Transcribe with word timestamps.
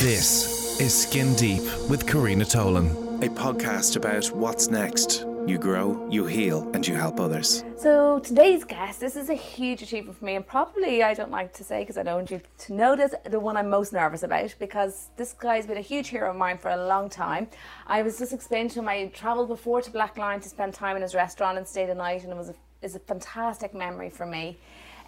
This 0.00 0.80
is 0.80 0.98
Skin 0.98 1.34
Deep 1.34 1.60
with 1.90 2.06
Karina 2.06 2.46
Tolan, 2.46 3.22
a 3.22 3.28
podcast 3.28 3.96
about 3.96 4.34
what's 4.34 4.70
next. 4.70 5.26
You 5.46 5.58
grow, 5.58 6.08
you 6.10 6.24
heal, 6.24 6.70
and 6.72 6.88
you 6.88 6.94
help 6.94 7.20
others. 7.20 7.62
So 7.76 8.18
today's 8.20 8.64
guest, 8.64 9.00
this 9.00 9.14
is 9.14 9.28
a 9.28 9.34
huge 9.34 9.82
achievement 9.82 10.18
for 10.18 10.24
me, 10.24 10.36
and 10.36 10.46
probably 10.46 11.02
I 11.02 11.12
don't 11.12 11.30
like 11.30 11.52
to 11.52 11.64
say 11.64 11.80
because 11.80 11.98
I 11.98 12.02
don't 12.02 12.14
want 12.14 12.30
you 12.30 12.40
to 12.60 12.72
know 12.72 12.96
this, 12.96 13.14
the 13.28 13.38
one 13.38 13.58
I'm 13.58 13.68
most 13.68 13.92
nervous 13.92 14.22
about 14.22 14.54
because 14.58 15.10
this 15.18 15.34
guy's 15.34 15.66
been 15.66 15.76
a 15.76 15.82
huge 15.82 16.08
hero 16.08 16.30
of 16.30 16.36
mine 16.36 16.56
for 16.56 16.70
a 16.70 16.86
long 16.86 17.10
time. 17.10 17.48
I 17.86 18.00
was 18.00 18.18
just 18.18 18.32
explaining 18.32 18.70
to 18.70 18.78
him 18.78 18.88
I 18.88 19.08
travelled 19.08 19.48
before 19.48 19.82
to 19.82 19.90
Blacklion 19.90 20.40
to 20.40 20.48
spend 20.48 20.72
time 20.72 20.96
in 20.96 21.02
his 21.02 21.14
restaurant 21.14 21.58
and 21.58 21.68
stayed 21.68 21.90
a 21.90 21.94
night, 21.94 22.22
and 22.22 22.32
it 22.32 22.38
was 22.38 22.48
a, 22.48 22.54
is 22.80 22.94
a 22.94 23.00
fantastic 23.00 23.74
memory 23.74 24.08
for 24.08 24.24
me. 24.24 24.56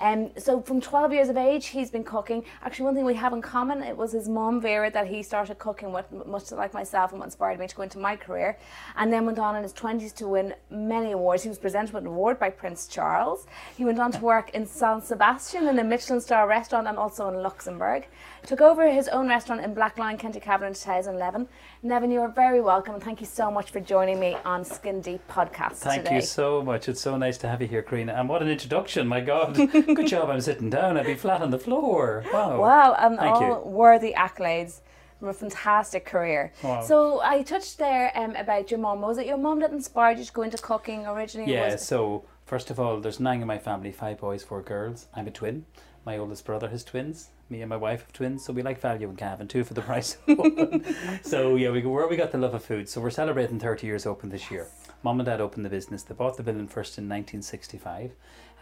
Um, 0.00 0.30
so 0.36 0.60
from 0.60 0.80
12 0.80 1.12
years 1.12 1.28
of 1.28 1.36
age, 1.36 1.66
he's 1.66 1.90
been 1.90 2.04
cooking. 2.04 2.44
Actually, 2.62 2.86
one 2.86 2.94
thing 2.94 3.04
we 3.04 3.14
have 3.14 3.32
in 3.32 3.42
common, 3.42 3.82
it 3.82 3.96
was 3.96 4.12
his 4.12 4.28
mom, 4.28 4.60
Vera, 4.60 4.90
that 4.90 5.06
he 5.06 5.22
started 5.22 5.58
cooking 5.58 5.92
with, 5.92 6.06
much 6.26 6.50
like 6.52 6.74
myself 6.74 7.12
and 7.12 7.20
what 7.20 7.26
inspired 7.26 7.58
me 7.58 7.66
to 7.66 7.76
go 7.76 7.82
into 7.82 7.98
my 7.98 8.16
career. 8.16 8.58
And 8.96 9.12
then 9.12 9.26
went 9.26 9.38
on 9.38 9.56
in 9.56 9.62
his 9.62 9.72
20s 9.72 10.14
to 10.16 10.28
win 10.28 10.54
many 10.70 11.12
awards. 11.12 11.42
He 11.42 11.48
was 11.48 11.58
presented 11.58 11.92
with 11.94 12.04
an 12.04 12.08
award 12.08 12.38
by 12.38 12.50
Prince 12.50 12.86
Charles. 12.86 13.46
He 13.76 13.84
went 13.84 13.98
on 13.98 14.12
to 14.12 14.20
work 14.20 14.50
in 14.50 14.66
San 14.66 15.00
Sebastian 15.02 15.68
in 15.68 15.78
a 15.78 15.84
Michelin 15.84 16.20
star 16.20 16.48
restaurant 16.48 16.86
and 16.86 16.98
also 16.98 17.28
in 17.28 17.42
Luxembourg. 17.42 18.06
Took 18.44 18.60
over 18.60 18.90
his 18.90 19.06
own 19.06 19.28
restaurant 19.28 19.62
in 19.62 19.72
Blacklion, 19.72 20.18
County 20.18 20.40
Cavan 20.40 20.66
in 20.68 20.74
2011. 20.74 21.46
Neven, 21.84 22.12
you 22.12 22.20
are 22.20 22.28
very 22.28 22.60
welcome 22.60 22.94
and 22.94 23.02
thank 23.02 23.20
you 23.20 23.26
so 23.26 23.52
much 23.52 23.70
for 23.70 23.78
joining 23.78 24.18
me 24.18 24.36
on 24.44 24.64
Skin 24.64 25.00
Deep 25.00 25.20
podcast 25.28 25.74
Thank 25.74 26.02
today. 26.02 26.16
you 26.16 26.22
so 26.22 26.60
much. 26.60 26.88
It's 26.88 27.00
so 27.00 27.16
nice 27.16 27.38
to 27.38 27.48
have 27.48 27.62
you 27.62 27.68
here, 27.68 27.82
Karina. 27.82 28.14
And 28.14 28.28
what 28.28 28.42
an 28.42 28.48
introduction, 28.48 29.06
my 29.06 29.20
God. 29.20 29.54
Good 29.72 30.08
job 30.08 30.28
I'm 30.28 30.40
sitting 30.40 30.70
down. 30.70 30.96
I'd 30.96 31.06
be 31.06 31.14
flat 31.14 31.40
on 31.40 31.50
the 31.50 31.58
floor. 31.58 32.24
Wow. 32.32 32.60
Wow, 32.60 32.96
and 32.98 33.16
Thank 33.16 33.36
all 33.36 33.48
you. 33.64 33.70
worthy 33.70 34.12
accolades 34.12 34.80
from 35.20 35.28
a 35.28 35.32
fantastic 35.32 36.04
career. 36.04 36.52
Wow. 36.64 36.82
So 36.82 37.20
I 37.22 37.42
touched 37.42 37.78
there 37.78 38.10
um, 38.16 38.34
about 38.34 38.72
your 38.72 38.80
mum. 38.80 39.02
Was 39.02 39.18
it 39.18 39.26
your 39.26 39.38
mum 39.38 39.60
that 39.60 39.70
inspired 39.70 40.18
you 40.18 40.24
to 40.24 40.32
go 40.32 40.42
into 40.42 40.58
cooking 40.58 41.06
originally? 41.06 41.52
or 41.52 41.54
Yeah, 41.54 41.76
so 41.76 42.24
first 42.44 42.70
of 42.70 42.80
all, 42.80 42.98
there's 42.98 43.20
nine 43.20 43.40
in 43.40 43.46
my 43.46 43.58
family 43.58 43.92
five 43.92 44.18
boys, 44.18 44.42
four 44.42 44.62
girls. 44.62 45.06
I'm 45.14 45.28
a 45.28 45.30
twin. 45.30 45.64
My 46.04 46.18
oldest 46.18 46.44
brother 46.44 46.68
has 46.70 46.82
twins. 46.82 47.28
Me 47.52 47.60
and 47.60 47.68
my 47.68 47.76
wife 47.76 48.00
have 48.00 48.12
twins, 48.14 48.42
so 48.42 48.50
we 48.50 48.62
like 48.62 48.80
value 48.80 49.10
in 49.10 49.14
Cavan, 49.14 49.46
two 49.46 49.62
for 49.62 49.74
the 49.74 49.82
price 49.82 50.16
of 50.26 50.38
one. 50.38 50.82
so 51.22 51.54
yeah, 51.56 51.68
we 51.68 51.82
go 51.82 51.90
where 51.90 52.08
we 52.08 52.16
got 52.16 52.32
the 52.32 52.38
love 52.38 52.54
of 52.54 52.64
food. 52.64 52.88
So 52.88 52.98
we're 52.98 53.10
celebrating 53.10 53.60
30 53.60 53.86
years 53.86 54.06
open 54.06 54.30
this 54.30 54.50
year. 54.50 54.68
Mom 55.02 55.20
and 55.20 55.26
Dad 55.26 55.38
opened 55.38 55.66
the 55.66 55.68
business. 55.68 56.02
They 56.02 56.14
bought 56.14 56.38
the 56.38 56.42
building 56.42 56.66
first 56.66 56.96
in 56.96 57.04
1965, 57.10 58.12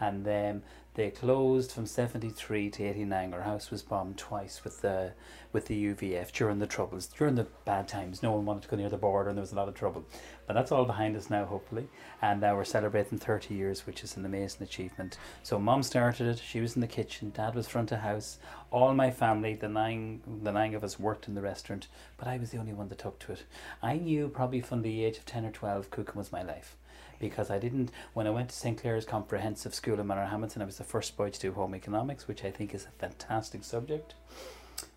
and 0.01 0.25
then 0.25 0.63
they 0.95 1.09
closed 1.09 1.71
from 1.71 1.85
73 1.85 2.69
to 2.71 2.83
89. 2.83 3.33
Our 3.33 3.43
house 3.43 3.71
was 3.71 3.81
bombed 3.81 4.17
twice 4.17 4.61
with 4.65 4.81
the 4.81 5.13
with 5.53 5.67
the 5.67 5.93
UVF 5.93 6.31
during 6.31 6.59
the 6.59 6.67
troubles, 6.67 7.07
during 7.07 7.35
the 7.35 7.47
bad 7.65 7.87
times. 7.87 8.23
No 8.23 8.31
one 8.31 8.45
wanted 8.45 8.63
to 8.63 8.67
go 8.69 8.77
near 8.77 8.89
the 8.89 8.97
border, 8.97 9.29
and 9.29 9.37
there 9.37 9.41
was 9.41 9.53
a 9.53 9.55
lot 9.55 9.69
of 9.69 9.73
trouble. 9.73 10.03
But 10.47 10.53
that's 10.53 10.71
all 10.71 10.83
behind 10.85 11.15
us 11.15 11.29
now, 11.29 11.45
hopefully. 11.45 11.87
And 12.21 12.41
now 12.41 12.55
we're 12.55 12.65
celebrating 12.65 13.19
30 13.19 13.53
years, 13.53 13.85
which 13.85 14.03
is 14.03 14.17
an 14.17 14.25
amazing 14.25 14.63
achievement. 14.63 15.17
So 15.43 15.59
mom 15.59 15.83
started 15.83 16.27
it. 16.27 16.39
She 16.39 16.59
was 16.59 16.75
in 16.75 16.81
the 16.81 16.87
kitchen. 16.87 17.31
Dad 17.33 17.55
was 17.55 17.67
front 17.67 17.91
of 17.91 17.99
house. 17.99 18.39
All 18.69 18.93
my 18.93 19.11
family, 19.11 19.55
the 19.55 19.69
nine, 19.69 20.21
the 20.43 20.51
nine 20.51 20.73
of 20.73 20.83
us, 20.83 20.99
worked 20.99 21.27
in 21.27 21.35
the 21.35 21.41
restaurant. 21.41 21.87
But 22.17 22.27
I 22.27 22.37
was 22.37 22.49
the 22.49 22.57
only 22.57 22.73
one 22.73 22.89
that 22.89 22.99
took 22.99 23.19
to 23.19 23.33
it. 23.33 23.43
I 23.81 23.97
knew 23.97 24.27
probably 24.29 24.61
from 24.61 24.81
the 24.81 25.05
age 25.05 25.17
of 25.17 25.25
10 25.25 25.45
or 25.45 25.51
12, 25.51 25.89
cooking 25.89 26.15
was 26.15 26.31
my 26.31 26.43
life 26.43 26.75
because 27.21 27.49
I 27.49 27.59
didn't. 27.59 27.91
When 28.13 28.27
I 28.27 28.31
went 28.31 28.49
to 28.49 28.55
St 28.55 28.77
Clare's 28.77 29.05
Comprehensive 29.05 29.73
School 29.73 29.99
in 29.99 30.07
Manorhamilton, 30.07 30.61
I 30.61 30.65
was 30.65 30.77
the 30.77 30.83
first 30.83 31.15
boy 31.15 31.29
to 31.29 31.39
do 31.39 31.53
home 31.53 31.73
economics, 31.73 32.27
which 32.27 32.43
I 32.43 32.51
think 32.51 32.75
is 32.75 32.85
a 32.85 32.99
fantastic 32.99 33.63
subject. 33.63 34.15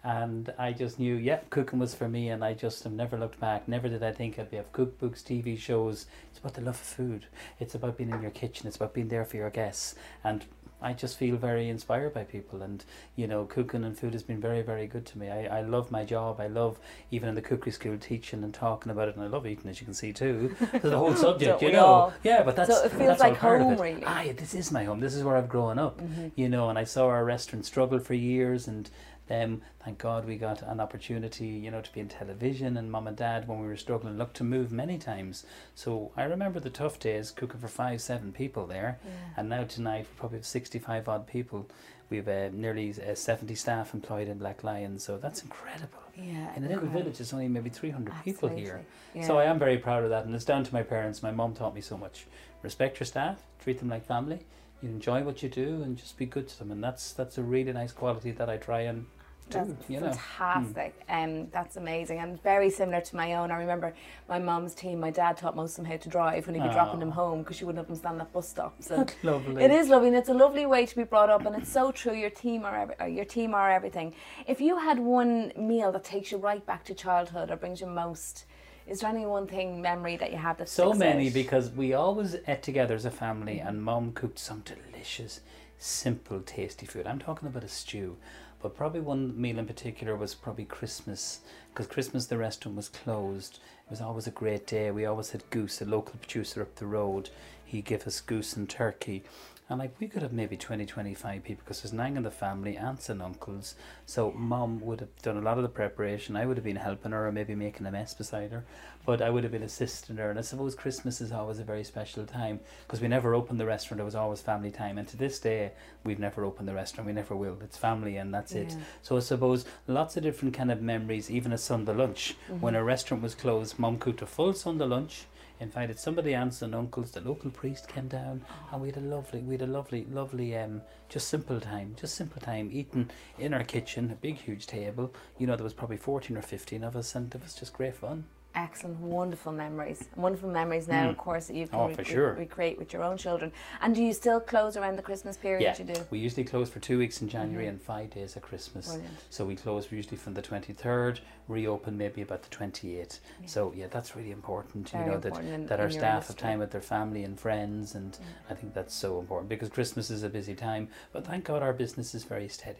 And 0.03 0.52
I 0.58 0.72
just 0.72 0.98
knew, 0.98 1.14
yeah, 1.14 1.41
cooking 1.50 1.78
was 1.78 1.95
for 1.95 2.08
me, 2.08 2.30
and 2.30 2.42
I 2.45 2.55
just 2.55 2.83
have 2.84 2.92
never 2.92 3.19
looked 3.19 3.39
back. 3.39 3.69
Never 3.69 3.89
did 3.89 4.02
I 4.02 4.12
think 4.12 4.39
I'd 4.39 4.50
be 4.50 4.56
have 4.56 4.72
cookbooks, 4.72 5.22
TV 5.22 5.58
shows. 5.58 6.06
It's 6.30 6.39
about 6.39 6.55
the 6.55 6.62
love 6.62 6.75
of 6.75 6.80
food. 6.80 7.27
It's 7.61 7.74
about 7.74 7.96
being 7.98 8.11
in 8.11 8.23
your 8.23 8.30
kitchen. 8.30 8.67
It's 8.67 8.77
about 8.77 8.95
being 8.95 9.08
there 9.08 9.24
for 9.24 9.36
your 9.36 9.51
guests. 9.51 9.95
And 10.23 10.45
I 10.84 10.92
just 10.92 11.17
feel 11.17 11.36
very 11.36 11.68
inspired 11.68 12.12
by 12.12 12.24
people, 12.24 12.62
and 12.62 12.84
you 13.17 13.27
know, 13.27 13.46
cooking 13.46 13.84
and 13.84 13.98
food 13.98 14.12
has 14.12 14.22
been 14.22 14.40
very, 14.40 14.62
very 14.62 14.86
good 14.86 15.06
to 15.06 15.18
me. 15.18 15.30
I, 15.30 15.58
I 15.58 15.61
love 15.62 15.90
my 15.90 16.05
job. 16.05 16.40
I 16.40 16.46
love 16.46 16.78
even 17.11 17.28
in 17.30 17.34
the 17.34 17.42
cookery 17.42 17.72
school 17.72 17.96
teaching 17.98 18.45
and 18.45 18.52
talking 18.52 18.92
about 18.92 19.08
it, 19.08 19.17
and 19.17 19.24
I 19.24 19.28
love 19.28 19.46
eating, 19.46 19.70
as 19.70 19.80
you 19.80 19.86
can 19.86 19.95
see 19.95 20.12
too. 20.12 20.55
There's 20.70 20.83
the 20.83 20.98
whole 20.98 21.17
subject, 21.27 21.62
you 21.62 21.72
know. 21.72 21.86
all? 21.86 22.14
Yeah, 22.22 22.42
but 22.42 22.55
that's 22.55 22.70
it 22.70 22.92
feels 22.92 23.18
like 23.18 23.36
home, 23.36 23.77
really. 23.78 24.00
Mm-hmm. 24.00 24.05
Ah, 24.06 24.24
this 24.36 24.55
is 24.55 24.70
my 24.70 24.84
home. 24.84 25.00
This 25.00 25.14
is 25.14 25.24
where 25.24 25.36
I've 25.36 25.48
grown 25.48 25.78
up. 25.78 26.00
You 26.36 26.48
know, 26.48 26.68
and 26.68 26.78
I 26.78 26.84
saw 26.84 27.06
our 27.06 27.24
restaurant 27.24 27.64
struggle 27.64 27.98
for 27.98 28.14
years, 28.14 28.68
and 28.68 28.90
then 29.27 29.62
thank 29.83 29.98
God 29.98 30.27
we 30.27 30.36
got 30.36 30.62
an 30.62 30.80
opportunity, 30.80 31.46
you 31.46 31.70
know, 31.70 31.80
to 31.80 31.92
be 31.92 32.01
in 32.01 32.08
television. 32.08 32.77
And 32.77 32.90
mom 32.90 33.07
and 33.07 33.17
dad, 33.17 33.48
when 33.48 33.58
we 33.61 33.67
were 33.67 33.77
struggling, 33.77 34.18
looked 34.18 34.36
to 34.36 34.45
move 34.45 34.70
many 34.70 34.98
times. 34.98 35.46
So 35.74 36.12
I 36.17 36.24
remember 36.24 36.61
the 36.61 36.70
tough 36.70 36.98
days 36.98 37.30
cooking 37.30 37.61
for 37.61 37.68
five, 37.68 38.01
seven 38.02 38.33
people 38.33 38.67
there, 38.67 38.98
and 39.36 39.48
now 39.48 39.64
tonight 39.64 40.07
we 40.11 40.18
probably 40.18 40.39
have 40.39 40.46
sixty-five 40.46 41.08
odd 41.08 41.27
people. 41.27 41.68
We've 42.11 42.29
uh, 42.29 42.51
nearly 42.52 42.90
uh, 42.92 43.14
seventy 43.14 43.55
staff 43.55 43.95
employed 43.95 44.29
in 44.29 44.39
Blacklion, 44.39 45.01
so 45.01 45.17
that's 45.17 45.42
incredible. 45.42 46.01
Yeah, 46.17 46.55
In 46.55 46.64
a 46.64 46.68
little 46.68 46.86
village, 46.89 47.18
there's 47.18 47.33
only 47.33 47.48
maybe 47.48 47.70
300 47.70 48.14
people 48.23 48.48
here. 48.48 48.84
Absolutely, 49.17 49.27
So. 49.27 49.39
I 49.39 49.46
am 49.46 49.58
very 49.58 49.79
proud 49.79 50.05
of 50.05 50.11
that, 50.11 50.24
and 50.27 50.33
it's 50.33 50.45
down 50.45 50.63
to 50.63 50.73
my 50.73 50.84
parents. 50.84 51.24
My 51.24 51.33
mom 51.33 51.55
taught 51.55 51.74
me 51.74 51.80
so 51.80 51.96
much. 51.96 52.27
Respect 52.63 53.01
your 53.01 53.07
staff, 53.07 53.42
treat 53.58 53.80
them 53.80 53.89
like 53.89 54.07
family. 54.07 54.46
You 54.80 54.90
enjoy 54.90 55.24
what 55.24 55.42
you 55.42 55.48
do, 55.48 55.83
and 55.83 55.96
just 55.96 56.17
be 56.17 56.27
good 56.27 56.46
to 56.48 56.58
them. 56.58 56.70
And 56.70 56.84
that's 56.84 57.13
that's 57.13 57.36
a 57.39 57.42
really 57.42 57.73
nice 57.73 57.90
quality 57.90 58.30
that 58.33 58.48
I 58.48 58.58
try 58.58 58.83
and 58.83 59.07
That's 59.50 59.70
you 59.88 60.00
know, 60.00 60.12
fantastic. 60.12 60.94
Hmm. 61.08 61.14
Um, 61.14 61.48
that's 61.50 61.77
amazing 61.77 62.18
and 62.18 62.42
very 62.42 62.70
similar 62.70 63.00
to 63.00 63.16
my 63.16 63.34
own. 63.34 63.50
I 63.50 63.56
remember 63.56 63.94
my 64.28 64.38
mum's 64.38 64.74
team. 64.74 65.00
My 65.00 65.10
dad 65.10 65.36
taught 65.36 65.55
most 65.55 65.72
of 65.72 65.77
them 65.77 65.84
how 65.86 65.96
to 65.98 66.08
drive 66.08 66.46
when 66.46 66.55
he'd 66.55 66.62
be 66.62 66.68
ah. 66.68 66.72
dropping 66.72 67.00
them 67.00 67.10
home 67.10 67.40
because 67.40 67.56
she 67.56 67.64
wouldn't 67.64 67.78
have 67.78 67.86
them 67.86 67.96
stand 67.96 68.20
at 68.20 68.33
bus 68.33 68.48
stops. 68.48 68.90
And 68.90 69.14
lovely. 69.22 69.62
it 69.62 69.70
is 69.70 69.88
lovely, 69.88 70.08
and 70.08 70.16
it's 70.16 70.28
a 70.28 70.34
lovely 70.34 70.66
way 70.66 70.86
to 70.86 70.96
be 70.96 71.04
brought 71.04 71.30
up, 71.30 71.44
and 71.46 71.54
it's 71.56 71.70
so 71.70 71.92
true. 71.92 72.14
Your 72.14 72.30
team 72.30 72.64
are 72.64 72.77
every, 72.77 72.98
uh, 73.00 73.04
your 73.04 73.24
team 73.24 73.54
are 73.54 73.70
everything. 73.70 74.14
If 74.46 74.60
you 74.60 74.78
had 74.78 74.98
one 74.98 75.52
meal 75.56 75.92
that 75.92 76.04
takes 76.04 76.33
you 76.33 76.38
right 76.38 76.64
back 76.64 76.84
to 76.86 76.94
childhood 76.94 77.50
or 77.50 77.56
brings 77.56 77.80
you 77.80 77.86
most, 77.86 78.46
is 78.86 79.00
there 79.00 79.10
any 79.10 79.27
one 79.27 79.46
thing 79.46 79.80
memory 79.80 80.16
that 80.16 80.30
you 80.30 80.38
have 80.38 80.58
that 80.58 80.68
so 80.68 80.92
many 80.92 81.28
out? 81.28 81.34
because 81.34 81.70
we 81.70 81.94
always 81.94 82.36
ate 82.46 82.62
together 82.62 82.94
as 82.94 83.04
a 83.04 83.10
family, 83.10 83.58
and 83.60 83.83
mom 83.83 84.12
cooked 84.12 84.38
some 84.38 84.62
delicious, 84.64 85.40
simple, 85.78 86.40
tasty 86.40 86.86
food. 86.86 87.06
I'm 87.06 87.18
talking 87.18 87.48
about 87.48 87.64
a 87.64 87.68
stew. 87.68 88.16
But 88.64 88.75
probably 88.75 89.02
one 89.02 89.39
meal 89.39 89.58
in 89.58 89.67
particular 89.67 90.17
was 90.17 90.35
probably 90.35 90.64
Christmas, 90.64 91.41
because 91.69 91.86
Christmas 91.86 92.25
the 92.25 92.39
restaurant 92.39 92.77
was 92.77 92.89
closed. 92.89 93.58
It 93.86 93.91
was 93.91 94.01
always 94.01 94.27
a 94.27 94.30
great 94.30 94.67
day. 94.67 94.91
We 94.91 95.05
always 95.05 95.33
had 95.33 95.51
goose, 95.51 95.83
a 95.83 95.85
local 95.85 96.17
producer 96.17 96.63
up 96.63 96.77
the 96.77 96.86
road. 96.86 97.29
He 97.63 97.83
gave 97.83 98.07
us 98.07 98.23
goose 98.23 98.57
and 98.57 98.67
turkey. 98.67 99.23
And 99.70 99.79
like 99.79 99.98
we 99.98 100.08
could 100.08 100.20
have 100.20 100.33
maybe 100.33 100.58
20, 100.58 100.85
25 100.85 101.42
people 101.42 101.63
because 101.64 101.80
there's 101.80 101.92
nine 101.92 102.19
in 102.19 102.23
the 102.23 102.30
family, 102.30 102.77
aunts 102.77 103.08
and 103.08 103.23
uncles. 103.23 103.77
So 104.05 104.30
mom 104.33 104.80
would 104.80 105.01
have 105.01 105.17
done 105.23 105.39
a 105.39 105.41
lot 105.41 105.57
of 105.57 105.63
the 105.63 105.70
preparation. 105.70 106.36
I 106.36 106.45
would 106.45 106.58
have 106.58 106.64
been 106.64 106.77
helping 106.77 107.13
her 107.13 107.27
or 107.27 107.33
maybe 107.33 107.55
making 107.55 107.86
a 107.86 107.91
mess 107.91 108.13
beside 108.13 108.52
her. 108.52 108.64
But 109.07 109.23
I 109.23 109.30
would 109.30 109.42
have 109.42 109.52
been 109.52 109.63
assisting 109.63 110.19
her. 110.19 110.29
And 110.29 110.39
I 110.39 110.42
suppose 110.42 110.75
Christmas 110.75 111.23
is 111.23 111.33
always 111.33 111.61
a 111.61 111.64
very 111.64 111.83
special 111.83 112.27
time 112.27 112.61
because 112.86 113.01
we 113.01 113.08
never 113.08 113.35
opened 113.35 113.58
the 113.58 113.64
restaurant. 113.64 114.02
It 114.02 114.05
was 114.05 114.14
always 114.14 114.42
family 114.42 114.70
time. 114.70 114.98
And 114.98 115.08
to 115.08 115.17
this 115.17 115.39
day, 115.39 115.73
we've 116.05 116.19
never 116.19 116.45
opened 116.45 116.69
the 116.69 116.75
restaurant. 116.75 117.07
We 117.07 117.14
never 117.14 117.35
will. 117.35 117.57
It's 117.63 117.79
family 117.79 118.19
and 118.19 118.35
that's 118.35 118.52
it. 118.52 118.77
So 119.01 119.17
I 119.17 119.20
suppose 119.20 119.64
lots 119.86 120.19
of 120.19 120.25
different 120.25 120.52
kind 120.52 120.70
of 120.70 120.83
memories, 120.83 121.31
even 121.31 121.52
a 121.52 121.58
Sunday 121.58 121.95
lunch. 121.95 122.36
When 122.48 122.75
mm-hmm. 122.75 122.83
a 122.83 122.85
restaurant 122.85 123.23
was 123.23 123.35
closed, 123.35 123.79
mum 123.79 123.98
cooked 123.98 124.20
a 124.20 124.27
full 124.27 124.52
Sunday 124.52 124.85
lunch 124.85 125.25
invited 125.60 125.98
some 125.98 126.18
of 126.18 126.24
the 126.24 126.34
aunts 126.34 126.62
and 126.62 126.74
uncles. 126.74 127.12
The 127.12 127.20
local 127.20 127.50
priest 127.50 127.88
came 127.88 128.08
down, 128.08 128.44
and 128.72 128.81
we 128.82 128.88
had 128.88 128.96
a 128.96 129.00
lovely, 129.00 129.40
we 129.40 129.54
had 129.54 129.62
a 129.62 129.66
lovely, 129.66 130.06
lovely, 130.10 130.56
um, 130.56 130.82
just 131.08 131.28
simple 131.28 131.60
time, 131.60 131.94
just 131.98 132.14
simple 132.14 132.40
time 132.40 132.70
eating 132.72 133.10
in 133.38 133.54
our 133.54 133.64
kitchen, 133.64 134.10
a 134.10 134.14
big, 134.14 134.37
huge 134.37 134.66
table. 134.66 135.14
You 135.38 135.46
know, 135.46 135.56
there 135.56 135.64
was 135.64 135.74
probably 135.74 135.96
fourteen 135.96 136.36
or 136.36 136.42
fifteen 136.42 136.84
of 136.84 136.96
us, 136.96 137.14
and 137.14 137.34
it 137.34 137.42
was 137.42 137.54
just 137.54 137.72
great 137.72 137.94
fun. 137.96 138.24
Excellent, 138.54 138.98
wonderful 139.00 139.52
memories. 139.52 140.08
Wonderful 140.16 140.50
memories 140.50 140.88
now, 140.88 141.08
of 141.10 141.16
course, 141.16 141.46
that 141.46 141.56
you 141.56 141.66
can 141.66 141.78
Oh, 141.78 141.88
re- 141.88 141.94
for 141.94 142.02
re- 142.34 142.40
recreate 142.40 142.78
with 142.78 142.92
your 142.92 143.02
own 143.02 143.16
children. 143.16 143.52
And 143.80 143.94
do 143.94 144.02
you 144.02 144.12
still 144.12 144.40
close 144.40 144.76
around 144.76 144.96
the 144.96 145.02
Christmas 145.02 145.36
period? 145.36 145.62
Yeah, 145.62 145.76
You 145.78 145.94
do. 145.94 146.00
we 146.10 146.18
usually 146.18 146.44
close 146.44 146.68
for 146.70 146.80
two 146.80 146.98
weeks 146.98 147.20
in 147.22 147.28
January 147.28 147.66
and 147.66 147.80
five 147.80 148.10
days 148.10 148.36
at 148.36 148.42
Christmas. 148.42 148.86
Mm-hmm. 148.88 148.96
Brilliant. 148.98 149.18
So 149.30 149.44
we 149.44 149.56
close 149.56 149.90
usually 149.90 150.16
from 150.16 150.34
the 150.34 150.42
23rd, 150.42 151.20
reopen 151.48 151.96
maybe 151.98 152.22
about 152.22 152.42
the 152.42 152.54
28th. 152.56 153.20
So 153.46 153.72
yeah, 153.76 153.86
that's 153.90 154.14
really 154.16 154.30
important, 154.30 154.90
Very 154.90 155.04
you 155.04 155.10
know, 155.10 155.16
important 155.16 155.48
in- 155.52 155.60
that, 155.62 155.68
that 155.68 155.80
our 155.80 155.90
staff 155.90 156.28
have. 156.28 156.36
Mm. 156.36 156.38
time 156.38 156.58
with 156.58 156.70
their 156.70 156.80
family 156.80 157.24
and 157.24 157.38
friends 157.38 157.94
and 157.94 158.18
I 158.50 158.54
think 158.54 158.74
that's 158.74 158.94
so 158.94 159.18
important 159.18 159.48
because 159.48 159.68
Christmas 159.68 160.10
is 160.10 160.22
a 160.22 160.28
busy 160.28 160.54
time, 160.54 160.88
but 161.12 161.26
thank 161.26 161.44
God 161.44 161.62
our 161.62 161.72
business 161.72 162.14
is 162.14 162.24
very 162.24 162.48
steady. 162.48 162.78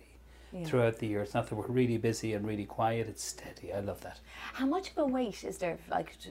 Yeah. 0.55 0.67
Throughout 0.67 0.99
the 1.01 1.09
year, 1.09 1.23
it's 1.23 1.35
not 1.35 1.49
that 1.49 1.57
we're 1.57 1.67
really 1.67 1.97
busy 1.97 2.33
and 2.33 2.47
really 2.47 2.65
quiet. 2.65 3.09
It's 3.09 3.25
steady. 3.25 3.73
I 3.73 3.81
love 3.81 4.01
that. 4.03 4.21
How 4.53 4.67
much 4.67 4.93
of 4.93 4.99
a 4.99 5.05
wait 5.05 5.43
is 5.43 5.59
there, 5.59 5.77
like, 5.91 6.17
to, 6.21 6.31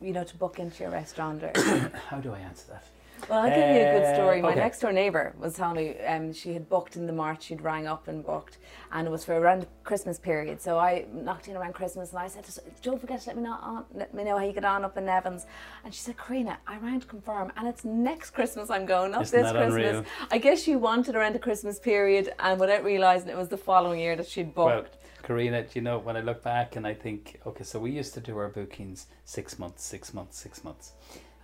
you 0.00 0.12
know, 0.12 0.24
to 0.24 0.36
book 0.36 0.58
into 0.58 0.82
your 0.82 0.90
restaurant? 0.90 1.44
Or 1.44 1.52
How 2.08 2.18
do 2.18 2.32
I 2.32 2.40
answer 2.40 2.64
that? 2.70 2.84
Well, 3.28 3.38
I'll 3.44 3.48
give 3.48 3.58
you 3.58 3.82
a 3.82 3.92
good 3.98 4.04
Uh, 4.04 4.14
story. 4.14 4.42
My 4.42 4.50
okay. 4.50 4.60
next 4.60 4.80
door 4.80 4.92
neighbour 4.92 5.34
was 5.38 5.54
telling 5.54 5.76
me 5.76 5.98
um, 6.04 6.32
she 6.32 6.52
had 6.52 6.68
booked 6.68 6.96
in 6.96 7.06
the 7.06 7.12
March, 7.12 7.44
she'd 7.44 7.60
rang 7.60 7.86
up 7.86 8.08
and 8.08 8.24
booked, 8.24 8.58
and 8.90 9.06
it 9.06 9.10
was 9.10 9.24
for 9.24 9.34
around 9.38 9.66
Christmas 9.84 10.18
period. 10.18 10.60
So 10.60 10.78
I 10.78 11.06
knocked 11.12 11.46
in 11.48 11.56
around 11.56 11.74
Christmas 11.74 12.10
and 12.10 12.18
I 12.18 12.26
said, 12.28 12.44
Don't 12.82 13.00
forget 13.00 13.20
to 13.22 13.28
let 13.28 13.36
me 13.36 13.42
know, 13.44 13.52
on, 13.60 13.84
let 13.94 14.12
me 14.12 14.24
know 14.24 14.36
how 14.38 14.44
you 14.44 14.52
get 14.52 14.64
on 14.64 14.84
up 14.84 14.96
in 14.96 15.08
Evans." 15.08 15.46
And 15.84 15.94
she 15.94 16.00
said, 16.00 16.16
Karina, 16.18 16.58
I 16.66 16.78
rang 16.78 17.00
to 17.00 17.06
confirm, 17.06 17.52
and 17.56 17.68
it's 17.68 17.84
next 17.84 18.30
Christmas 18.30 18.70
I'm 18.70 18.86
going, 18.86 19.12
not 19.12 19.22
Isn't 19.22 19.40
this 19.42 19.52
Christmas. 19.52 19.74
unreal? 19.90 20.04
I 20.30 20.38
guess 20.38 20.60
she 20.62 20.74
wanted 20.76 21.14
around 21.14 21.34
the 21.34 21.38
Christmas 21.38 21.78
period, 21.78 22.32
and 22.40 22.58
without 22.58 22.82
realising 22.84 23.28
it 23.28 23.36
was 23.36 23.48
the 23.48 23.56
following 23.56 24.00
year 24.00 24.16
that 24.16 24.26
she'd 24.26 24.54
Well, 24.56 24.82
booked. 24.82 24.96
Karina, 25.22 25.62
do 25.62 25.68
you 25.74 25.82
know 25.82 25.98
when 26.00 26.16
I 26.16 26.20
look 26.20 26.42
back 26.42 26.74
and 26.74 26.84
I 26.84 26.94
think, 26.94 27.40
okay, 27.46 27.62
so 27.62 27.78
we 27.78 27.92
used 27.92 28.12
to 28.14 28.20
do 28.20 28.36
our 28.36 28.48
bookings 28.48 29.06
six 29.24 29.56
months, 29.56 29.84
six 29.84 30.12
months, 30.12 30.36
six 30.36 30.64
months. 30.64 30.92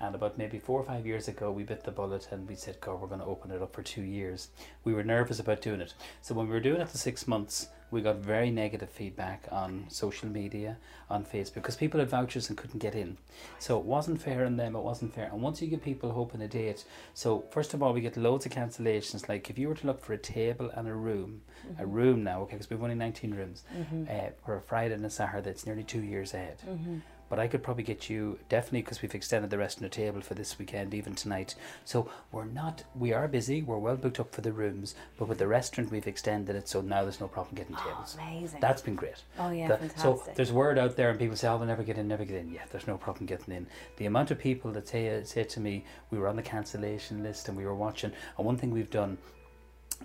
And 0.01 0.15
about 0.15 0.39
maybe 0.39 0.59
four 0.59 0.81
or 0.81 0.85
five 0.85 1.07
years 1.07 1.29
ago, 1.29 1.51
we 1.51 1.65
bit 1.65 1.85
the 1.85 1.91
bullet 1.91 2.29
and 2.31 2.49
we 2.49 2.55
said, 2.55 2.81
God, 2.81 3.01
we're 3.01 3.09
going 3.09 3.21
to 3.21 3.27
open 3.27 3.51
it 3.51 3.61
up 3.61 3.75
for 3.75 3.83
two 3.83 4.03
years. 4.03 4.49
We 4.85 4.95
were 4.95 5.03
nervous 5.03 5.41
about 5.41 5.61
doing 5.61 5.81
it. 5.81 5.95
So 6.23 6.35
when 6.35 6.47
we 6.47 6.53
were 6.53 6.61
doing 6.61 6.81
it 6.81 6.89
for 6.89 6.99
six 6.99 7.27
months, 7.27 7.69
we 7.91 8.03
got 8.03 8.17
very 8.17 8.51
negative 8.51 8.91
feedback 8.91 9.45
on 9.51 9.87
social 9.89 10.29
media, 10.29 10.77
on 11.09 11.25
Facebook, 11.25 11.55
because 11.55 11.77
people 11.77 12.01
had 12.01 12.11
vouchers 12.11 12.49
and 12.49 12.59
couldn't 12.59 12.81
get 12.81 12.95
in. 12.95 13.17
So 13.59 13.79
it 13.79 13.85
wasn't 13.85 14.21
fair 14.21 14.45
on 14.45 14.57
them, 14.57 14.77
it 14.77 14.81
wasn't 14.81 15.15
fair. 15.15 15.31
And 15.33 15.41
once 15.41 15.63
you 15.63 15.69
give 15.69 15.83
people 15.83 16.13
hope 16.13 16.35
and 16.35 16.43
a 16.43 16.49
date, 16.49 16.85
so 17.15 17.45
first 17.51 17.73
of 17.73 17.83
all, 17.83 17.95
we 17.95 18.01
get 18.01 18.17
loads 18.17 18.45
of 18.45 18.53
cancellations. 18.53 19.29
Like 19.29 19.49
if 19.49 19.59
you 19.59 19.69
were 19.69 19.75
to 19.75 19.87
look 19.87 20.05
for 20.05 20.13
a 20.13 20.19
table 20.19 20.71
and 20.75 20.87
a 20.87 20.95
room, 20.95 21.41
a 21.79 21.83
mm-hmm. 21.83 21.91
room 21.91 22.25
now, 22.25 22.43
okay, 22.43 22.55
because 22.55 22.69
we've 22.69 22.83
only 22.83 22.95
19 22.95 23.35
rooms, 23.35 23.65
mm-hmm. 23.75 24.05
uh, 24.11 24.31
for 24.45 24.57
a 24.57 24.61
Friday 24.61 24.95
and 24.95 25.05
a 25.07 25.11
Saturday, 25.11 25.51
it's 25.51 25.65
nearly 25.65 25.85
two 25.85 26.03
years 26.03 26.35
ahead. 26.35 26.59
Mm-hmm. 26.69 26.99
But 27.29 27.39
I 27.39 27.49
could 27.49 27.63
probably 27.63 27.85
get 27.85 28.09
you 28.09 28.39
definitely 28.49 28.83
because 28.83 29.03
we've 29.03 29.15
extended 29.15 29.51
the 29.51 29.59
rest 29.59 29.79
of 29.79 29.83
the 29.83 29.89
table 29.89 30.21
for 30.21 30.35
this 30.35 30.59
weekend, 30.59 30.95
even 30.95 31.15
tonight. 31.15 31.55
So 31.85 32.11
we're 32.33 32.45
not, 32.45 32.85
we 32.95 33.13
are 33.13 33.29
busy. 33.29 33.63
We're 33.63 33.79
well 33.79 33.97
booked 33.97 34.21
up 34.21 34.35
for 34.35 34.41
the 34.41 34.53
rooms, 34.53 34.95
but 35.19 35.29
with 35.29 35.39
the 35.39 35.47
restaurant 35.47 35.91
we've 35.91 36.07
extended 36.07 36.57
it, 36.57 36.69
so 36.69 36.81
now 36.81 37.03
there's 37.03 37.21
no 37.21 37.29
problem 37.29 37.55
getting 37.57 37.77
oh, 37.79 37.85
tables. 37.85 38.17
amazing. 38.21 38.61
That's 38.61 38.83
been 38.83 38.95
great. 38.95 39.23
Oh, 39.39 39.51
yeah, 39.51 39.69
The- 39.69 39.91
So 39.99 40.23
there's 40.35 40.53
word 40.53 40.79
out 40.79 40.97
there, 40.97 41.11
and 41.11 41.19
people 41.19 41.37
say, 41.37 41.49
"Oh, 41.49 41.57
we'll 41.57 41.67
never 41.67 41.83
get 41.83 41.99
in, 41.99 42.09
never 42.09 42.25
get 42.25 42.37
in." 42.37 42.51
Yeah, 42.51 42.63
there's 42.71 42.87
no 42.87 42.97
problem 42.97 43.27
getting 43.27 43.55
in. 43.55 43.67
The 43.97 44.07
amount 44.07 44.31
of 44.31 44.39
people 44.39 44.71
that 44.73 44.89
say 44.89 45.23
say 45.25 45.45
to 45.45 45.61
me, 45.61 45.85
"We 46.11 46.19
were 46.19 46.29
on 46.29 46.37
the 46.37 46.43
cancellation 46.43 47.23
list 47.23 47.49
and 47.49 47.57
we 47.57 47.65
were 47.65 47.75
watching," 47.75 48.13
and 48.37 48.47
one 48.47 48.57
thing 48.57 48.71
we've 48.71 48.91
done 48.91 49.19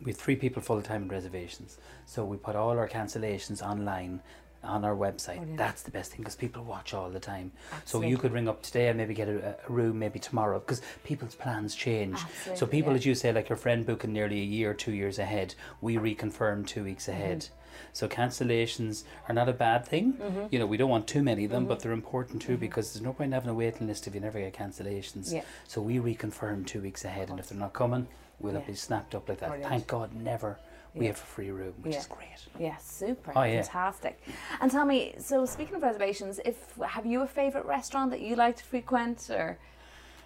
we 0.02 0.12
have 0.12 0.20
three 0.20 0.36
people 0.36 0.62
full 0.62 0.81
time 0.81 1.04
in 1.04 1.08
reservations. 1.08 1.78
So 2.06 2.25
we 2.25 2.38
put 2.38 2.56
all 2.56 2.72
our 2.72 2.90
cancellations 2.90 3.62
online 3.62 4.22
on 4.63 4.86
our 4.86 4.95
website. 4.95 5.38
Brilliant. 5.38 5.57
That's 5.57 5.83
the 5.83 5.92
best 5.92 6.12
thing 6.12 6.19
because 6.21 6.36
people 6.36 6.63
watch 6.63 6.94
all 6.94 7.10
the 7.10 7.19
time. 7.19 7.51
So 7.86 8.01
you 8.01 8.18
could 8.18 8.31
ring 8.31 8.48
up 8.48 8.62
today 8.63 8.88
and 8.88 8.98
maybe 8.98 9.13
get 9.13 9.27
a, 9.27 9.56
a 9.68 9.71
room 9.71 10.00
maybe 10.00 10.19
tomorrow 10.19 10.60
because 10.60 10.81
people's 11.04 11.36
plans 11.36 11.75
change. 11.75 12.18
so 12.56 12.65
people, 12.65 12.92
yeah. 12.94 12.98
as 12.98 13.06
you 13.06 13.15
say, 13.15 13.31
like 13.31 13.50
your 13.50 13.57
friend 13.57 13.86
booking 13.86 14.13
nearly 14.13 14.39
a 14.39 14.44
year, 14.45 14.74
two 14.74 14.94
years 14.94 15.19
ahead, 15.19 15.56
we 15.81 15.98
reconfirm 15.98 16.65
two 16.65 16.83
weeks 16.83 17.04
Mm-hmm. 17.07 17.21
ahead. 17.21 17.48
So 17.92 18.07
cancellations 18.07 19.04
are 19.27 19.33
not 19.33 19.50
a 19.50 19.54
bad 19.54 19.86
thing. 19.86 20.13
Mm-hmm. 20.13 20.45
You 20.51 20.60
know, 20.60 20.65
we 20.65 20.77
don't 20.77 20.89
want 20.89 21.07
too 21.07 21.21
many 21.24 21.45
of 21.45 21.51
them, 21.51 21.65
but 21.65 21.80
they're 21.80 21.92
important 21.92 22.42
too 22.42 22.56
because 22.56 22.94
there's 22.94 23.04
no 23.04 23.13
point 23.13 23.33
having 23.33 23.50
a 23.50 23.54
waiting 23.54 23.88
list 23.88 24.07
if 24.07 24.13
you 24.15 24.21
never 24.21 24.39
get 24.39 24.54
cancellations. 24.54 25.33
Yeah. 25.33 25.42
So 25.68 25.81
we 25.81 25.98
reconfirm 25.98 26.65
two 26.65 26.81
weeks 26.81 27.04
ahead, 27.04 27.30
and 27.30 27.39
if 27.39 27.50
they're 27.50 27.57
not 27.57 27.74
coming, 27.74 28.07
we'll 28.39 28.54
Yeah. 28.54 28.60
be 28.62 28.75
snapped 28.75 29.15
up 29.15 29.27
like 29.27 29.39
that. 29.39 29.50
Brilliant. 29.50 29.69
Thank 29.69 29.88
God, 29.88 30.13
never 30.15 30.60
we 30.94 31.06
Yeah. 31.06 31.12
have 31.12 31.18
a 31.22 31.25
free 31.25 31.51
room, 31.51 31.74
which 31.81 31.94
Yeah. 31.94 32.00
is 32.00 32.06
great. 32.07 32.48
Yeah, 32.60 32.78
super. 32.78 33.31
Oh, 33.36 33.44
yeah. 33.44 33.62
Fantastic. 33.63 34.22
And 34.62 34.72
tell 34.72 34.86
me, 34.86 35.16
so 35.18 35.45
speaking 35.45 35.75
of 35.75 35.81
reservations, 35.84 36.40
if 36.45 36.75
have 36.81 37.06
you 37.06 37.22
a 37.22 37.28
favourite 37.28 37.66
restaurant 37.66 38.12
that 38.12 38.22
you 38.22 38.36
like 38.36 38.57
to 38.57 38.63
frequent 38.63 39.30
or 39.30 39.57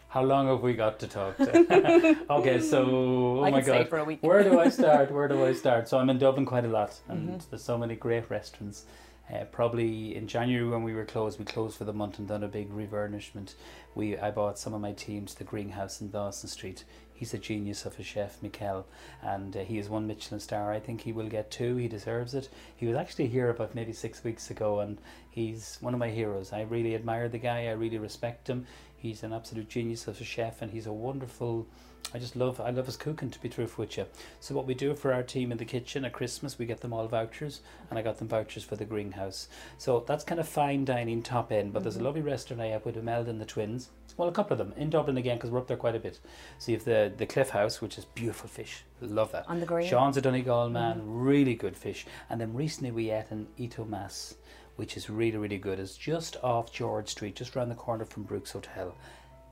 How 0.09 0.23
long 0.23 0.47
have 0.47 0.61
we 0.61 0.73
got 0.73 0.99
to 0.99 1.07
talk? 1.07 1.35
To? 1.37 2.17
okay, 2.29 2.59
so 2.61 3.39
oh 3.39 3.43
I 3.43 3.51
my 3.51 3.61
God, 3.61 3.89
for 3.89 3.97
a 3.99 4.05
week. 4.05 4.19
where 4.21 4.41
do 4.43 4.57
I 4.59 4.69
start? 4.69 5.11
Where 5.11 5.27
do 5.27 5.45
I 5.45 5.53
start? 5.53 5.89
So 5.89 5.99
I'm 5.99 6.09
in 6.09 6.17
Dublin 6.17 6.45
quite 6.45 6.63
a 6.65 6.69
lot, 6.69 6.99
and 7.09 7.27
Mm-hmm. 7.29 7.49
there's 7.49 7.63
so 7.63 7.77
many 7.77 7.95
great 7.95 8.29
restaurants. 8.29 8.85
Uh, 9.29 9.43
probably 9.51 10.15
in 10.15 10.25
January 10.25 10.65
when 10.69 10.83
we 10.83 10.93
were 10.93 11.03
closed, 11.03 11.37
we 11.37 11.43
closed 11.43 11.77
for 11.77 11.83
the 11.83 11.91
month 11.91 12.17
and 12.19 12.25
done 12.29 12.43
a 12.43 12.47
big 12.47 12.71
refurnishment. 12.71 13.55
We 13.95 14.17
I 14.17 14.31
bought 14.31 14.57
some 14.57 14.73
of 14.73 14.79
my 14.79 14.93
team 14.93 15.25
to 15.25 15.37
the 15.37 15.43
Greenhouse 15.43 15.99
in 15.99 16.09
Dawson 16.11 16.47
Street. 16.47 16.85
He's 17.17 17.33
a 17.33 17.39
genius 17.39 17.83
of 17.87 17.99
a 17.99 18.03
chef, 18.03 18.39
Mickael, 18.41 18.83
and 19.23 19.57
uh, 19.57 19.61
he 19.61 19.77
has 19.77 19.89
one 19.89 20.05
Michelin 20.05 20.39
star. 20.39 20.71
I 20.71 20.79
think 20.79 21.01
he 21.01 21.11
will 21.11 21.27
get 21.27 21.49
two. 21.49 21.75
He 21.77 21.87
deserves 21.87 22.35
it. 22.35 22.47
He 22.75 22.85
was 22.85 22.95
actually 22.95 23.27
here 23.27 23.49
about 23.49 23.73
maybe 23.73 23.91
six 23.91 24.23
weeks 24.23 24.51
ago, 24.51 24.81
and 24.81 24.99
he's 25.31 25.79
one 25.81 25.95
of 25.95 25.99
my 25.99 26.09
heroes. 26.09 26.53
I 26.53 26.61
really 26.61 26.93
admire 26.93 27.27
the 27.27 27.39
guy. 27.39 27.65
I 27.65 27.71
really 27.71 27.97
respect 27.97 28.47
him. 28.47 28.67
He's 28.95 29.23
an 29.23 29.33
absolute 29.33 29.67
genius 29.67 30.07
of 30.07 30.21
a 30.21 30.23
chef, 30.23 30.61
and 30.61 30.71
he's 30.71 30.85
a 30.85 30.93
wonderful. 30.93 31.67
I 32.13 32.19
just 32.19 32.35
love. 32.35 32.61
I 32.61 32.69
love 32.69 32.85
his 32.85 32.95
cooking. 32.95 33.29
To 33.29 33.41
be 33.41 33.49
truthful 33.49 33.83
with 33.83 33.97
you, 33.97 34.05
so 34.39 34.55
what 34.55 34.65
we 34.65 34.73
do 34.73 34.95
for 34.95 35.13
our 35.13 35.23
team 35.23 35.51
in 35.51 35.57
the 35.57 35.65
kitchen 35.65 36.05
at 36.05 36.13
Christmas, 36.13 36.57
we 36.57 36.65
get 36.65 36.79
them 36.79 36.93
all 36.93 37.07
vouchers, 37.07 37.61
and 37.89 37.99
I 37.99 38.01
got 38.01 38.17
them 38.17 38.29
vouchers 38.29 38.63
for 38.63 38.75
the 38.77 38.85
greenhouse. 38.85 39.49
So 39.77 40.03
that's 40.07 40.23
kind 40.23 40.39
of 40.39 40.47
fine 40.47 40.85
dining, 40.85 41.21
top 41.21 41.51
end. 41.51 41.73
But 41.73 41.83
there's 41.83 41.95
a 41.95 41.97
mm-hmm. 41.97 42.05
lovely 42.05 42.21
restaurant 42.21 42.61
I 42.61 42.67
have 42.67 42.85
with 42.85 42.97
Imelda 42.97 43.29
and 43.29 43.41
the 43.41 43.45
twins. 43.45 43.89
Well, 44.15 44.29
a 44.29 44.31
couple 44.31 44.53
of 44.53 44.57
them 44.57 44.73
in 44.77 44.89
Dublin 44.89 45.17
again 45.17 45.37
because 45.37 45.51
we're 45.51 45.59
up 45.59 45.67
there 45.67 45.77
quite 45.77 45.95
a 45.95 45.99
bit. 45.99 46.19
So 46.59 46.71
you 46.71 46.77
have 46.77 46.85
the 46.85 47.11
the 47.15 47.25
Cliff 47.25 47.49
House, 47.49 47.81
which 47.81 47.97
is 47.97 48.05
beautiful 48.05 48.49
fish. 48.49 48.83
Love 49.01 49.31
that. 49.33 49.47
On 49.49 49.59
the 49.59 49.65
green? 49.65 49.87
Sean's 49.87 50.17
a 50.17 50.21
Donegal 50.21 50.69
man, 50.69 50.99
mm-hmm. 50.99 51.19
really 51.19 51.55
good 51.55 51.75
fish. 51.75 52.05
And 52.29 52.39
then 52.39 52.53
recently 52.53 52.91
we 52.91 53.11
ate 53.11 53.29
an 53.31 53.47
Uno 53.59 53.85
Mas, 53.85 54.35
which 54.77 54.95
is 54.95 55.09
really, 55.09 55.37
really 55.37 55.57
good. 55.57 55.79
It's 55.79 55.97
just 55.97 56.37
off 56.37 56.71
George 56.71 57.09
Street, 57.09 57.35
just 57.35 57.55
around 57.55 57.69
the 57.69 57.75
corner 57.75 58.05
from 58.05 58.23
Brooks 58.23 58.51
Hotel. 58.51 58.95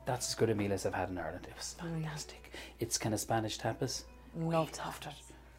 That's 0.06 0.30
as 0.30 0.36
good 0.36 0.50
a 0.50 0.56
meal 0.56 0.72
as 0.72 0.86
I've 0.86 0.94
had 0.94 1.10
in 1.10 1.18
Ireland. 1.18 1.48
It 1.50 1.56
was 1.58 1.76
fantastic. 1.80 2.52
It's 2.80 2.98
kind 2.98 3.14
of 3.14 3.20
Spanish 3.20 3.58
tapas. 3.58 4.04
love 4.38 4.72
Loved 4.86 5.06
it. 5.08 5.14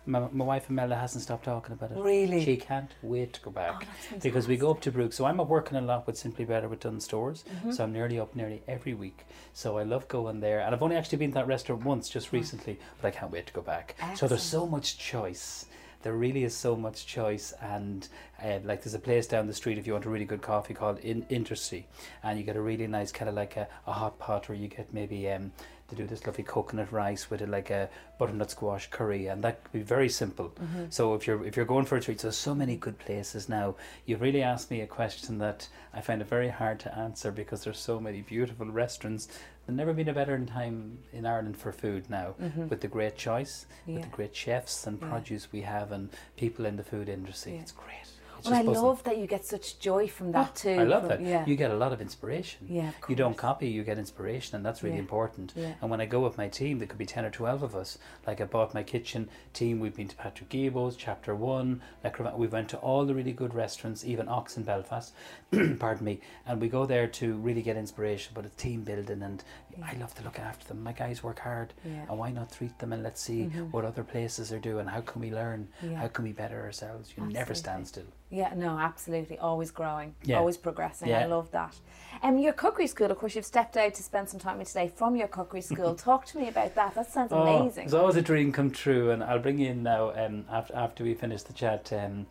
My, 0.08 0.20
my 0.30 0.44
wife 0.44 0.70
Imelda 0.70 0.94
hasn't 0.94 1.24
stopped 1.24 1.46
talking 1.46 1.72
about 1.72 1.90
it. 1.90 1.98
Really? 1.98 2.44
She 2.44 2.56
can't 2.56 2.92
wait 3.02 3.32
to 3.32 3.40
go 3.40 3.50
back. 3.50 3.82
Oh, 3.82 3.86
that's 4.12 4.22
because 4.22 4.46
we 4.46 4.56
go 4.56 4.70
up 4.70 4.80
to 4.82 4.92
Brooks. 4.92 5.16
So 5.16 5.24
I'm 5.24 5.40
up 5.40 5.48
working 5.48 5.76
a 5.76 5.80
lot 5.80 6.06
with 6.06 6.16
Simply 6.16 6.44
Better 6.44 6.68
with 6.68 6.78
Dunnes 6.78 7.04
Stores. 7.04 7.44
Mm-hmm. 7.52 7.72
So 7.72 7.82
I'm 7.82 7.92
nearly 7.92 8.20
up 8.20 8.36
nearly 8.36 8.62
every 8.68 8.94
week. 8.94 9.26
So 9.52 9.78
I 9.78 9.82
love 9.82 10.06
going 10.06 10.38
there. 10.38 10.60
And 10.60 10.72
I've 10.72 10.82
only 10.82 10.94
actually 10.94 11.18
been 11.18 11.30
to 11.32 11.34
that 11.34 11.48
restaurant 11.48 11.84
once 11.84 12.08
just 12.08 12.30
recently, 12.32 12.78
but 13.02 13.08
I 13.08 13.10
can't 13.10 13.32
wait 13.32 13.48
to 13.48 13.52
go 13.52 13.62
back. 13.62 13.96
So 14.14 14.28
there's 14.28 14.44
so 14.44 14.64
much 14.64 14.96
choice. 14.96 15.66
There 16.02 16.12
really 16.12 16.44
is 16.44 16.54
so 16.54 16.76
much 16.76 17.06
choice, 17.06 17.52
and 17.60 18.08
uh, 18.42 18.58
like 18.64 18.82
there's 18.82 18.94
a 18.94 18.98
place 18.98 19.26
down 19.26 19.46
the 19.46 19.54
street 19.54 19.78
if 19.78 19.86
you 19.86 19.92
want 19.92 20.04
a 20.04 20.10
really 20.10 20.24
good 20.24 20.42
coffee 20.42 20.74
called 20.74 20.98
In- 21.00 21.24
Intersea, 21.24 21.84
and 22.22 22.38
you 22.38 22.44
get 22.44 22.56
a 22.56 22.60
really 22.60 22.86
nice 22.86 23.12
kind 23.12 23.28
of 23.28 23.34
like 23.34 23.56
a, 23.56 23.66
a 23.86 23.92
hot 23.92 24.18
pot 24.18 24.48
where 24.48 24.56
you 24.58 24.68
get 24.68 24.92
maybe 24.94 25.28
um, 25.30 25.52
to 25.88 25.94
do 25.94 26.04
this 26.06 26.26
lovely 26.26 26.42
coconut 26.42 26.90
rice 26.90 27.30
with 27.30 27.40
it 27.40 27.48
like 27.48 27.70
a 27.70 27.88
butternut 28.18 28.50
squash 28.50 28.88
curry, 28.90 29.26
and 29.28 29.42
that 29.44 29.62
could 29.62 29.72
be 29.72 29.82
very 29.82 30.08
simple. 30.08 30.52
So 30.90 31.14
if 31.14 31.26
you're 31.26 31.44
if 31.44 31.56
you're 31.56 31.64
going 31.64 31.86
for 31.86 31.96
a 31.96 32.00
treat, 32.00 32.20
so 32.20 32.30
so 32.30 32.54
many 32.54 32.76
good 32.76 32.98
places 32.98 33.48
now. 33.48 33.76
You've 34.04 34.20
really 34.20 34.42
asked 34.42 34.70
me 34.70 34.80
a 34.80 34.86
question 34.86 35.38
that 35.38 35.68
I 35.94 36.00
find 36.00 36.20
it 36.20 36.28
very 36.28 36.48
hard 36.50 36.80
to 36.80 36.96
answer 36.96 37.30
because 37.30 37.64
there's 37.64 37.78
so 37.78 38.00
many 38.00 38.20
beautiful 38.22 38.66
restaurants. 38.66 39.28
There's 39.66 39.76
never 39.76 39.92
been 39.92 40.08
a 40.08 40.12
better 40.12 40.38
time 40.46 40.98
in 41.12 41.26
Ireland 41.26 41.56
for 41.56 41.72
food 41.72 42.08
now, 42.08 42.36
mm-hmm. 42.40 42.68
with 42.68 42.80
the 42.80 42.88
great 42.88 43.16
choice, 43.16 43.66
with 43.86 44.02
the 44.02 44.08
great 44.08 44.34
chefs 44.34 44.86
and 44.86 45.00
Yeah. 45.00 45.10
produce 45.10 45.50
we 45.50 45.62
have, 45.62 45.90
and 45.90 46.08
people 46.36 46.66
in 46.66 46.76
the 46.76 46.84
food 46.84 47.08
industry. 47.08 47.54
Yeah. 47.54 47.60
It's 47.62 47.72
great. 47.72 48.06
It's 48.38 48.48
Well, 48.50 48.60
I 48.60 48.62
buzzing. 48.62 48.82
love 48.84 49.02
that 49.04 49.18
you 49.18 49.26
get 49.26 49.44
such 49.44 49.78
joy 49.78 50.06
from 50.08 50.32
that 50.32 50.48
ah, 50.50 50.52
too. 50.54 50.70
I 50.70 50.84
love 50.84 51.02
from- 51.02 51.08
that. 51.08 51.20
Yeah. 51.22 51.44
You 51.46 51.56
get 51.56 51.70
a 51.70 51.76
lot 51.76 51.92
of 51.92 52.00
inspiration. 52.00 52.66
Yeah, 52.68 52.88
of 53.02 53.08
You 53.10 53.16
don't 53.16 53.36
copy, 53.36 53.68
you 53.68 53.82
get 53.84 53.98
inspiration, 53.98 54.56
and 54.56 54.64
that's 54.64 54.82
really 54.82 54.96
Yeah. 54.96 55.00
important. 55.02 55.52
Yeah. 55.56 55.72
And 55.80 55.90
when 55.90 56.00
I 56.00 56.06
go 56.06 56.20
with 56.20 56.36
my 56.36 56.48
team, 56.48 56.78
there 56.78 56.86
could 56.86 56.98
be 56.98 57.06
10 57.06 57.24
or 57.24 57.30
12 57.30 57.62
of 57.62 57.74
us. 57.74 57.98
Like 58.26 58.40
I 58.40 58.44
bought 58.44 58.74
my 58.74 58.82
kitchen 58.82 59.28
team, 59.52 59.80
we've 59.80 59.94
been 59.96 60.08
to 60.08 60.16
Patrick 60.16 60.48
Guilbaud's, 60.50 60.96
Chapter 60.96 61.34
1, 61.34 61.80
L'Ecrivain. 62.04 62.36
we 62.36 62.46
went 62.46 62.68
to 62.70 62.76
all 62.78 63.04
the 63.04 63.14
really 63.14 63.32
good 63.32 63.54
restaurants, 63.54 64.04
even 64.04 64.28
Ox 64.28 64.56
in 64.56 64.62
Belfast, 64.64 65.12
pardon 65.78 66.04
me, 66.04 66.20
and 66.46 66.60
we 66.60 66.68
go 66.68 66.86
there 66.86 67.06
to 67.06 67.34
really 67.36 67.62
get 67.62 67.76
inspiration, 67.76 68.32
but 68.34 68.44
it's 68.44 68.56
team 68.56 68.82
building, 68.82 69.22
and 69.22 69.42
I 69.84 69.94
love 69.96 70.14
to 70.14 70.22
look 70.24 70.38
after 70.38 70.66
them. 70.68 70.82
My 70.82 70.92
guys 70.92 71.22
work 71.22 71.38
hard, 71.40 71.72
Yeah. 71.84 72.04
and 72.08 72.18
why 72.18 72.30
not 72.30 72.52
treat 72.52 72.78
them 72.78 72.92
and 72.92 73.02
let's 73.02 73.20
see 73.20 73.44
what 73.72 73.84
other 73.84 74.02
places 74.04 74.52
are 74.52 74.58
doing? 74.58 74.86
How 74.86 75.00
can 75.02 75.20
we 75.20 75.30
learn? 75.30 75.68
Yeah. 75.82 75.96
How 75.96 76.08
can 76.08 76.24
we 76.24 76.32
better 76.32 76.60
ourselves? 76.62 77.12
You 77.16 77.26
never 77.26 77.54
stand 77.54 77.86
still. 77.88 78.04
Yeah, 78.30 78.52
no, 78.56 78.78
absolutely. 78.78 79.38
Always 79.38 79.70
growing, 79.70 80.14
Yeah. 80.24 80.38
always 80.38 80.56
progressing. 80.56 81.12
I 81.14 81.26
love 81.26 81.50
that. 81.52 81.76
Um, 82.22 82.38
your 82.38 82.52
cookery 82.54 82.86
school, 82.86 83.10
of 83.10 83.18
course, 83.18 83.34
you've 83.36 83.44
stepped 83.44 83.76
out 83.76 83.94
to 83.94 84.02
spend 84.02 84.28
some 84.28 84.40
time 84.40 84.58
with 84.58 84.68
today 84.68 84.88
from 84.88 85.16
your 85.16 85.28
cookery 85.28 85.60
school. 85.60 85.94
Talk 86.08 86.24
to 86.26 86.38
me 86.38 86.48
about 86.48 86.74
that. 86.74 86.94
That 86.94 87.10
sounds 87.10 87.32
amazing. 87.32 87.82
Oh, 87.82 87.86
it's 87.86 87.94
always 87.94 88.16
a 88.16 88.22
dream 88.22 88.52
come 88.52 88.70
true, 88.70 89.10
and 89.10 89.22
I'll 89.22 89.38
bring 89.38 89.58
you 89.58 89.70
in 89.70 89.82
now 89.82 90.10
um, 90.24 90.44
after 90.50 90.74
after 90.74 91.04
we 91.04 91.14
finish 91.14 91.42
the 91.42 91.52
chat. 91.52 91.92
Um, 91.92 92.26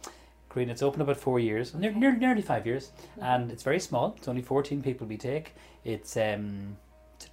Green, 0.49 0.69
it's 0.69 0.81
open 0.81 1.01
about 1.01 1.17
four 1.17 1.37
years, 1.37 1.75
near, 1.75 1.91
near, 1.91 2.15
nearly 2.15 2.41
five 2.41 2.65
years, 2.65 2.87
Mm-hmm. 3.17 3.23
and 3.23 3.51
it's 3.51 3.61
very 3.63 3.79
small. 3.79 4.13
It's 4.17 4.27
only 4.29 4.41
fourteen 4.41 4.81
people 4.81 5.05
we 5.05 5.17
take. 5.17 5.53
It's 5.83 6.15
um, 6.15 6.77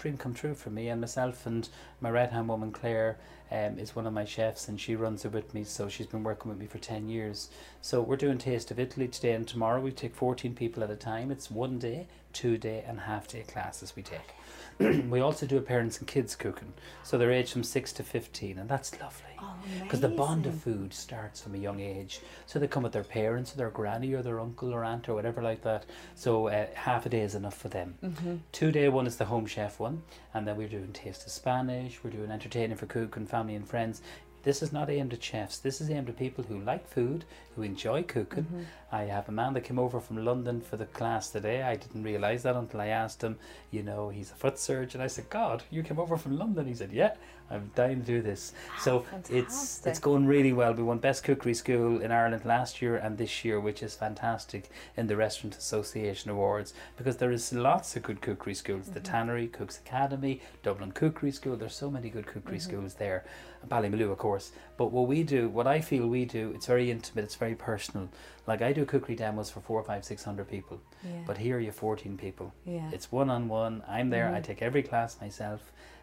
dream 0.02 0.16
come 0.16 0.34
true 0.34 0.52
for 0.54 0.70
me 0.70 0.88
and 0.88 1.00
myself 1.00 1.46
and 1.46 1.68
my 2.00 2.10
right 2.10 2.30
hand 2.30 2.48
woman 2.48 2.72
Claire. 2.72 3.18
um, 3.52 3.78
is 3.78 3.94
one 3.94 4.06
of 4.06 4.14
my 4.14 4.24
chefs, 4.24 4.66
and 4.68 4.80
she 4.80 4.96
runs 4.96 5.24
it 5.24 5.32
with 5.32 5.52
me. 5.52 5.62
So 5.62 5.88
she's 5.88 6.06
been 6.06 6.24
working 6.24 6.48
with 6.48 6.58
me 6.58 6.66
for 6.66 6.78
ten 6.78 7.08
years. 7.08 7.50
So 7.82 8.00
we're 8.00 8.16
doing 8.16 8.38
Taste 8.38 8.70
of 8.70 8.80
Italy 8.80 9.08
today 9.08 9.32
and 9.34 9.46
tomorrow. 9.46 9.80
We 9.80 9.92
take 9.92 10.14
fourteen 10.14 10.54
people 10.54 10.82
at 10.82 10.90
a 10.90 10.96
time. 10.96 11.30
It's 11.30 11.50
one 11.50 11.78
day, 11.78 12.06
two 12.32 12.56
day, 12.56 12.82
and 12.86 13.00
half 13.00 13.28
day 13.28 13.42
classes 13.42 13.94
we 13.94 14.02
take. 14.02 14.34
we 15.10 15.20
also 15.20 15.46
do 15.46 15.56
a 15.56 15.60
parents 15.60 15.98
and 15.98 16.06
kids 16.06 16.34
cooking, 16.36 16.72
so 17.02 17.18
they're 17.18 17.32
aged 17.32 17.52
from 17.52 17.64
six 17.64 17.92
to 17.94 18.02
fifteen, 18.02 18.58
and 18.58 18.68
that's 18.68 18.98
lovely. 19.00 19.26
Oh, 19.40 19.54
Because 19.82 20.00
the 20.00 20.08
bond 20.08 20.46
of 20.46 20.54
food 20.54 20.94
starts 20.94 21.40
from 21.40 21.54
a 21.54 21.58
young 21.58 21.80
age. 21.80 22.20
So 22.46 22.58
they 22.58 22.68
come 22.68 22.84
with 22.84 22.92
their 22.92 23.02
parents 23.02 23.52
or 23.52 23.56
their 23.56 23.70
granny 23.70 24.12
or 24.12 24.22
their 24.22 24.38
uncle 24.38 24.72
or 24.72 24.84
aunt 24.84 25.08
or 25.08 25.14
whatever 25.14 25.42
like 25.42 25.62
that. 25.62 25.84
So 26.14 26.46
uh, 26.48 26.66
half 26.74 27.06
a 27.06 27.08
day 27.08 27.20
is 27.22 27.34
enough 27.34 27.56
for 27.56 27.68
them. 27.68 27.96
Mm-hmm. 28.04 28.36
Two 28.52 28.70
day 28.70 28.88
one 28.88 29.06
is 29.06 29.16
the 29.16 29.24
home 29.24 29.46
chef 29.46 29.80
one, 29.80 30.02
and 30.32 30.46
then 30.46 30.56
we're 30.56 30.68
doing 30.68 30.92
taste 30.92 31.26
of 31.26 31.32
Spanish. 31.32 32.02
We're 32.04 32.10
doing 32.10 32.30
entertaining 32.30 32.76
for 32.76 32.86
cooking, 32.86 33.26
family 33.26 33.54
and 33.54 33.66
friends. 33.68 34.00
This 34.44 34.62
is 34.62 34.72
not 34.72 34.90
aimed 34.90 35.12
at 35.12 35.22
chefs. 35.22 35.58
This 35.58 35.80
is 35.80 35.88
aimed 35.90 36.08
at 36.08 36.18
people 36.18 36.42
who 36.44 36.58
like 36.60 36.88
food, 36.88 37.24
who 37.54 37.62
enjoy 37.62 38.02
cooking. 38.02 38.44
Mm-hmm. 38.44 38.62
I 38.90 39.04
have 39.04 39.28
a 39.28 39.32
man 39.32 39.54
that 39.54 39.62
came 39.62 39.78
over 39.78 40.00
from 40.00 40.22
London 40.22 40.60
for 40.60 40.76
the 40.76 40.84
class 40.84 41.30
today. 41.30 41.62
I 41.62 41.76
didn't 41.76 42.02
realise 42.02 42.42
that 42.42 42.56
until 42.56 42.80
I 42.80 42.88
asked 42.88 43.22
him. 43.22 43.38
You 43.70 43.82
know, 43.82 44.10
he's 44.10 44.30
a 44.30 44.34
foot 44.34 44.58
surgeon. 44.58 45.00
I 45.00 45.06
said, 45.06 45.30
"God, 45.30 45.62
you 45.70 45.82
came 45.82 45.98
over 45.98 46.16
from 46.18 46.38
London." 46.38 46.66
He 46.66 46.74
said, 46.74 46.92
"Yeah, 46.92 47.14
I'm 47.50 47.70
dying 47.74 48.00
to 48.00 48.06
do 48.06 48.20
this." 48.20 48.52
Ah, 48.70 48.80
so 48.80 49.06
it's 49.30 49.86
it's 49.86 49.98
going 49.98 50.26
really 50.26 50.52
well. 50.52 50.74
We 50.74 50.82
won 50.82 50.98
best 50.98 51.24
cookery 51.24 51.54
school 51.54 52.02
in 52.02 52.12
Ireland 52.12 52.44
last 52.44 52.82
year 52.82 52.96
and 52.96 53.16
this 53.16 53.44
year, 53.46 53.58
which 53.60 53.82
is 53.82 53.94
fantastic 53.94 54.68
in 54.96 55.06
the 55.06 55.16
Restaurant 55.16 55.56
Association 55.56 56.30
Awards 56.30 56.74
because 56.98 57.16
there 57.16 57.32
is 57.32 57.50
lots 57.52 57.96
of 57.96 58.02
good 58.02 58.20
cookery 58.20 58.54
schools. 58.54 58.88
The 58.88 59.00
mm-hmm. 59.00 59.12
Tannery, 59.12 59.48
Cooks 59.48 59.78
Academy, 59.78 60.42
Dublin 60.62 60.92
Cookery 60.92 61.32
School. 61.32 61.56
There's 61.56 61.74
so 61.74 61.90
many 61.90 62.10
good 62.10 62.26
cookery 62.26 62.58
mm-hmm. 62.58 62.70
schools 62.70 62.94
there. 62.94 63.24
Ballymaloe, 63.68 64.10
of 64.10 64.18
course. 64.18 64.52
But 64.76 64.92
what 64.92 65.06
we 65.06 65.22
do, 65.22 65.48
what 65.48 65.66
I 65.66 65.80
feel 65.80 66.06
we 66.08 66.24
do, 66.24 66.52
it's 66.54 66.66
very 66.66 66.90
intimate. 66.90 67.24
It's 67.24 67.34
very 67.42 67.54
personal. 67.56 68.08
Like 68.46 68.62
I 68.62 68.72
do 68.72 68.84
cookery 68.84 69.16
demos 69.16 69.50
for 69.50 69.60
four, 69.60 69.82
five, 69.82 70.04
six 70.04 70.22
hundred 70.24 70.48
people, 70.48 70.78
Yeah. 71.04 71.10
but 71.26 71.36
here 71.38 71.58
you're 71.58 71.72
14 71.72 72.16
people. 72.16 72.52
yeah. 72.64 72.88
It's 72.92 73.10
one 73.20 73.30
on 73.36 73.48
one. 73.48 73.82
I'm 73.88 74.10
there. 74.10 74.28
I 74.36 74.40
Mhm. 74.40 74.44
take 74.44 74.62
every 74.62 74.82
class 74.90 75.20
myself, 75.20 75.60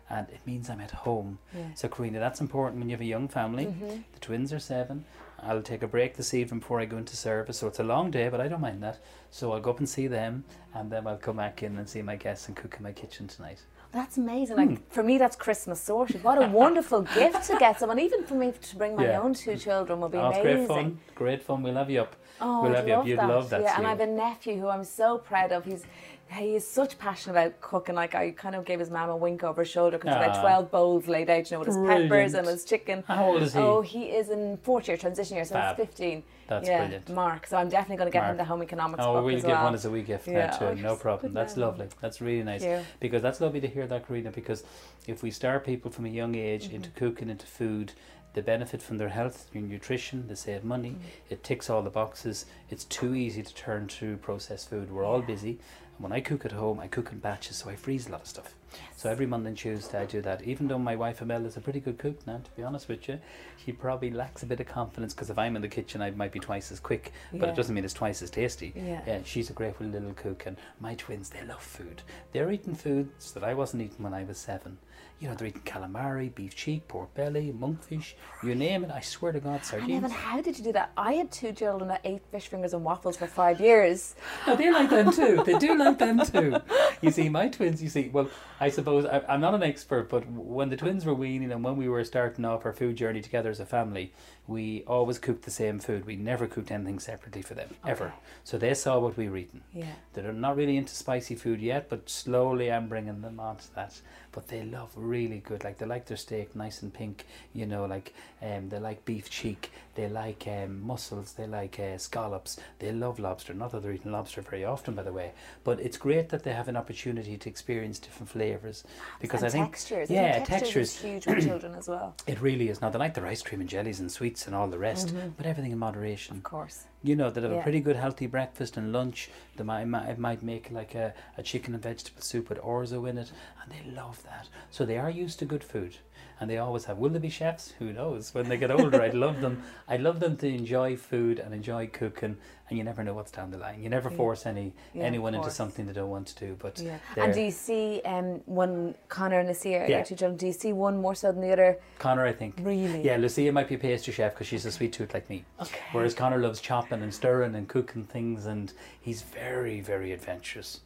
and 0.09 0.27
it 0.29 0.41
means 0.45 0.69
I'm 0.69 0.81
at 0.81 0.91
home. 1.07 1.37
yeah. 1.55 1.73
So, 1.75 1.87
Karina, 1.87 2.19
that's 2.19 2.41
important 2.41 2.79
when 2.79 2.89
you 2.89 2.95
have 2.97 3.05
a 3.09 3.13
young 3.15 3.27
family. 3.29 3.65
Mhm. 3.67 4.03
The 4.15 4.19
twins 4.27 4.51
are 4.51 4.59
seven. 4.75 5.05
I'll 5.41 5.61
take 5.71 5.81
a 5.83 5.87
break 5.87 6.11
this 6.17 6.33
evening 6.33 6.59
before 6.59 6.81
I 6.81 6.85
go 6.93 6.97
into 6.97 7.15
service. 7.15 7.57
So, 7.59 7.67
it's 7.67 7.79
a 7.79 7.83
long 7.93 8.11
day, 8.11 8.27
but 8.29 8.41
I 8.41 8.47
don't 8.49 8.59
mind 8.69 8.81
that. 8.83 8.97
So, 9.31 9.53
I'll 9.53 9.61
go 9.61 9.71
up 9.71 9.79
and 9.79 9.87
see 9.97 10.07
them, 10.07 10.43
and 10.75 10.91
then 10.91 11.07
I'll 11.07 11.17
come 11.27 11.37
back 11.37 11.63
in 11.63 11.77
and 11.77 11.87
see 11.87 12.01
my 12.01 12.17
guests 12.17 12.47
and 12.49 12.57
cook 12.57 12.75
in 12.77 12.83
my 12.83 12.91
kitchen 12.91 13.27
tonight. 13.27 13.61
That's 13.91 14.17
amazing. 14.17 14.55
Like 14.57 14.91
for 14.91 15.01
me, 15.01 15.17
that's 15.17 15.35
Christmas 15.35 15.81
sorted. 15.81 16.23
What 16.23 16.41
a 16.41 16.47
wonderful 16.47 17.01
gift 17.15 17.43
to 17.47 17.57
get 17.57 17.79
someone, 17.79 17.99
even 17.99 18.23
for 18.23 18.35
me 18.35 18.51
to 18.51 18.75
bring 18.75 18.95
my 18.95 19.05
Yeah. 19.05 19.21
own 19.21 19.33
two 19.33 19.57
children 19.57 19.99
would 20.01 20.11
be 20.11 20.19
Oh, 20.19 20.27
amazing. 20.27 20.43
great 20.43 20.67
fun. 20.67 20.99
Great 21.15 21.43
fun. 21.43 21.63
We 21.63 21.71
love 21.71 21.89
you 21.89 22.01
up. 22.01 22.15
Oh, 22.39 22.61
We'll 22.63 22.71
I'd 22.71 22.77
have 22.77 22.87
you 22.87 22.93
up. 22.93 22.97
love 22.99 23.07
You'd 23.07 23.19
that. 23.19 23.27
love 23.29 23.49
that, 23.49 23.61
Yeah, 23.63 23.73
and 23.77 23.85
I 23.87 23.89
have 23.89 23.99
a 23.99 24.05
nephew 24.05 24.59
who 24.59 24.67
I'm 24.69 24.83
so 24.83 25.17
proud 25.17 25.51
of. 25.51 25.65
He's 25.65 25.83
he 26.31 26.55
is 26.55 26.67
such 26.67 26.99
passionate 26.99 27.33
about 27.39 27.59
cooking. 27.59 27.95
Like 27.95 28.13
I 28.13 28.29
kind 28.29 28.53
of 28.53 28.63
gave 28.63 28.77
his 28.79 28.91
mum 28.91 29.09
a 29.09 29.17
wink 29.17 29.43
over 29.43 29.63
his 29.63 29.71
shoulder 29.71 29.97
because 29.97 30.15
Ah. 30.15 30.39
twelve 30.39 30.69
bowls 30.69 31.07
laid 31.07 31.27
out, 31.31 31.49
you 31.49 31.55
know, 31.55 31.59
with 31.59 31.69
his 31.69 31.77
peppers 31.77 32.35
and 32.35 32.45
his 32.47 32.63
chicken. 32.63 33.03
How 33.07 33.25
old 33.31 33.41
is 33.41 33.53
he? 33.53 33.59
Oh, 33.59 33.81
he 33.81 34.03
is 34.11 34.29
in 34.29 34.57
fourth 34.57 34.87
year 34.87 34.97
transition 34.97 35.35
year, 35.37 35.45
so 35.45 35.55
Fab. 35.55 35.75
he's 35.75 35.85
fifteen. 35.87 36.21
That's 36.49 36.67
yeah, 36.67 36.79
brilliant. 36.79 37.09
Mark. 37.09 37.45
So 37.47 37.57
I'm 37.57 37.69
definitely 37.69 37.97
going 37.97 38.07
to 38.09 38.13
get 38.13 38.21
Mark. 38.23 38.31
him 38.31 38.37
the 38.37 38.43
home 38.45 38.63
economics 38.63 39.03
Oh, 39.05 39.13
book 39.13 39.25
we'll 39.25 39.35
give 39.35 39.45
well. 39.45 39.63
one 39.65 39.75
as 39.75 39.85
a 39.85 39.91
wee 39.91 40.01
gift 40.01 40.27
Yeah, 40.27 40.47
now 40.59 40.71
too. 40.73 40.81
No 40.81 40.95
problem. 40.95 41.31
That's 41.33 41.55
lovely. 41.57 41.87
That's 42.01 42.19
really 42.21 42.43
nice. 42.43 42.63
Yeah. 42.63 42.83
Because 42.99 43.21
that's 43.21 43.39
lovely 43.39 43.61
to 43.61 43.67
hear 43.67 43.85
that, 43.87 44.07
Karina. 44.07 44.31
Because 44.31 44.63
if 45.07 45.21
we 45.23 45.31
start 45.31 45.65
people 45.65 45.91
from 45.91 46.05
a 46.05 46.09
young 46.09 46.35
age 46.35 46.65
Mm-hmm. 46.65 46.75
into 46.77 46.89
cooking, 46.91 47.29
into 47.29 47.45
food, 47.45 47.93
they 48.33 48.41
benefit 48.41 48.81
from 48.81 48.97
their 48.97 49.09
health, 49.09 49.49
their 49.53 49.61
nutrition, 49.61 50.27
they 50.27 50.35
save 50.35 50.63
money, 50.63 50.89
Mm-hmm. 50.91 51.33
it 51.33 51.43
ticks 51.43 51.69
all 51.69 51.81
the 51.83 51.89
boxes. 51.89 52.45
It's 52.69 52.83
too 52.85 53.13
easy 53.15 53.43
to 53.43 53.53
turn 53.53 53.87
to 53.99 54.17
processed 54.17 54.69
food. 54.69 54.91
We're 54.91 55.05
all 55.05 55.21
busy. 55.21 55.59
When 55.99 56.13
I 56.13 56.21
cook 56.21 56.45
at 56.45 56.53
home, 56.53 56.79
I 56.79 56.87
cook 56.87 57.11
in 57.11 57.19
batches, 57.19 57.57
so 57.57 57.69
I 57.69 57.75
freeze 57.75 58.07
a 58.07 58.11
lot 58.13 58.21
of 58.21 58.27
stuff. 58.27 58.55
So 58.95 59.09
every 59.09 59.25
Monday 59.25 59.49
and 59.49 59.57
Tuesday 59.57 59.99
I 59.99 60.05
do 60.05 60.21
that. 60.21 60.43
Even 60.43 60.69
though 60.69 60.79
my 60.79 60.95
wife 60.95 61.21
Amel 61.21 61.45
is 61.45 61.57
a 61.57 61.61
pretty 61.61 61.81
good 61.81 61.97
cook 61.97 62.25
now, 62.25 62.37
to 62.37 62.51
be 62.55 62.63
honest 62.63 62.87
with 62.87 63.09
you, 63.09 63.19
she 63.57 63.73
probably 63.73 64.09
lacks 64.09 64.41
a 64.41 64.45
bit 64.45 64.61
of 64.61 64.67
confidence 64.67 65.13
because 65.13 65.29
if 65.29 65.37
I'm 65.37 65.57
in 65.57 65.61
the 65.61 65.67
kitchen, 65.67 66.01
I 66.01 66.11
might 66.11 66.31
be 66.31 66.39
twice 66.39 66.71
as 66.71 66.79
quick, 66.79 67.11
but 67.33 67.41
Yeah. 67.47 67.49
it 67.51 67.55
doesn't 67.57 67.75
mean 67.75 67.83
it's 67.83 67.93
twice 67.93 68.21
as 68.21 68.29
tasty. 68.29 68.71
Yeah. 68.75 69.01
Yeah, 69.05 69.19
she's 69.25 69.49
a 69.49 69.53
great 69.53 69.79
little 69.81 70.13
cook, 70.13 70.45
and 70.45 70.55
my 70.79 70.95
twins 70.95 71.29
they 71.31 71.43
love 71.43 71.61
food. 71.61 72.01
They're 72.31 72.49
eating 72.51 72.75
foods 72.75 73.33
that 73.33 73.43
I 73.43 73.53
wasn't 73.53 73.83
eating 73.83 74.01
when 74.03 74.13
I 74.13 74.23
was 74.23 74.37
seven. 74.37 74.77
You 75.19 75.27
know, 75.27 75.35
they're 75.35 75.49
eating 75.49 75.63
calamari, 75.63 76.33
beef 76.33 76.55
cheek, 76.55 76.87
pork 76.87 77.13
belly, 77.13 77.53
monkfish, 77.53 78.13
you 78.41 78.55
name 78.55 78.85
it. 78.85 78.91
I 78.91 79.01
swear 79.01 79.33
to 79.33 79.41
God, 79.41 79.55
And 79.55 79.63
sardines. 79.65 79.91
Evan, 80.05 80.11
how 80.11 80.41
did 80.41 80.57
you 80.57 80.63
do 80.63 80.71
that? 80.71 80.91
I 80.95 81.13
had 81.13 81.29
two 81.29 81.51
children 81.51 81.89
that 81.89 81.99
ate 82.05 82.21
fish 82.31 82.47
fingers 82.47 82.73
and 82.73 82.85
waffles 82.85 83.17
for 83.17 83.27
five 83.27 83.59
years. 83.59 84.15
Oh, 84.47 84.55
they 84.55 84.71
like 84.71 84.89
them 84.89 85.11
too. 85.11 85.43
They 85.45 85.57
do 85.59 85.77
like 85.77 85.99
them 85.99 86.19
too. 86.25 86.55
You 87.01 87.11
see, 87.11 87.27
my 87.27 87.49
twins, 87.49 87.83
you 87.83 87.89
see, 87.89 88.09
well, 88.13 88.29
I 88.61 88.69
suppose 88.69 89.03
I, 89.05 89.21
I'm 89.27 89.41
not 89.41 89.53
an 89.53 89.63
expert, 89.63 90.07
but 90.09 90.25
when 90.31 90.69
the 90.69 90.77
twins 90.77 91.05
were 91.05 91.13
weaning 91.13 91.51
and 91.51 91.65
when 91.65 91.75
we 91.75 91.89
were 91.89 92.03
starting 92.05 92.45
off 92.45 92.65
our 92.65 92.71
food 92.73 92.95
journey 92.95 93.19
together 93.21 93.49
as 93.49 93.59
a 93.59 93.65
family, 93.65 94.13
we 94.49 94.83
always 94.87 95.19
cooked 95.19 95.43
the 95.43 95.51
same 95.51 95.79
food. 95.79 96.05
We 96.05 96.15
never 96.15 96.47
cooked 96.47 96.71
anything 96.71 96.97
separately 96.97 97.43
for 97.43 97.53
them, 97.53 97.69
ever. 97.85 98.13
So 98.43 98.57
they 98.57 98.73
saw 98.73 98.97
what 98.97 99.15
we 99.15 99.29
were 99.29 99.37
eating. 99.37 99.61
Yeah. 99.73 99.93
They're 100.13 100.33
not 100.33 100.57
really 100.57 100.75
into 100.75 100.95
spicy 100.95 101.35
food 101.35 101.61
yet, 101.61 101.87
but 101.87 102.09
slowly 102.09 102.71
I'm 102.71 102.87
bringing 102.87 103.21
them 103.21 103.39
onto 103.39 103.65
that. 103.75 104.01
But 104.31 104.47
they 104.47 104.63
love 104.63 104.91
really 104.95 105.39
good, 105.39 105.63
like 105.63 105.77
they 105.77 105.85
like 105.85 106.05
their 106.05 106.17
steak 106.17 106.55
nice 106.55 106.81
and 106.81 106.93
pink, 106.93 107.25
you 107.53 107.65
know, 107.65 107.85
like 107.85 108.13
um, 108.41 108.69
they 108.69 108.79
like 108.79 109.05
beef 109.05 109.29
cheek, 109.29 109.71
they 109.95 110.07
like 110.07 110.47
um, 110.47 110.81
mussels, 110.81 111.33
they 111.33 111.47
like 111.47 111.79
uh, 111.79 111.97
scallops, 111.97 112.59
they 112.79 112.91
love 112.91 113.19
lobster. 113.19 113.53
Not 113.53 113.71
that 113.71 113.83
they're 113.83 113.91
eating 113.91 114.11
lobster 114.11 114.41
very 114.41 114.65
often, 114.65 114.95
by 114.95 115.03
the 115.03 115.11
way, 115.11 115.31
but 115.63 115.79
it's 115.79 115.97
great 115.97 116.29
that 116.29 116.43
they 116.43 116.53
have 116.53 116.67
an 116.67 116.77
opportunity 116.77 117.37
to 117.37 117.49
experience 117.49 117.99
different 117.99 118.29
flavors 118.29 118.83
because 119.19 119.41
and 119.41 119.47
I 119.47 119.51
think 119.51 119.71
textures. 119.71 120.09
yeah, 120.09 120.43
textures, 120.43 120.59
textures. 120.59 120.89
is 120.89 121.01
huge 121.01 121.27
with 121.27 121.45
children 121.45 121.75
as 121.75 121.87
well. 121.87 122.15
it 122.27 122.39
really 122.41 122.69
is. 122.69 122.81
Now 122.81 122.89
they 122.89 122.99
like 122.99 123.15
their 123.15 123.27
ice 123.27 123.41
cream 123.41 123.61
and 123.61 123.69
jellies 123.69 123.99
and 123.99 124.11
sweets 124.11 124.38
and 124.47 124.55
all 124.55 124.67
the 124.67 124.77
rest, 124.79 125.07
Mm-hmm. 125.09 125.29
but 125.37 125.45
everything 125.45 125.71
in 125.71 125.77
moderation. 125.77 126.37
Of 126.37 126.43
course. 126.43 126.85
You 127.03 127.15
know, 127.15 127.29
they'd 127.29 127.43
have 127.43 127.51
a 127.51 127.61
pretty 127.61 127.79
good 127.79 127.95
healthy 127.95 128.27
breakfast 128.27 128.75
and 128.77 128.91
lunch. 128.91 129.29
They 129.55 129.63
might, 129.63 129.85
might, 129.85 130.17
might 130.19 130.43
make 130.43 130.69
like 130.71 130.95
a, 130.95 131.13
a 131.37 131.43
chicken 131.43 131.73
and 131.73 131.81
vegetable 131.81 132.21
soup 132.21 132.49
with 132.49 132.59
orzo 132.61 133.09
in 133.09 133.17
it, 133.17 133.31
and 133.63 133.71
they 133.71 133.89
love 133.91 134.21
that. 134.23 134.47
So 134.69 134.85
they 134.85 134.97
are 134.97 135.09
used 135.09 135.39
to 135.39 135.45
good 135.45 135.63
food, 135.63 135.95
and 136.39 136.49
they 136.49 136.57
always 136.57 136.85
have. 136.85 136.97
Will 136.97 137.09
they 137.09 137.19
be 137.19 137.29
chefs? 137.29 137.73
Who 137.79 137.91
knows? 137.91 138.33
When 138.33 138.47
they 138.47 138.57
get 138.57 138.71
older, 138.71 139.01
I'd 139.01 139.13
love 139.13 139.41
them. 139.41 139.63
I'd 139.87 140.01
love 140.01 140.19
them 140.19 140.37
to 140.37 140.47
enjoy 140.47 140.95
food 140.95 141.39
and 141.39 141.53
enjoy 141.53 141.87
cooking, 141.87 142.37
and 142.69 142.77
you 142.77 142.83
never 142.83 143.03
know 143.03 143.13
what's 143.13 143.31
down 143.31 143.51
the 143.51 143.57
line. 143.57 143.81
You 143.81 143.89
never 143.89 144.09
force 144.09 144.45
any 144.45 144.73
Yeah, 144.93 145.03
anyone 145.03 145.35
into 145.35 145.51
something 145.51 145.85
they 145.85 145.93
don't 145.93 146.09
want 146.09 146.27
to 146.27 146.45
do. 146.45 146.55
But 146.59 146.79
Yeah. 146.79 146.97
And 147.17 147.33
do 147.33 147.41
you 147.41 147.51
see 147.51 148.01
um, 148.05 148.41
one 148.45 148.95
Connor 149.09 149.39
and 149.39 149.49
Lucia 149.49 149.85
Yeah. 149.87 150.03
two 150.03 150.15
children, 150.15 150.37
do 150.37 150.47
you 150.47 150.53
see 150.53 150.71
one 150.73 151.01
more 151.01 151.15
so 151.15 151.31
than 151.31 151.41
the 151.41 151.51
other? 151.51 151.79
Connor, 151.97 152.25
I 152.25 152.33
think. 152.33 152.55
Really? 152.61 153.01
Yeah, 153.03 153.17
Lucia 153.17 153.51
might 153.51 153.67
be 153.67 153.75
a 153.75 153.79
pastry 153.79 154.13
chef 154.13 154.33
because 154.33 154.47
she's 154.47 154.65
a 154.65 154.71
sweet 154.71 154.93
tooth 154.93 155.13
like 155.13 155.29
me. 155.29 155.43
Okay. 155.61 155.79
Whereas 155.91 156.13
Connor 156.13 156.37
loves 156.37 156.61
chopping 156.61 157.01
and 157.01 157.13
stirring 157.13 157.55
and 157.55 157.67
cooking 157.67 158.05
things, 158.05 158.45
and 158.45 158.71
he's 159.01 159.21
very, 159.21 159.81
very 159.81 160.11
adventurous. 160.13 160.81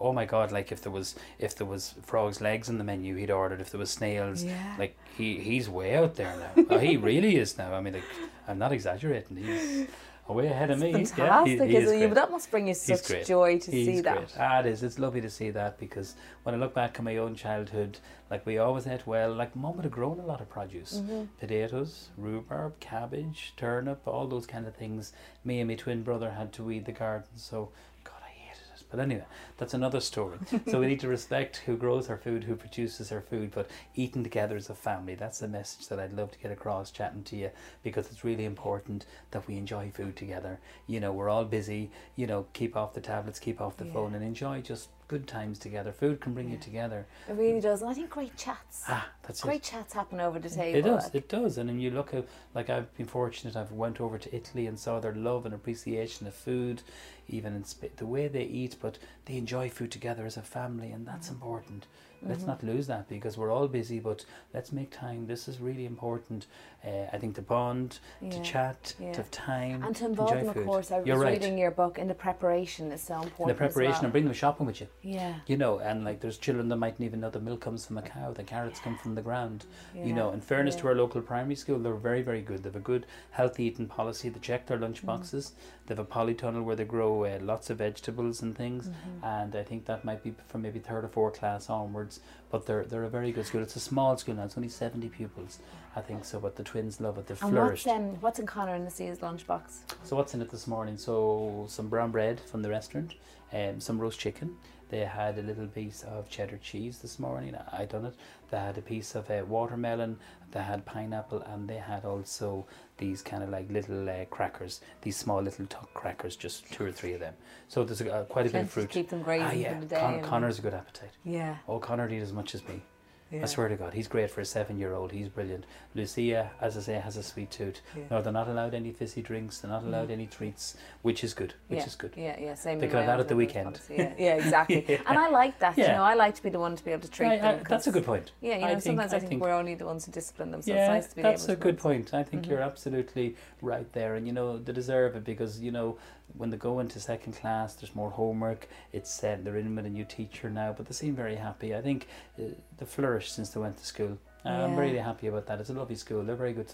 Oh 0.00 0.12
my 0.12 0.24
God! 0.24 0.50
Like 0.52 0.72
if 0.72 0.80
there 0.82 0.92
was 0.92 1.14
if 1.38 1.54
there 1.56 1.66
was 1.66 1.94
frogs' 2.02 2.40
legs 2.40 2.68
in 2.68 2.78
the 2.78 2.84
menu, 2.84 3.16
he'd 3.16 3.30
ordered. 3.30 3.60
If 3.60 3.70
there 3.70 3.78
was 3.80 3.90
snails, 3.90 4.42
Yeah. 4.42 4.76
like 4.78 4.96
he 5.16 5.38
he's 5.38 5.68
way 5.68 5.94
out 5.96 6.14
there 6.14 6.34
now. 6.56 6.64
oh, 6.70 6.78
he 6.78 6.96
really 7.10 7.36
is 7.36 7.58
now. 7.58 7.74
I 7.74 7.80
mean, 7.80 7.94
like 7.94 8.04
I'm 8.48 8.58
not 8.58 8.72
exaggerating. 8.72 9.36
He's 9.36 9.86
way 10.28 10.46
ahead 10.46 10.70
of 10.70 10.78
me. 10.78 10.92
Fantastic. 10.92 11.18
Yeah, 11.18 11.44
he, 11.44 11.50
he 11.58 11.76
is 11.76 11.84
isn't 11.86 11.98
great. 11.98 12.14
that 12.14 12.30
must 12.30 12.52
bring 12.52 12.68
you 12.68 12.74
He's 12.74 13.02
such 13.02 13.26
joy 13.26 13.58
to 13.58 13.70
He's 13.72 13.86
see 13.86 14.00
that. 14.02 14.16
great. 14.16 14.34
Ah, 14.38 14.60
it 14.60 14.66
is. 14.66 14.84
It's 14.84 14.96
lovely 15.00 15.20
to 15.22 15.28
see 15.28 15.50
that 15.50 15.76
because 15.80 16.14
when 16.44 16.54
I 16.54 16.58
look 16.58 16.72
back 16.72 17.00
on 17.00 17.04
my 17.04 17.16
own 17.16 17.34
childhood, 17.34 17.98
like 18.30 18.46
we 18.46 18.56
always 18.58 18.86
ate 18.86 19.06
well. 19.08 19.34
Like 19.34 19.56
mum 19.56 19.74
would 19.74 19.84
have 19.84 19.92
grown 19.92 20.20
a 20.20 20.24
lot 20.24 20.40
of 20.40 20.48
produce, 20.48 20.98
Mm-hmm. 21.02 21.24
potatoes, 21.40 22.10
rhubarb, 22.16 22.78
cabbage, 22.78 23.54
turnip, 23.56 24.06
all 24.06 24.28
those 24.28 24.46
kind 24.46 24.66
of 24.68 24.74
things. 24.76 25.12
Me 25.44 25.58
and 25.60 25.68
my 25.68 25.74
twin 25.74 26.04
brother 26.04 26.30
had 26.30 26.52
to 26.54 26.62
weed 26.62 26.84
the 26.86 26.92
garden, 26.92 27.26
so 27.34 27.70
God, 28.04 28.22
I 28.24 28.30
hated 28.30 28.62
it. 28.76 28.79
But 28.90 29.00
anyway, 29.00 29.24
that's 29.56 29.74
another 29.74 30.00
story. 30.00 30.38
so 30.68 30.80
we 30.80 30.86
need 30.86 31.00
to 31.00 31.08
respect 31.08 31.58
who 31.66 31.76
grows 31.76 32.10
our 32.10 32.16
food, 32.16 32.44
who 32.44 32.56
produces 32.56 33.12
our 33.12 33.20
food, 33.20 33.52
but 33.54 33.70
eating 33.94 34.22
together 34.24 34.56
as 34.56 34.68
a 34.70 34.74
family. 34.74 35.14
That's 35.14 35.38
the 35.38 35.48
message 35.48 35.88
that 35.88 36.00
I'd 36.00 36.12
love 36.12 36.32
to 36.32 36.38
get 36.38 36.50
across 36.52 36.90
chatting 36.90 37.22
to 37.24 37.36
you 37.36 37.50
because 37.82 38.10
it's 38.10 38.24
really 38.24 38.44
important 38.44 39.06
that 39.30 39.46
we 39.46 39.56
enjoy 39.56 39.90
food 39.90 40.16
together. 40.16 40.58
You 40.86 41.00
know, 41.00 41.12
we're 41.12 41.28
all 41.28 41.44
busy. 41.44 41.90
You 42.16 42.26
know, 42.26 42.46
keep 42.52 42.76
off 42.76 42.94
the 42.94 43.00
tablets, 43.00 43.38
keep 43.38 43.60
off 43.60 43.76
the 43.76 43.84
Yeah. 43.86 43.92
phone, 43.92 44.14
and 44.14 44.24
enjoy 44.24 44.60
just 44.60 44.88
good 45.10 45.26
times 45.26 45.58
together. 45.58 45.90
Food 45.90 46.20
can 46.20 46.34
bring 46.34 46.48
you 46.48 46.56
together. 46.56 47.04
It 47.28 47.32
really 47.32 47.60
does. 47.60 47.82
And 47.82 47.90
I 47.90 47.94
think 47.94 48.10
great 48.10 48.36
chats. 48.36 48.84
Ah, 48.86 49.08
that's 49.24 49.40
it. 49.40 49.42
great 49.42 49.64
chats 49.64 49.92
happen 49.92 50.20
over 50.20 50.38
the 50.38 50.48
table. 50.48 50.78
It 50.78 50.82
does, 50.82 51.04
like- 51.06 51.14
it 51.16 51.28
does. 51.28 51.58
And 51.58 51.68
then 51.68 51.80
you 51.80 51.90
look 51.90 52.14
at, 52.14 52.26
like 52.54 52.70
I've 52.70 52.96
been 52.96 53.06
fortunate, 53.08 53.56
I've 53.56 53.72
went 53.72 54.00
over 54.00 54.18
to 54.18 54.32
Italy 54.34 54.68
and 54.68 54.78
saw 54.78 55.00
their 55.00 55.12
love 55.14 55.46
and 55.46 55.52
appreciation 55.54 56.28
of 56.28 56.34
food, 56.34 56.82
even 57.28 57.56
in 57.56 57.64
Sp- 57.66 57.90
the 57.96 58.06
way 58.06 58.28
they 58.28 58.44
eat, 58.44 58.76
but 58.80 58.98
they 59.24 59.36
enjoy 59.36 59.68
food 59.68 59.90
together 59.90 60.24
as 60.26 60.36
a 60.36 60.42
family, 60.42 60.92
and 60.92 61.04
that's 61.04 61.28
important. 61.28 61.86
Let's 62.22 62.44
not 62.44 62.62
lose 62.62 62.86
that 62.86 63.08
because 63.08 63.38
we're 63.38 63.50
all 63.50 63.66
busy, 63.66 63.98
but 63.98 64.26
let's 64.52 64.72
make 64.72 64.90
time. 64.90 65.26
This 65.26 65.48
is 65.48 65.58
really 65.58 65.86
important. 65.86 66.46
Uh, 66.82 67.04
I 67.12 67.18
think 67.18 67.34
to 67.34 67.42
bond, 67.42 67.98
to 68.30 68.42
chat, 68.42 68.94
yeah. 68.98 69.12
to 69.12 69.18
have 69.18 69.30
time, 69.30 69.82
And 69.84 69.94
to 69.96 70.06
involve 70.06 70.30
them, 70.30 70.46
food. 70.54 70.56
of 70.60 70.66
course. 70.66 70.90
I 70.90 70.98
was 70.98 71.06
You're 71.06 71.18
right. 71.18 71.32
reading 71.38 71.58
your 71.58 71.70
book, 71.70 71.98
and 71.98 72.08
the 72.08 72.14
preparation 72.14 72.90
is 72.90 73.02
so 73.02 73.20
important. 73.20 73.48
the 73.48 73.54
preparation 73.54 73.96
as 73.96 74.02
and 74.04 74.12
bring 74.12 74.24
them 74.24 74.32
shopping 74.32 74.64
with 74.64 74.80
you. 74.80 74.86
Yeah. 75.02 75.34
You 75.46 75.58
know, 75.58 75.78
and 75.80 76.04
like 76.06 76.20
there's 76.20 76.38
children 76.38 76.68
that 76.70 76.76
mightn't 76.76 77.02
even 77.02 77.20
know 77.20 77.28
the 77.28 77.38
milk 77.38 77.60
comes 77.60 77.84
from 77.84 77.98
a 77.98 78.02
cow, 78.02 78.32
the 78.32 78.44
carrots 78.44 78.80
come 78.80 78.96
from 78.96 79.14
the 79.14 79.20
ground. 79.20 79.66
You 79.94 80.14
know, 80.14 80.32
in 80.32 80.40
fairness 80.40 80.74
yeah. 80.76 80.80
to 80.82 80.88
our 80.88 80.94
local 80.94 81.20
primary 81.20 81.54
school, 81.56 81.78
they're 81.78 81.94
very, 81.94 82.22
very 82.22 82.40
good. 82.40 82.62
They 82.62 82.70
have 82.70 82.76
a 82.76 82.80
good 82.80 83.04
healthy 83.32 83.64
eating 83.64 83.86
policy. 83.86 84.30
They 84.30 84.40
check 84.40 84.66
their 84.66 84.78
lunch 84.78 85.02
Mm. 85.02 85.06
boxes. 85.06 85.52
They 85.86 85.94
have 85.94 85.98
a 85.98 86.04
polytunnel 86.10 86.64
where 86.64 86.76
they 86.76 86.84
grow 86.84 87.24
uh, 87.24 87.38
lots 87.42 87.68
of 87.68 87.78
vegetables 87.78 88.40
and 88.42 88.56
things. 88.56 88.88
Mm-hmm. 88.88 89.24
And 89.24 89.54
I 89.54 89.64
think 89.64 89.84
that 89.84 90.04
might 90.04 90.22
be 90.22 90.32
from 90.46 90.62
maybe 90.62 90.78
third 90.78 91.04
or 91.04 91.08
fourth 91.08 91.38
class 91.40 91.68
onwards. 91.68 92.20
But 92.50 92.64
they're 92.66 92.84
they're 92.84 93.04
a 93.04 93.10
very 93.10 93.32
good 93.32 93.44
school. 93.46 93.60
It's 93.62 93.76
a 93.76 93.80
small 93.80 94.16
school 94.16 94.34
now. 94.34 94.44
It's 94.44 94.56
only 94.56 94.68
seventy 94.70 95.08
pupils, 95.08 95.58
I 95.96 96.00
think. 96.00 96.24
So, 96.24 96.38
but 96.38 96.56
the 96.56 96.62
twins 96.62 97.00
love 97.00 97.18
it. 97.18 97.26
They've 97.26 97.42
And 97.42 97.52
flourished. 97.52 97.86
what's 97.86 97.98
um, 97.98 98.20
what's 98.20 98.38
in 98.38 98.46
Connor 98.46 98.74
and 98.74 98.84
Lucia's 98.84 99.18
lunchbox? 99.18 99.62
So 100.04 100.16
what's 100.16 100.34
in 100.34 100.42
it 100.42 100.50
this 100.50 100.66
morning? 100.66 100.96
So 100.96 101.66
some 101.68 101.88
brown 101.88 102.10
bread 102.12 102.38
from 102.40 102.62
the 102.62 102.70
restaurant, 102.70 103.14
um, 103.52 103.80
some 103.80 103.98
roast 103.98 104.18
chicken. 104.20 104.56
They 104.88 105.04
had 105.04 105.38
a 105.38 105.42
little 105.42 105.68
piece 105.68 106.02
of 106.02 106.28
cheddar 106.28 106.58
cheese 106.58 106.98
this 106.98 107.20
morning. 107.20 107.54
I 107.72 107.84
done 107.84 108.06
it. 108.06 108.14
They 108.50 108.56
had 108.58 108.76
a 108.76 108.82
piece 108.82 109.14
of 109.14 109.30
uh, 109.30 109.44
watermelon. 109.46 110.18
They 110.50 110.60
had 110.62 110.84
pineapple, 110.84 111.42
and 111.42 111.68
they 111.68 111.76
had 111.76 112.04
also 112.04 112.66
these 112.98 113.22
kind 113.22 113.44
of 113.44 113.50
like 113.50 113.70
little 113.70 114.08
uh, 114.10 114.24
crackers. 114.30 114.80
These 115.02 115.16
small 115.16 115.42
little 115.42 115.66
tuck 115.66 115.94
crackers, 115.94 116.34
just 116.34 116.70
two 116.72 116.84
or 116.86 116.90
three 116.90 117.12
of 117.12 117.20
them. 117.20 117.34
So 117.68 117.84
there's 117.84 118.00
a, 118.00 118.12
uh, 118.12 118.24
quite 118.24 118.46
a 118.46 118.50
bit 118.50 118.52
Plenty 118.52 118.64
of 118.64 118.68
to 118.68 118.72
fruit. 118.72 118.90
keep 118.90 119.10
them 119.10 119.22
grazing 119.22 119.46
ah, 119.46 119.52
yeah. 119.52 119.74
for 119.74 119.80
the 119.80 119.86
day. 119.86 120.00
Con- 120.00 120.22
Connor's 120.22 120.58
a 120.58 120.62
good 120.62 120.74
appetite. 120.74 121.12
Yeah. 121.24 121.58
Oh, 121.68 121.78
Connor 121.78 122.08
eat 122.08 122.20
as 122.20 122.32
much 122.32 122.56
as 122.56 122.66
me. 122.66 122.82
Yeah. 123.30 123.42
I 123.42 123.46
swear 123.46 123.68
to 123.68 123.76
God, 123.76 123.94
he's 123.94 124.08
great 124.08 124.30
for 124.30 124.40
a 124.40 124.44
seven-year-old. 124.44 125.12
He's 125.12 125.28
brilliant. 125.28 125.64
Lucia, 125.94 126.50
as 126.60 126.76
I 126.76 126.80
say, 126.80 126.94
has 126.94 127.16
a 127.16 127.22
sweet 127.22 127.50
tooth. 127.50 127.80
Yeah. 127.96 128.04
No, 128.10 128.22
they're 128.22 128.32
not 128.32 128.48
allowed 128.48 128.74
any 128.74 128.92
fizzy 128.92 129.22
drinks. 129.22 129.58
They're 129.60 129.70
not 129.70 129.82
allowed 129.84 130.08
No. 130.08 130.14
any 130.14 130.26
treats, 130.26 130.76
which 131.02 131.22
is 131.24 131.34
good. 131.34 131.54
Which 131.68 131.80
yeah. 131.80 131.86
is 131.86 131.94
good. 131.96 132.12
Yeah, 132.16 132.36
yeah, 132.40 132.54
same. 132.54 132.78
They 132.78 132.88
have 132.88 133.06
that 133.06 133.20
at 133.20 133.28
the 133.28 133.36
weekend. 133.36 133.80
Yeah, 133.90 134.12
yeah, 134.18 134.34
exactly. 134.36 134.98
And 135.06 135.18
I 135.18 135.28
like 135.28 135.58
that. 135.60 135.76
You 135.78 135.86
know, 135.86 136.02
I 136.02 136.14
like 136.14 136.34
to 136.36 136.42
be 136.42 136.50
the 136.50 136.58
one 136.60 136.76
to 136.76 136.84
be 136.84 136.90
able 136.92 137.02
to 137.02 137.10
treat 137.10 137.28
I- 137.28 137.34
I- 137.34 137.38
them. 137.56 137.64
that's 137.68 137.86
a 137.86 137.92
good 137.92 138.04
point. 138.04 138.32
Yeah, 138.40 138.54
you 138.54 138.60
know, 138.62 138.66
I 138.68 138.78
sometimes 138.78 139.12
I, 139.12 139.16
I 139.16 139.20
think, 139.20 139.30
think- 139.30 139.42
we're 139.42 139.52
only 139.52 139.74
the 139.74 139.86
ones 139.86 140.06
who 140.06 140.12
discipline 140.12 140.50
them, 140.50 140.62
so 140.62 140.72
yeah, 140.72 140.84
it's 140.84 141.04
nice 141.04 141.06
to 141.10 141.16
be 141.16 141.22
that's 141.22 141.44
able 141.44 141.52
a 141.52 141.56
to 141.56 141.62
good 141.62 141.78
point. 141.78 142.14
I 142.14 142.22
think 142.22 142.44
Mhm. 142.44 142.50
you're 142.50 142.60
absolutely 142.60 143.36
right 143.62 143.90
there, 143.92 144.14
and 144.16 144.26
you 144.26 144.32
know 144.32 144.58
they 144.58 144.72
deserve 144.72 145.16
it 145.16 145.24
because 145.24 145.60
you 145.60 145.70
know 145.70 145.96
when 146.36 146.50
they 146.50 146.56
go 146.56 146.80
into 146.80 147.00
second 147.00 147.34
class, 147.34 147.74
there's 147.74 147.94
more 147.94 148.10
homework. 148.10 148.68
It's 148.92 149.22
uh, 149.22 149.38
they're 149.42 149.56
in 149.56 149.74
with 149.74 149.86
a 149.86 149.90
new 149.90 150.04
teacher 150.04 150.50
now, 150.50 150.74
but 150.76 150.86
they 150.86 150.92
seem 150.92 151.14
very 151.14 151.36
happy. 151.36 151.74
I 151.74 151.80
think 151.80 152.06
uh, 152.38 152.44
they 152.78 152.86
flourished 152.86 153.34
since 153.34 153.50
they 153.50 153.60
went 153.60 153.76
to 153.78 153.86
school. 153.86 154.18
Uh, 154.44 154.48
I'm 154.48 154.76
really 154.76 154.98
happy 154.98 155.26
about 155.26 155.46
that. 155.46 155.60
It's 155.60 155.70
a 155.70 155.74
lovely 155.74 155.96
school. 155.96 156.22
They're 156.22 156.36
very 156.36 156.52
good. 156.52 156.72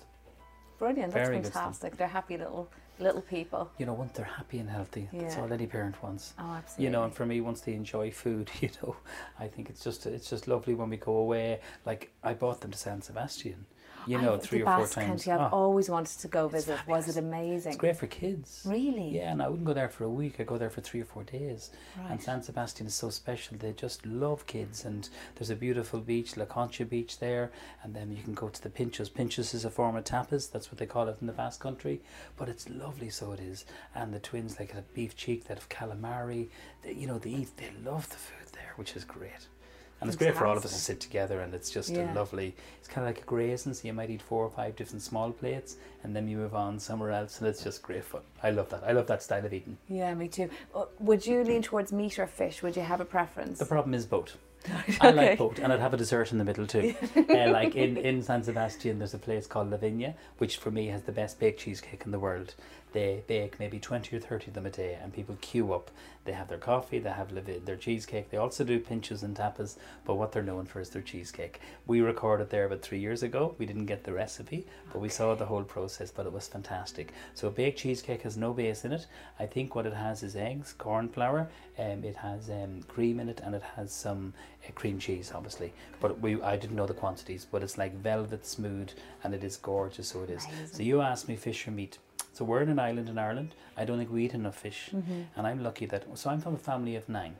Brilliant. 0.79 1.13
That's 1.13 1.29
Very 1.29 1.43
fantastic. 1.43 1.97
They're 1.97 2.07
happy 2.07 2.37
little 2.37 2.69
little 2.99 3.23
people. 3.23 3.71
You 3.79 3.87
know, 3.87 3.93
once 3.93 4.13
they're 4.15 4.25
happy 4.25 4.59
and 4.59 4.69
healthy, 4.69 5.09
that's 5.13 5.37
all 5.37 5.53
any 5.53 5.67
parent 5.67 6.03
wants. 6.03 6.35
Oh, 6.39 6.55
absolutely. 6.55 6.85
you 6.85 6.91
know 6.91 7.05
and 7.05 7.13
for 7.15 7.27
me 7.27 7.41
once 7.41 7.61
they 7.61 7.75
enjoy 7.75 8.11
food 8.11 8.51
you 8.61 8.71
know 8.83 8.97
i 9.39 9.47
think 9.47 9.69
it's 9.69 9.83
just 9.85 10.07
it's 10.07 10.31
just 10.31 10.49
lovely 10.49 10.75
when 10.75 10.89
we 10.89 10.97
go 10.97 11.17
away 11.17 11.61
like 11.85 12.11
i 12.23 12.33
bought 12.33 12.61
them 12.61 12.71
to 12.71 12.79
san 12.79 13.03
sebastian 13.03 13.67
you 14.07 14.21
know 14.21 14.35
I- 14.35 14.39
three 14.39 14.59
the 14.61 14.65
or 14.65 14.67
four 14.77 14.81
Basque 14.85 14.95
times 14.95 15.09
Country, 15.25 15.33
I've 15.33 15.53
Oh, 15.53 15.57
always 15.57 15.89
wanted 15.91 16.19
to 16.21 16.29
go 16.29 16.49
visit. 16.49 16.79
Was 16.87 17.09
it 17.09 17.17
amazing? 17.17 17.73
it's 17.73 17.81
great 17.81 17.97
for 17.97 18.07
kids. 18.07 18.63
Really? 18.67 19.17
yeah 19.17 19.33
and 19.33 19.43
i 19.43 19.49
wouldn't 19.49 19.67
go 19.67 19.73
there 19.75 19.89
for 19.89 20.05
a 20.05 20.09
week. 20.09 20.35
I 20.41 20.45
go 20.45 20.59
there 20.59 20.71
for 20.71 20.81
three 20.81 21.01
or 21.01 21.05
four 21.05 21.25
days. 21.25 21.71
Right. 21.99 22.11
and 22.13 22.23
san 22.23 22.43
sebastian 22.43 22.87
is 22.87 22.95
so 22.95 23.11
special. 23.11 23.57
They 23.59 23.73
just 23.73 24.05
love 24.07 24.47
kids 24.47 24.85
and 24.85 25.09
there's 25.35 25.51
a 25.51 25.57
beautiful 25.57 26.01
beach 26.01 26.37
la 26.37 26.45
concha 26.45 26.85
beach 26.85 27.19
there 27.19 27.51
and 27.83 27.95
then 27.95 28.13
you 28.17 28.23
can 28.23 28.35
go 28.35 28.49
to 28.49 28.63
the 28.63 28.71
pinchos. 28.71 29.11
Pinchos 29.11 29.55
is 29.55 29.65
a 29.65 29.71
form 29.71 29.97
of 29.97 30.05
tapas. 30.05 30.51
That's 30.51 30.71
what 30.71 30.79
they 30.79 30.87
call 30.87 31.09
it 31.09 31.17
in 31.21 31.27
the 31.27 31.33
basque 31.33 31.61
country 31.61 32.01
but 32.37 32.49
it's 32.49 32.69
lovely 32.69 33.11
so 33.11 33.33
it 33.33 33.41
is. 33.41 33.65
And 33.95 34.13
the 34.15 34.21
twins 34.21 34.59
like 34.59 34.73
have 34.73 34.93
beef 34.95 35.17
cheek 35.17 35.45
they 35.47 35.55
have 35.55 35.69
calamari. 35.69 36.49
They, 36.83 36.93
you 36.93 37.07
know 37.07 37.19
they 37.19 37.31
eat 37.31 37.57
they 37.57 37.71
love 37.85 38.09
the 38.11 38.17
food 38.17 38.49
there 38.53 38.73
which 38.77 38.95
is 38.97 39.05
great 39.05 39.47
and 40.00 40.09
it's 40.09 40.17
great 40.17 40.35
for 40.37 40.47
all 40.47 40.57
of 40.57 40.65
us 40.65 40.73
to 40.73 40.79
sit 40.79 41.00
together 41.00 41.41
and 41.41 41.55
it's 41.55 41.71
just 41.71 41.91
Yeah. 41.91 42.12
a 42.12 42.15
lovely 42.15 42.55
it's 42.79 42.88
kind 42.88 43.07
of 43.09 43.15
like 43.15 43.23
a 43.23 43.26
grazing 43.26 43.73
so 43.75 43.87
you 43.88 43.95
might 43.95 44.11
eat 44.11 44.23
four 44.23 44.45
or 44.45 44.50
five 44.50 44.76
different 44.76 45.03
small 45.03 45.31
plates 45.33 45.76
and 46.03 46.15
then 46.15 46.29
you 46.29 46.37
move 46.37 46.55
on 46.55 46.79
somewhere 46.79 47.12
else 47.12 47.38
and 47.38 47.49
it's 47.49 47.62
just 47.65 47.83
great 47.83 48.05
fun 48.05 48.23
i 48.43 48.50
love 48.50 48.69
that 48.71 48.83
i 48.85 48.93
love 48.93 49.07
that 49.07 49.23
style 49.23 49.45
of 49.45 49.53
eating 49.53 49.76
Yeah, 49.88 50.12
me 50.15 50.29
too. 50.29 50.50
Uh, 50.75 50.85
Would 51.00 51.26
you 51.26 51.43
lean 51.45 51.62
towards 51.62 51.93
meat 51.93 52.19
or 52.19 52.26
fish? 52.26 52.62
Would 52.62 52.76
you 52.76 52.83
have 52.83 53.00
a 53.00 53.04
preference? 53.04 53.59
The 53.59 53.67
problem 53.67 53.95
is 53.95 54.04
both. 54.06 54.37
I 55.00 55.11
like 55.13 55.39
both, 55.39 55.61
and 55.61 55.73
I'd 55.73 55.78
have 55.78 55.95
a 55.95 55.97
dessert 55.97 56.32
in 56.32 56.39
the 56.39 56.45
middle 56.45 56.67
too. 56.67 56.93
uh, 57.17 57.50
like 57.52 57.76
in, 57.76 57.97
in 57.97 58.21
San 58.21 58.43
Sebastian, 58.43 58.99
there's 58.99 59.15
a 59.15 59.19
place 59.19 59.47
called 59.47 59.71
La 59.71 59.76
Viña, 59.76 60.15
which 60.39 60.56
for 60.56 60.73
me 60.73 60.89
has 60.89 61.02
the 61.02 61.13
best 61.13 61.39
baked 61.39 61.61
cheesecake 61.61 62.02
in 62.04 62.11
the 62.11 62.19
world. 62.19 62.54
They 62.97 63.23
bake 63.26 63.61
maybe 63.61 63.78
20 63.78 64.17
or 64.17 64.21
30 64.21 64.47
of 64.47 64.54
them 64.54 64.65
a 64.65 64.71
day, 64.71 64.99
and 65.02 65.13
people 65.13 65.37
queue 65.43 65.75
up. 65.75 65.91
They 66.25 66.32
have 66.32 66.49
their 66.49 66.56
coffee, 66.56 66.99
they 66.99 67.11
have 67.11 67.28
their 67.67 67.76
cheesecake. 67.76 68.30
They 68.30 68.39
also 68.39 68.65
do 68.65 68.80
pinches 68.80 69.23
and 69.23 69.37
tapas, 69.37 69.76
but 70.06 70.15
what 70.15 70.32
they're 70.32 70.43
known 70.43 70.65
for 70.65 70.80
is 70.80 70.89
their 70.89 71.02
cheesecake. 71.02 71.61
We 71.87 72.00
recorded 72.00 72.49
there 72.49 72.65
about 72.65 72.80
three 72.80 72.99
years 72.99 73.23
ago. 73.23 73.54
We 73.59 73.67
didn't 73.67 73.85
get 73.85 74.04
the 74.04 74.15
recipe, 74.15 74.67
but 74.95 75.00
we 75.00 75.11
saw 75.11 75.35
the 75.35 75.45
whole 75.45 75.63
process, 75.63 76.11
but 76.11 76.25
it 76.25 76.32
was 76.32 76.49
fantastic. 76.49 77.13
So, 77.35 77.50
baked 77.50 77.78
cheesecake 77.78 78.23
has 78.23 78.39
no 78.39 78.54
base 78.54 78.87
in 78.87 78.93
it. 78.93 79.06
I 79.39 79.45
think 79.45 79.75
what 79.75 79.85
it 79.85 79.93
has 79.93 80.23
is 80.23 80.35
eggs, 80.35 80.73
corn 80.73 81.11
flour, 81.11 81.50
um, 81.78 82.02
it 82.02 82.17
has 82.17 82.49
um, 82.49 82.80
cream 82.89 83.21
in 83.21 83.28
it, 83.28 83.43
and 83.45 83.54
it 83.54 83.63
has 83.76 83.93
some 83.93 84.32
uh, 84.67 84.73
cream 84.73 84.99
cheese, 84.99 85.32
obviously. 85.35 85.75
But 86.00 86.21
we 86.21 86.41
I 86.41 86.56
didn't 86.56 86.76
know 86.76 86.87
the 86.87 86.95
quantities, 86.95 87.45
but 87.45 87.63
it's 87.63 87.76
like 87.76 87.95
velvet 87.97 88.47
smooth, 88.47 88.89
and 89.23 89.35
it 89.35 89.45
is 89.45 89.59
gorgeous. 89.59 90.09
So 90.09 90.23
it 90.23 90.30
is. 90.30 90.47
So 90.73 90.82
you 90.82 91.02
asked 91.02 91.28
me 91.28 91.37
fish 91.37 91.69
or 91.69 91.73
meat. 91.73 91.99
So 92.37 92.45
we're 92.45 92.61
in 92.61 92.69
an 92.69 92.79
island 92.79 93.09
in 93.09 93.17
Ireland. 93.19 93.55
I 93.79 93.85
don't 93.87 93.99
think 93.99 94.13
we 94.13 94.25
eat 94.27 94.35
enough 94.35 94.59
fish, 94.59 94.91
Mm-hmm. 94.95 95.21
and 95.37 95.47
I'm 95.47 95.63
lucky 95.63 95.87
that. 95.87 96.03
So 96.21 96.29
I'm 96.31 96.41
from 96.41 96.55
a 96.55 96.59
family 96.71 96.95
of 96.97 97.09
nine. 97.09 97.37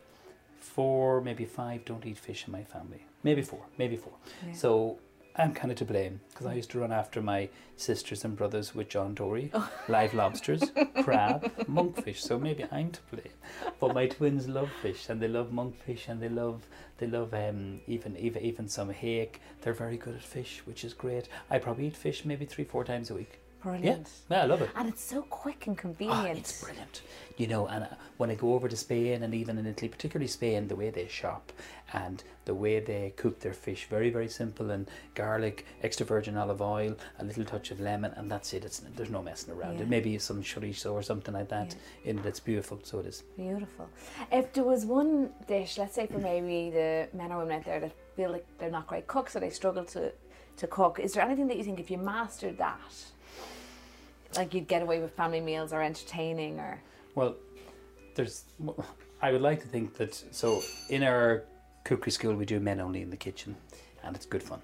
Four, 0.59 1.21
maybe 1.21 1.45
five, 1.45 1.85
don't 1.85 2.05
eat 2.07 2.19
fish 2.19 2.45
in 2.47 2.53
my 2.53 2.65
family. 2.65 3.03
Maybe 3.23 3.43
four, 3.43 3.61
maybe 3.79 3.97
four. 3.97 4.15
Yeah. 4.47 4.55
So 4.55 4.99
I'm 5.37 5.53
kind 5.53 5.71
of 5.71 5.77
to 5.79 5.85
blame 5.85 6.21
because 6.31 6.47
I 6.47 6.55
used 6.55 6.71
to 6.71 6.79
run 6.79 6.93
after 6.93 7.21
my 7.21 7.51
sisters 7.77 8.25
and 8.25 8.35
brothers 8.37 8.75
with 8.75 8.89
John 8.89 9.15
Dory, 9.15 9.53
live 9.89 10.15
lobsters, 10.15 10.63
crab, 11.03 11.53
monkfish. 11.69 12.19
So 12.21 12.39
maybe 12.39 12.65
I'm 12.73 12.91
to 12.93 13.01
blame. 13.13 13.35
But 13.79 13.93
my 13.95 14.07
twins 14.07 14.49
love 14.49 14.71
fish 14.83 15.09
and 15.11 15.21
they 15.21 15.29
love 15.29 15.51
monkfish 15.51 16.09
and 16.09 16.23
they 16.23 16.31
love 16.31 16.67
they 16.99 17.07
love 17.07 17.35
um, 17.35 17.81
even 17.87 18.17
even 18.17 18.43
even 18.43 18.67
some 18.69 18.89
hake. 18.91 19.41
They're 19.61 19.75
very 19.85 19.99
good 19.99 20.15
at 20.17 20.23
fish, 20.23 20.63
which 20.65 20.85
is 20.85 20.95
great. 20.95 21.29
I 21.51 21.59
probably 21.59 21.87
eat 21.89 21.97
fish 21.97 22.25
maybe 22.25 22.47
three 22.47 22.65
four 22.65 22.83
times 22.85 23.11
a 23.11 23.15
week. 23.15 23.41
Brilliant. 23.71 24.09
Yeah, 24.31 24.43
I 24.43 24.47
love 24.47 24.63
it. 24.63 24.71
And 24.77 24.89
it's 24.89 25.03
so 25.03 25.23
quick 25.23 25.67
and 25.67 25.77
Oh, 25.77 25.81
convenient. 25.81 26.39
it's 26.39 26.63
brilliant. 26.63 27.03
You 27.37 27.49
know, 27.49 27.67
and 27.67 27.83
uh, 27.85 27.89
when 28.17 28.31
I 28.31 28.35
go 28.37 28.55
over 28.55 28.69
to 28.69 28.77
Spain 28.77 29.25
and 29.25 29.35
even 29.35 29.59
in 29.59 29.67
Italy, 29.67 29.89
particularly 29.89 30.29
Spain, 30.29 30.69
the 30.69 30.77
way 30.77 30.91
they 30.91 31.09
shop 31.09 31.53
and 31.93 32.23
the 32.45 32.55
way 32.55 32.79
they 32.79 33.13
cook 33.17 33.41
their 33.41 33.53
fish, 33.53 33.87
very, 33.91 34.09
very 34.11 34.29
simple 34.29 34.71
and 34.71 34.89
garlic, 35.15 35.67
extra 35.83 36.07
virgin 36.07 36.37
olive 36.37 36.63
oil, 36.63 36.95
a 37.19 37.25
little 37.25 37.45
touch 37.45 37.73
of 37.73 37.81
lemon, 37.81 38.13
and 38.17 38.31
that's 38.31 38.53
it. 38.55 38.65
It's 38.65 38.79
There's 38.79 39.11
no 39.11 39.21
messing 39.21 39.53
around. 39.53 39.75
Yeah. 39.77 39.83
It 39.83 39.89
maybe 39.89 40.17
some 40.19 40.43
chorizo 40.43 40.93
or 40.93 41.03
something 41.03 41.35
like 41.35 41.49
that 41.49 41.75
in 42.05 42.19
it. 42.21 42.27
It's 42.27 42.41
beautiful, 42.41 42.79
so 42.85 43.01
it 43.01 43.07
is. 43.07 43.25
Beautiful. 43.37 43.89
If 44.31 44.53
there 44.53 44.65
was 44.65 44.85
one 44.87 45.31
dish, 45.49 45.77
let's 45.77 45.95
say 45.97 46.07
for 46.07 46.19
maybe 46.19 46.71
the 46.71 47.09
men 47.13 47.33
or 47.33 47.39
women 47.39 47.59
out 47.59 47.65
there 47.65 47.81
that 47.81 47.93
feel 48.15 48.31
like 48.31 48.47
they're 48.59 48.71
not 48.71 48.87
great 48.87 49.09
cooks 49.09 49.35
or 49.35 49.41
they 49.41 49.51
struggle 49.51 49.85
to, 49.87 50.13
to 50.59 50.67
cook, 50.69 51.01
is 51.01 51.13
there 51.15 51.25
anything 51.25 51.49
that 51.49 51.57
you 51.57 51.65
think 51.65 51.81
if 51.81 51.91
you 51.91 51.99
mastered 51.99 52.57
that, 52.59 52.79
like 54.37 54.55
you'd 54.55 54.69
get 54.69 54.83
away 54.83 55.01
with 55.01 55.13
family 55.13 55.41
meals 55.41 55.73
or 55.73 55.83
entertaining 55.83 56.59
or 56.61 56.81
Well, 57.15 57.37
there's. 58.15 58.45
I 59.23 59.33
would 59.33 59.41
like 59.41 59.61
to 59.63 59.67
think 59.67 59.97
that. 59.97 60.15
So 60.31 60.63
in 60.91 61.03
our 61.03 61.45
cookery 61.85 62.13
school, 62.13 62.35
we 62.35 62.45
do 62.45 62.61
men 62.61 62.81
only 62.81 63.03
in 63.03 63.11
the 63.11 63.17
kitchen, 63.17 63.57
and 64.03 64.15
it's 64.15 64.27
good 64.27 64.43
fun. 64.43 64.61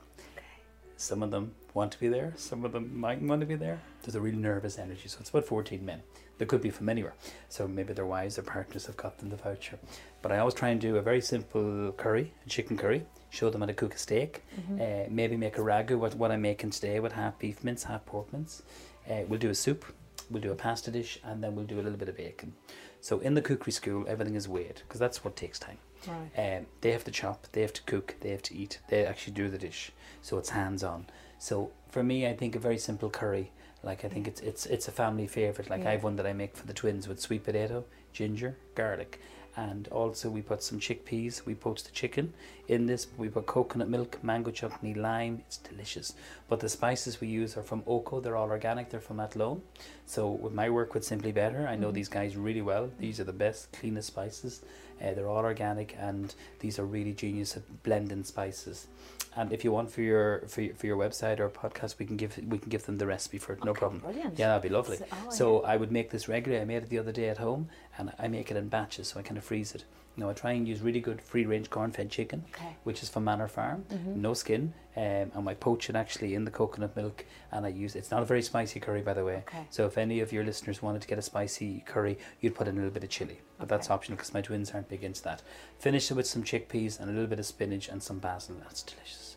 Some 0.97 1.23
of 1.23 1.33
them 1.33 1.53
want 1.75 1.91
to 1.93 1.99
be 1.99 2.07
there. 2.09 2.33
Some 2.37 2.65
of 2.65 2.71
them 2.73 2.97
mightn't 2.97 3.29
want 3.29 3.41
to 3.41 3.47
be 3.47 3.57
there. 3.57 3.81
There's 4.03 4.15
a 4.15 4.21
real 4.21 4.37
nervous 4.37 4.79
energy. 4.79 5.09
So 5.09 5.19
it's 5.21 5.31
about 5.31 5.45
14 5.45 5.85
men. 5.85 6.01
They 6.39 6.47
could 6.47 6.61
be 6.61 6.71
from 6.71 6.89
anywhere. 6.89 7.15
So 7.49 7.67
maybe 7.67 7.93
their 7.93 8.07
wives 8.07 8.39
or 8.39 8.43
partners 8.43 8.87
have 8.87 8.97
got 8.97 9.19
them 9.19 9.29
the 9.29 9.37
voucher. 9.37 9.79
But 10.23 10.31
I 10.31 10.39
always 10.39 10.55
try 10.55 10.69
and 10.69 10.81
do 10.81 10.97
a 10.97 11.03
very 11.03 11.21
simple 11.21 11.93
curry, 11.97 12.33
a 12.47 12.49
chicken 12.49 12.77
curry. 12.77 13.05
Show 13.31 13.51
them 13.51 13.63
how 13.63 13.67
to 13.67 13.75
cook 13.75 13.95
a 13.95 13.99
steak. 13.99 14.43
Uh, 14.81 15.09
maybe 15.11 15.37
make 15.37 15.59
a 15.59 15.61
ragu. 15.61 15.99
What 15.99 16.15
what 16.15 16.31
I'm 16.31 16.43
making 16.43 16.71
today 16.71 17.01
with 17.01 17.13
half 17.13 17.37
beef 17.39 17.65
mince, 17.65 17.83
half 17.85 18.07
pork 18.07 18.33
mince. 18.33 18.63
Uh, 19.11 19.23
we'll 19.29 19.39
do 19.41 19.51
a 19.51 19.55
soup. 19.55 19.85
We'll 20.31 20.43
do 20.43 20.53
a 20.53 20.55
pasta 20.57 20.91
dish, 20.91 21.19
and 21.25 21.43
then 21.43 21.55
we'll 21.55 21.67
do 21.67 21.77
a 21.81 21.83
little 21.83 21.99
bit 21.99 22.09
of 22.09 22.17
bacon. 22.17 22.55
So 23.01 23.19
in 23.19 23.35
the 23.35 23.43
cookery 23.43 23.73
school, 23.73 24.05
everything 24.09 24.35
is 24.37 24.49
weighed 24.49 24.81
because 24.87 25.01
that's 25.01 25.25
what 25.25 25.37
takes 25.37 25.59
time. 25.59 25.79
right. 26.07 26.57
Um, 26.59 26.67
they 26.81 26.93
have 26.93 27.05
to 27.05 27.11
chop, 27.11 27.47
they 27.53 27.61
have 27.63 27.73
to 27.75 27.83
cook, 27.83 28.15
they 28.21 28.31
have 28.31 28.43
to 28.43 28.55
eat. 28.55 28.81
They 28.89 29.05
actually 29.05 29.35
do 29.35 29.49
the 29.49 29.59
dish, 29.59 29.91
so 30.23 30.39
it's 30.39 30.51
hands 30.51 30.83
on. 30.85 31.07
So 31.39 31.73
for 31.91 32.03
me, 32.03 32.27
I 32.27 32.35
think 32.35 32.55
a 32.55 32.59
very 32.61 32.79
simple 32.79 33.11
curry. 33.11 33.51
Like 33.83 34.05
I 34.05 34.09
think 34.09 34.29
it's 34.29 34.41
it's 34.41 34.65
it's 34.67 34.87
a 34.87 34.93
family 34.93 35.27
favorite. 35.27 35.69
Like 35.69 35.83
Yeah. 35.83 35.89
I 35.89 35.93
have 35.93 36.05
one 36.05 36.15
that 36.17 36.27
I 36.27 36.33
make 36.33 36.57
for 36.57 36.67
the 36.67 36.73
twins 36.73 37.09
with 37.09 37.21
sweet 37.21 37.43
potato, 37.45 37.85
ginger, 38.13 38.57
garlic, 38.77 39.21
and 39.57 39.89
also 39.89 40.31
we 40.31 40.43
put 40.43 40.63
some 40.63 40.81
chickpeas. 40.81 41.45
We 41.45 41.55
poached 41.55 41.85
the 41.85 41.93
chicken 41.93 42.33
in 42.69 42.87
this. 42.87 43.07
We 43.17 43.29
put 43.29 43.47
coconut 43.47 43.89
milk, 43.89 44.19
mango 44.23 44.51
chutney, 44.51 44.95
lime. 44.95 45.43
It's 45.47 45.59
delicious. 45.59 46.15
But 46.49 46.61
the 46.61 46.69
spices 46.69 47.21
we 47.21 47.29
use 47.29 47.57
are 47.57 47.63
from 47.63 47.83
Oco 47.83 48.23
They're 48.23 48.37
all 48.37 48.51
organic. 48.51 48.91
They're 48.91 49.01
from 49.01 49.21
Athlone. 49.21 49.63
So 50.07 50.31
with 50.31 50.53
my 50.53 50.71
work 50.71 50.95
with 50.95 51.05
Simply 51.05 51.33
Better, 51.33 51.67
I 51.67 51.77
know 51.77 51.89
mm-hmm. 51.89 51.95
these 51.95 52.09
guys 52.09 52.37
really 52.37 52.63
well. 52.63 52.91
These 52.99 53.21
are 53.21 53.25
the 53.25 53.33
best, 53.33 53.73
cleanest 53.73 54.09
spices. 54.09 54.63
Uh, 55.03 55.15
they're 55.15 55.29
all 55.29 55.45
organic, 55.45 55.97
and 55.99 56.35
these 56.61 56.79
are 56.79 56.85
really 56.85 57.13
genius 57.13 57.57
at 57.57 57.83
blending 57.83 58.25
spices. 58.25 58.87
And 59.35 59.51
if 59.53 59.65
you 59.65 59.73
want 59.73 59.91
for 59.91 60.03
your 60.03 60.43
for 60.47 60.61
your, 60.61 60.75
for 60.75 60.87
your 60.87 60.97
website 60.99 61.41
or 61.41 61.49
podcast, 61.49 61.99
we 61.99 62.05
can 62.07 62.17
give 62.17 62.39
we 62.49 62.59
can 62.59 62.69
give 62.69 62.85
them 62.85 62.99
the 62.99 63.07
recipe 63.07 63.39
for 63.39 63.55
it. 63.55 63.65
No 63.65 63.71
Okay, 63.71 63.79
problem. 63.81 64.01
brilliant. 64.01 64.39
Yeah, 64.39 64.49
that'd 64.49 64.63
be 64.63 64.69
lovely. 64.69 64.99
Oh, 65.11 65.31
So 65.31 65.63
I 65.63 65.77
would 65.77 65.91
make 65.91 66.11
this 66.11 66.29
regularly. 66.29 66.61
I 66.63 66.67
made 66.67 66.83
it 66.83 66.91
the 66.91 66.99
other 66.99 67.13
day 67.13 67.29
at 67.31 67.39
home, 67.39 67.69
and 67.99 68.13
I 68.19 68.29
make 68.29 68.51
it 68.51 68.57
in 68.57 68.69
batches, 68.69 69.09
so 69.09 69.19
I 69.19 69.23
kind 69.23 69.39
of 69.39 69.45
freeze 69.45 69.75
it. 69.75 69.85
Now 70.17 70.29
I 70.29 70.35
try 70.35 70.53
and 70.53 70.69
use 70.69 70.81
really 70.83 71.01
good 71.01 71.23
free-range 71.23 71.71
corn-fed 71.71 72.11
chicken, 72.11 72.45
Okay. 72.55 72.77
which 72.85 73.03
is 73.03 73.09
from 73.09 73.25
Manor 73.25 73.49
Farm, 73.49 73.85
Mm-hmm. 73.91 74.21
no 74.21 74.35
skin, 74.35 74.75
um, 74.95 75.03
and 75.35 75.49
I 75.49 75.55
poach 75.55 75.89
it 75.89 75.97
actually 75.97 76.35
in 76.35 76.45
the 76.45 76.51
coconut 76.51 76.95
milk, 76.95 77.25
and 77.51 77.65
I 77.65 77.71
use. 77.71 77.97
It's 77.97 78.11
not 78.11 78.21
a 78.23 78.27
very 78.27 78.43
spicy 78.43 78.79
curry, 78.79 79.01
by 79.01 79.15
the 79.15 79.25
way. 79.25 79.37
Okay. 79.49 79.67
So 79.71 79.87
if 79.87 79.97
any 79.97 80.21
of 80.21 80.31
your 80.33 80.45
listeners 80.45 80.83
wanted 80.83 81.01
to 81.03 81.09
get 81.09 81.19
a 81.19 81.23
spicy 81.23 81.83
curry, 81.87 82.19
you'd 82.41 82.55
put 82.55 82.69
in 82.69 82.75
a 82.75 82.77
little 82.77 82.93
bit 82.93 83.05
of 83.05 83.11
chili, 83.11 83.41
but 83.59 83.69
that's 83.69 83.89
optional 83.91 84.17
because 84.17 84.35
my 84.35 84.43
twins 84.43 84.71
aren't 84.73 84.89
big 84.91 85.03
into 85.03 85.23
that. 85.23 85.41
Finish 85.79 86.11
it 86.11 86.15
with 86.15 86.27
some 86.27 86.43
chickpeas 86.45 87.01
and 87.01 87.09
a 87.09 87.13
little 87.13 87.27
bit 87.29 87.39
of 87.39 87.47
spinach 87.47 87.89
and 87.89 88.03
some 88.03 88.19
basil. 88.19 88.57
That's 88.63 88.83
delicious. 88.83 89.32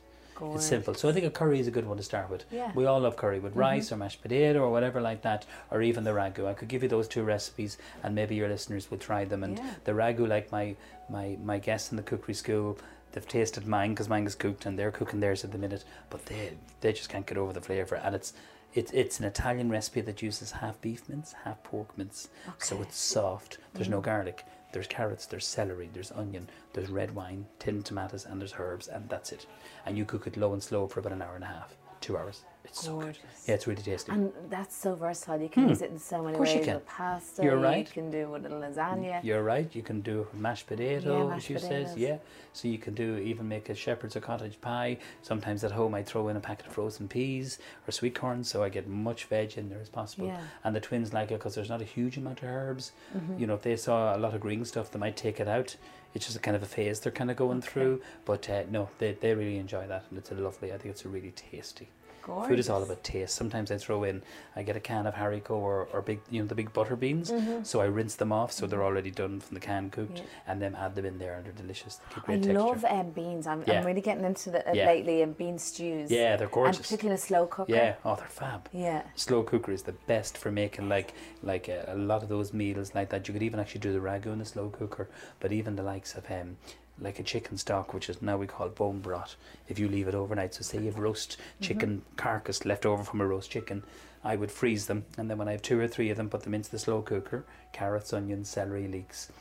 It's 0.55 0.65
simple. 0.65 0.93
So 0.93 1.09
I 1.09 1.13
think 1.13 1.25
a 1.25 1.29
curry 1.29 1.59
is 1.59 1.67
a 1.67 1.71
good 1.71 1.85
one 1.85 1.97
to 1.97 2.03
start 2.03 2.29
with. 2.29 2.45
Yeah. 2.51 2.71
We 2.75 2.85
all 2.85 2.99
love 2.99 3.15
curry 3.15 3.39
with 3.39 3.51
mm-hmm. 3.51 3.61
rice 3.61 3.91
or 3.91 3.97
mashed 3.97 4.21
potato 4.21 4.59
or 4.59 4.71
whatever 4.71 5.01
like 5.01 5.21
that, 5.23 5.45
or 5.71 5.81
even 5.81 6.03
the 6.03 6.11
ragu. 6.11 6.47
I 6.47 6.53
could 6.53 6.67
give 6.67 6.83
you 6.83 6.89
those 6.89 7.07
two 7.07 7.23
recipes, 7.23 7.77
and 8.03 8.13
maybe 8.15 8.35
your 8.35 8.49
listeners 8.49 8.89
will 8.89 8.97
try 8.97 9.25
them. 9.25 9.43
And 9.43 9.57
Yeah. 9.57 9.71
the 9.83 9.93
ragu, 9.93 10.27
like 10.27 10.51
my 10.51 10.75
my 11.09 11.37
my 11.43 11.59
guests 11.59 11.91
in 11.91 11.97
the 11.97 12.03
cookery 12.03 12.33
school, 12.33 12.77
they've 13.11 13.27
tasted 13.27 13.65
mine 13.65 13.91
because 13.91 14.09
mine 14.09 14.25
is 14.25 14.35
cooked, 14.35 14.65
and 14.65 14.77
they're 14.77 14.91
cooking 14.91 15.19
theirs 15.19 15.43
at 15.43 15.51
the 15.51 15.57
minute, 15.57 15.83
but 16.09 16.25
they 16.25 16.53
they 16.81 16.91
just 16.91 17.09
can't 17.09 17.25
get 17.25 17.37
over 17.37 17.53
the 17.53 17.61
flavour. 17.61 17.95
And 17.95 18.15
it's 18.15 18.33
it's 18.73 18.91
it's 18.91 19.19
an 19.19 19.25
Italian 19.25 19.69
recipe 19.69 20.01
that 20.01 20.21
uses 20.21 20.51
half 20.51 20.79
beef 20.81 21.07
mince, 21.07 21.33
half 21.45 21.63
pork 21.63 21.97
mince, 21.97 22.27
so 22.57 22.81
it's 22.81 22.97
soft. 22.97 23.57
There's 23.73 23.89
no 23.89 23.97
mm-hmm. 23.97 24.05
garlic. 24.05 24.45
There's 24.75 24.87
carrots, 24.87 25.25
there's 25.25 25.47
celery, 25.47 25.89
there's 25.93 26.11
onion, 26.11 26.49
there's 26.73 26.89
red 26.89 27.15
wine, 27.15 27.45
tinned 27.59 27.85
tomatoes, 27.85 28.25
and 28.25 28.41
there's 28.41 28.55
herbs, 28.59 28.89
and 28.89 29.07
that's 29.07 29.31
it. 29.31 29.45
And 29.85 29.97
you 29.97 30.03
cook 30.03 30.27
it 30.27 30.35
low 30.35 30.51
and 30.51 30.61
slow 30.61 30.85
for 30.85 30.99
about 30.99 31.13
an 31.13 31.21
hour 31.21 31.35
and 31.35 31.45
a 31.45 31.47
half, 31.47 31.77
two 32.01 32.17
hours. 32.17 32.43
It's 32.65 32.81
so 32.83 32.95
good. 32.97 33.03
Gorgeous. 33.03 33.21
Yeah, 33.47 33.55
it's 33.55 33.67
really 33.67 33.81
tasty. 33.81 34.11
And 34.11 34.31
that's 34.49 34.75
so 34.75 34.95
versatile. 34.95 35.39
You 35.41 35.49
can 35.49 35.69
use 35.69 35.81
it 35.81 35.91
in 35.91 35.99
so 35.99 36.21
many 36.23 36.33
Hmm. 36.33 36.37
course 36.37 36.53
you 36.55 36.61
can. 36.61 36.75
With 36.75 36.85
pasta. 36.87 37.43
You're 37.43 37.57
right. 37.57 37.87
You 37.87 37.93
can 37.93 38.11
do 38.11 38.17
it 38.19 38.29
with 38.29 38.45
a 38.45 38.49
lasagna. 38.49 39.23
You're 39.23 39.43
right. 39.43 39.73
You 39.75 39.81
can 39.83 40.01
do 40.01 40.27
mashed 40.33 40.67
potato, 40.67 41.17
Yeah, 41.23 41.29
mashed 41.29 41.47
she 41.47 41.53
says. 41.53 41.63
potatoes. 41.63 41.97
Yeah. 41.97 42.17
So 42.53 42.67
you 42.67 42.77
can 42.77 42.93
do 42.93 43.17
even 43.17 43.47
make 43.47 43.69
a 43.69 43.75
shepherd's 43.75 44.15
or 44.15 44.21
cottage 44.21 44.59
pie. 44.61 44.97
Sometimes 45.21 45.63
at 45.63 45.71
home 45.71 45.93
I 45.93 46.03
throw 46.03 46.27
in 46.27 46.35
a 46.37 46.39
packet 46.39 46.67
of 46.67 46.73
frozen 46.73 47.07
peas 47.07 47.59
or 47.87 47.91
sweet 47.91 48.15
corn, 48.15 48.43
so 48.43 48.63
I 48.63 48.69
get 48.69 48.87
much 48.87 49.25
veg 49.25 49.57
in 49.57 49.69
there 49.69 49.79
as 49.79 49.89
possible. 49.89 50.27
Yeah. 50.27 50.41
And 50.63 50.75
the 50.75 50.79
twins 50.81 51.13
like 51.13 51.31
it 51.31 51.39
because 51.39 51.55
there's 51.55 51.69
not 51.69 51.81
a 51.81 51.85
huge 51.85 52.17
amount 52.17 52.41
of 52.41 52.49
herbs. 52.49 52.91
Mm-hmm. 53.15 53.39
You 53.39 53.47
know, 53.47 53.55
if 53.55 53.61
they 53.61 53.75
saw 53.75 54.15
a 54.15 54.17
lot 54.17 54.33
of 54.33 54.41
green 54.41 54.65
stuff, 54.65 54.91
they 54.91 54.99
might 54.99 55.15
take 55.17 55.39
it 55.39 55.47
out. 55.47 55.75
It's 56.13 56.25
just 56.25 56.37
a 56.37 56.39
kind 56.39 56.55
of 56.55 56.63
a 56.63 56.65
phase 56.65 57.01
they're 57.01 57.11
kind 57.11 57.29
of 57.29 57.35
going 57.35 57.57
Okay. 57.57 57.67
through. 57.67 58.01
But 58.23 58.49
uh, 58.49 58.63
no, 58.71 58.87
they, 58.99 59.11
they 59.13 59.35
really 59.35 59.57
enjoy 59.57 59.85
that, 59.87 60.05
and 60.09 60.17
it's 60.17 60.31
a 60.31 60.35
lovely. 60.35 60.71
I 60.71 60.77
think 60.77 60.91
it's 60.93 61.03
a 61.03 61.09
really 61.09 61.31
tasty. 61.31 61.89
Gorgeous. 62.25 62.47
Food 62.49 62.59
is 62.59 62.69
all 62.69 62.81
about 62.81 63.03
taste. 63.03 63.35
Sometimes 63.35 63.69
I 63.71 63.77
throw 63.77 64.03
in, 64.03 64.23
I 64.55 64.63
get 64.63 64.75
a 64.75 64.79
can 64.79 65.05
of 65.05 65.13
haricot 65.13 65.51
or, 65.51 65.87
or 65.93 66.01
big, 66.01 66.19
you 66.31 66.41
know, 66.41 66.47
the 66.47 66.55
big 66.55 66.73
butter 66.73 66.95
beans. 66.95 67.31
So 67.63 67.81
I 67.81 67.85
rinse 67.85 68.15
them 68.15 68.31
off 68.31 68.51
so 68.51 68.65
they're 68.65 68.83
already 68.83 69.11
done 69.11 69.39
from 69.39 69.53
the 69.53 69.59
can 69.61 69.89
cooked, 69.91 70.15
Mm-hmm. 70.15 70.23
Yeah. 70.25 70.51
and 70.51 70.61
then 70.61 70.75
add 70.75 70.95
them 70.95 71.05
in 71.05 71.19
there 71.19 71.35
and 71.35 71.45
they're 71.45 71.53
delicious. 71.53 71.97
They 72.09 72.15
keep 72.15 72.29
I 72.29 72.33
texture. 72.37 72.53
love 72.53 72.85
um, 72.85 73.09
beans. 73.11 73.45
I'm, 73.47 73.63
Yeah. 73.67 73.79
I'm 73.79 73.85
really 73.85 74.01
getting 74.01 74.25
into 74.25 74.49
the, 74.49 74.67
uh, 74.67 74.73
Yeah. 74.73 74.87
lately 74.87 75.21
and 75.21 75.37
bean 75.37 75.59
stews. 75.59 76.09
yeah, 76.09 76.35
they're 76.35 76.45
And 76.47 76.51
gorgeous. 76.53 76.77
particularly 76.81 77.13
in 77.13 77.19
a 77.19 77.21
slow 77.21 77.45
cooker. 77.45 77.71
Yeah, 77.71 77.95
oh, 78.03 78.15
they're 78.15 78.27
fab. 78.27 78.69
Yeah. 78.73 79.03
Slow 79.15 79.43
cooker 79.43 79.71
is 79.71 79.83
the 79.83 79.93
best 80.07 80.37
for 80.37 80.51
making 80.51 80.89
like 80.89 81.13
like 81.43 81.67
a, 81.67 81.85
a 81.89 81.95
lot 81.95 82.23
of 82.23 82.29
those 82.29 82.53
meals 82.53 82.95
like 82.95 83.09
that. 83.09 83.27
You 83.27 83.33
could 83.33 83.43
even 83.43 83.59
actually 83.59 83.81
do 83.81 83.93
the 83.93 83.99
ragu 83.99 84.27
in 84.33 84.39
the 84.39 84.45
slow 84.45 84.69
cooker, 84.69 85.09
but 85.39 85.51
even 85.51 85.75
the 85.75 85.83
likes 85.83 86.15
of 86.15 86.25
um 86.31 86.57
like 86.99 87.19
a 87.19 87.23
chicken 87.23 87.57
stock, 87.57 87.93
which 87.93 88.09
is 88.09 88.21
now 88.21 88.37
we 88.37 88.47
call 88.47 88.69
bone 88.69 88.99
broth. 88.99 89.35
If 89.67 89.79
you 89.79 89.87
leave 89.87 90.07
it 90.07 90.15
overnight, 90.15 90.53
so 90.53 90.61
say 90.61 90.79
you've 90.79 90.99
roast 90.99 91.37
mm-hmm. 91.37 91.63
chicken 91.63 92.01
carcass 92.15 92.65
left 92.65 92.85
over 92.85 93.03
from 93.03 93.21
a 93.21 93.27
roast 93.27 93.51
chicken, 93.51 93.83
I 94.23 94.35
would 94.35 94.51
freeze 94.51 94.87
them, 94.87 95.05
and 95.17 95.29
then 95.29 95.37
when 95.37 95.47
I 95.47 95.51
have 95.51 95.61
two 95.61 95.79
or 95.79 95.87
three 95.87 96.09
of 96.09 96.17
them, 96.17 96.29
put 96.29 96.43
them 96.43 96.55
into 96.55 96.71
the 96.71 96.79
slow 96.79 97.01
cooker. 97.01 97.45
Carrots, 97.73 98.11
onions, 98.11 98.49
celery, 98.49 98.87
leeks, 98.87 99.31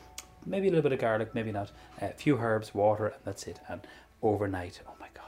maybe 0.45 0.67
a 0.67 0.69
little 0.69 0.83
bit 0.83 0.91
of 0.91 0.99
garlic, 0.99 1.33
maybe 1.33 1.51
not. 1.51 1.71
A 2.01 2.09
few 2.09 2.37
herbs, 2.37 2.75
water, 2.75 3.07
and 3.07 3.21
that's 3.23 3.47
it. 3.47 3.59
And 3.67 3.81
overnight, 4.21 4.81
oh 4.87 4.93
my 4.99 5.07
god, 5.13 5.25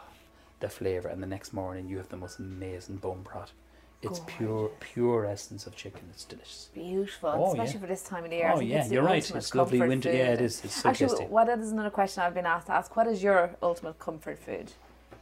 the 0.59 0.69
flavour. 0.69 1.07
And 1.07 1.23
the 1.23 1.27
next 1.27 1.53
morning, 1.53 1.87
you 1.87 1.97
have 1.97 2.09
the 2.09 2.17
most 2.17 2.39
amazing 2.39 2.97
bone 2.97 3.23
broth. 3.23 3.51
It's 4.03 4.21
pure, 4.27 4.69
pure 4.79 5.25
essence 5.25 5.65
of 5.65 5.75
chicken. 5.75 6.01
It's 6.11 6.23
delicious. 6.23 6.69
Beautiful, 6.73 7.29
Oh, 7.29 7.47
especially 7.51 7.73
yeah. 7.75 7.79
for 7.79 7.87
this 7.87 8.03
time 8.03 8.23
of 8.25 8.29
the 8.29 8.35
year. 8.37 8.49
I 8.49 8.53
Oh 8.53 8.57
think 8.59 8.69
yeah, 8.71 8.81
it's 8.83 8.91
you're 8.91 9.03
right. 9.03 9.31
It's 9.35 9.55
lovely 9.55 9.79
winter. 9.81 10.09
food. 10.11 10.17
Yeah, 10.17 10.33
it 10.33 10.41
is. 10.41 10.63
It's 10.63 10.75
so 10.81 10.89
Actually, 10.89 11.09
tasty. 11.09 11.25
what 11.25 11.49
is 11.49 11.71
another 11.71 11.89
question 11.89 12.21
I've 12.23 12.35
been 12.35 12.45
asked 12.45 12.67
to 12.67 12.73
ask? 12.73 12.95
What 12.95 13.07
is 13.07 13.23
your 13.23 13.55
ultimate 13.63 13.97
comfort 13.97 14.37
food? 14.37 14.71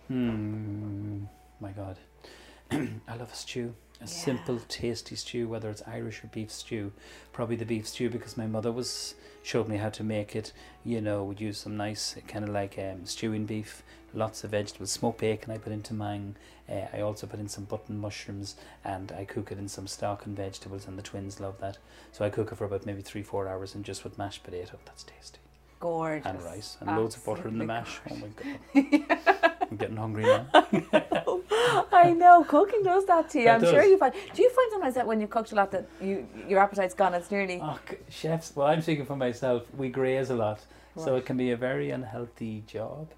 Hmm. 0.09 1.23
My 1.59 1.71
God, 1.71 1.97
I 2.71 3.15
love 3.17 3.31
a 3.31 3.35
stew. 3.35 3.75
A 4.01 4.03
Yeah. 4.03 4.07
simple, 4.07 4.59
tasty 4.67 5.15
stew, 5.15 5.47
whether 5.47 5.69
it's 5.69 5.81
Irish 5.87 6.21
or 6.21 6.27
beef 6.27 6.51
stew. 6.51 6.91
Probably 7.31 7.55
the 7.55 7.65
beef 7.65 7.87
stew 7.87 8.09
because 8.09 8.35
my 8.35 8.45
mother 8.45 8.71
was 8.71 9.15
showed 9.41 9.69
me 9.69 9.77
how 9.77 9.89
to 9.91 10.03
make 10.03 10.35
it. 10.35 10.51
You 10.83 10.99
know, 10.99 11.23
would 11.23 11.39
use 11.39 11.59
some 11.59 11.77
nice 11.77 12.15
kind 12.27 12.43
of 12.43 12.49
like 12.51 12.77
um, 12.77 13.05
stewing 13.05 13.45
beef, 13.45 13.83
lots 14.15 14.43
of 14.43 14.51
vegetables, 14.51 14.91
smoked 14.91 15.19
bacon. 15.19 15.51
I 15.51 15.57
put 15.57 15.73
into 15.73 15.93
mine. 15.93 16.35
Uh, 16.69 16.85
I 16.93 17.01
also 17.01 17.27
put 17.27 17.39
in 17.39 17.47
some 17.47 17.65
button 17.65 17.99
mushrooms, 17.99 18.55
and 18.83 19.11
I 19.11 19.25
cook 19.25 19.51
it 19.51 19.59
in 19.59 19.67
some 19.67 19.87
stock 19.87 20.25
and 20.25 20.35
vegetables. 20.35 20.87
And 20.87 20.97
the 20.97 21.03
twins 21.03 21.39
love 21.39 21.59
that. 21.59 21.77
So 22.11 22.25
I 22.25 22.29
cook 22.29 22.51
it 22.51 22.55
for 22.55 22.65
about 22.65 22.85
maybe 22.85 23.01
three, 23.01 23.23
four 23.23 23.47
hours, 23.47 23.75
and 23.75 23.85
just 23.85 24.03
with 24.03 24.17
mashed 24.17 24.43
potato. 24.43 24.77
That's 24.85 25.03
tasty. 25.03 25.39
Gorgeous. 25.79 26.25
And 26.25 26.41
rice 26.41 26.77
and 26.79 26.97
loads 26.97 27.17
of 27.17 27.25
butter 27.25 27.47
in 27.47 27.57
the 27.57 27.65
Absolutely 27.65 28.17
mash. 28.23 28.65
Oh 28.73 28.85
my 28.85 29.05
god. 29.05 29.57
I'm 29.69 29.77
getting 29.77 29.97
hungry 29.97 30.23
now. 30.23 30.47
I 31.91 32.13
know 32.13 32.43
cooking 32.43 32.83
does 32.83 33.05
that 33.05 33.29
to 33.31 33.39
you. 33.39 33.47
It 33.47 33.51
I'm 33.51 33.61
sure 33.61 33.83
you 33.83 33.97
find. 33.97 34.13
Do 34.33 34.41
you 34.41 34.49
find 34.49 34.71
sometimes 34.71 34.95
that 34.95 35.07
when 35.07 35.19
you've 35.19 35.29
cooked 35.29 35.51
a 35.51 35.55
lot 35.55 35.71
that 35.71 35.87
you 36.01 36.27
your 36.47 36.59
appetite's 36.59 36.93
gone? 36.93 37.13
It's 37.13 37.31
nearly. 37.31 37.59
Oh, 37.61 37.79
chefs. 38.09 38.55
Well, 38.55 38.67
I'm 38.67 38.81
speaking 38.81 39.05
for 39.05 39.15
myself. 39.15 39.63
We 39.75 39.89
graze 39.89 40.29
a 40.29 40.35
lot, 40.35 40.61
so 40.97 41.15
it 41.15 41.25
can 41.25 41.37
be 41.37 41.51
a 41.51 41.57
very 41.57 41.91
unhealthy 41.91 42.63
job. 42.67 43.09